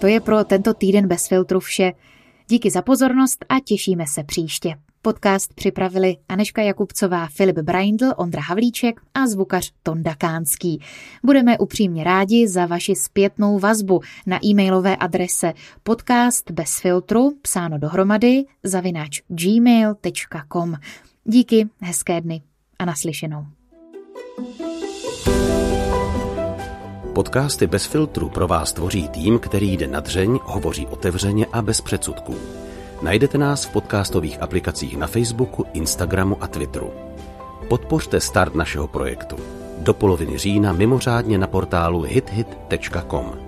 To 0.00 0.06
je 0.06 0.20
pro 0.20 0.44
tento 0.44 0.74
týden 0.74 1.08
bez 1.08 1.28
filtru 1.28 1.60
vše. 1.60 1.92
Díky 2.48 2.70
za 2.70 2.82
pozornost 2.82 3.44
a 3.48 3.54
těšíme 3.64 4.06
se 4.06 4.24
příště. 4.24 4.74
Podcast 5.04 5.54
připravili 5.54 6.16
Aneška 6.28 6.62
Jakubcová, 6.62 7.26
Filip 7.26 7.58
Braindl, 7.58 8.06
Ondra 8.16 8.42
Havlíček 8.42 9.00
a 9.14 9.26
zvukař 9.26 9.72
Tonda 9.82 10.14
Kánský. 10.14 10.80
Budeme 11.24 11.58
upřímně 11.58 12.04
rádi 12.04 12.48
za 12.48 12.66
vaši 12.66 12.94
zpětnou 12.94 13.58
vazbu 13.58 14.00
na 14.26 14.46
e-mailové 14.46 14.96
adrese 14.96 15.52
podcast 15.82 16.50
bez 16.50 16.80
filtru, 16.80 17.32
psáno 17.42 17.78
dohromady, 17.78 18.44
zavináč 18.62 19.22
gmail.com. 19.28 20.74
Díky, 21.24 21.68
hezké 21.80 22.20
dny 22.20 22.42
a 22.78 22.84
naslyšenou. 22.84 23.46
Podcasty 27.14 27.66
bez 27.66 27.86
filtru 27.86 28.28
pro 28.28 28.48
vás 28.48 28.72
tvoří 28.72 29.08
tým, 29.08 29.38
který 29.38 29.72
jde 29.72 29.86
na 29.86 30.00
dřeň, 30.00 30.38
hovoří 30.42 30.86
otevřeně 30.86 31.46
a 31.52 31.62
bez 31.62 31.80
předsudků. 31.80 32.63
Najdete 33.04 33.38
nás 33.38 33.64
v 33.64 33.72
podcastových 33.72 34.42
aplikacích 34.42 34.96
na 34.96 35.06
Facebooku, 35.06 35.64
Instagramu 35.72 36.40
a 36.40 36.48
Twitteru. 36.48 36.92
Podpořte 37.68 38.20
start 38.20 38.54
našeho 38.54 38.88
projektu. 38.88 39.36
Do 39.78 39.94
poloviny 39.94 40.38
října 40.38 40.72
mimořádně 40.72 41.38
na 41.38 41.46
portálu 41.46 42.02
hithit.com. 42.02 43.43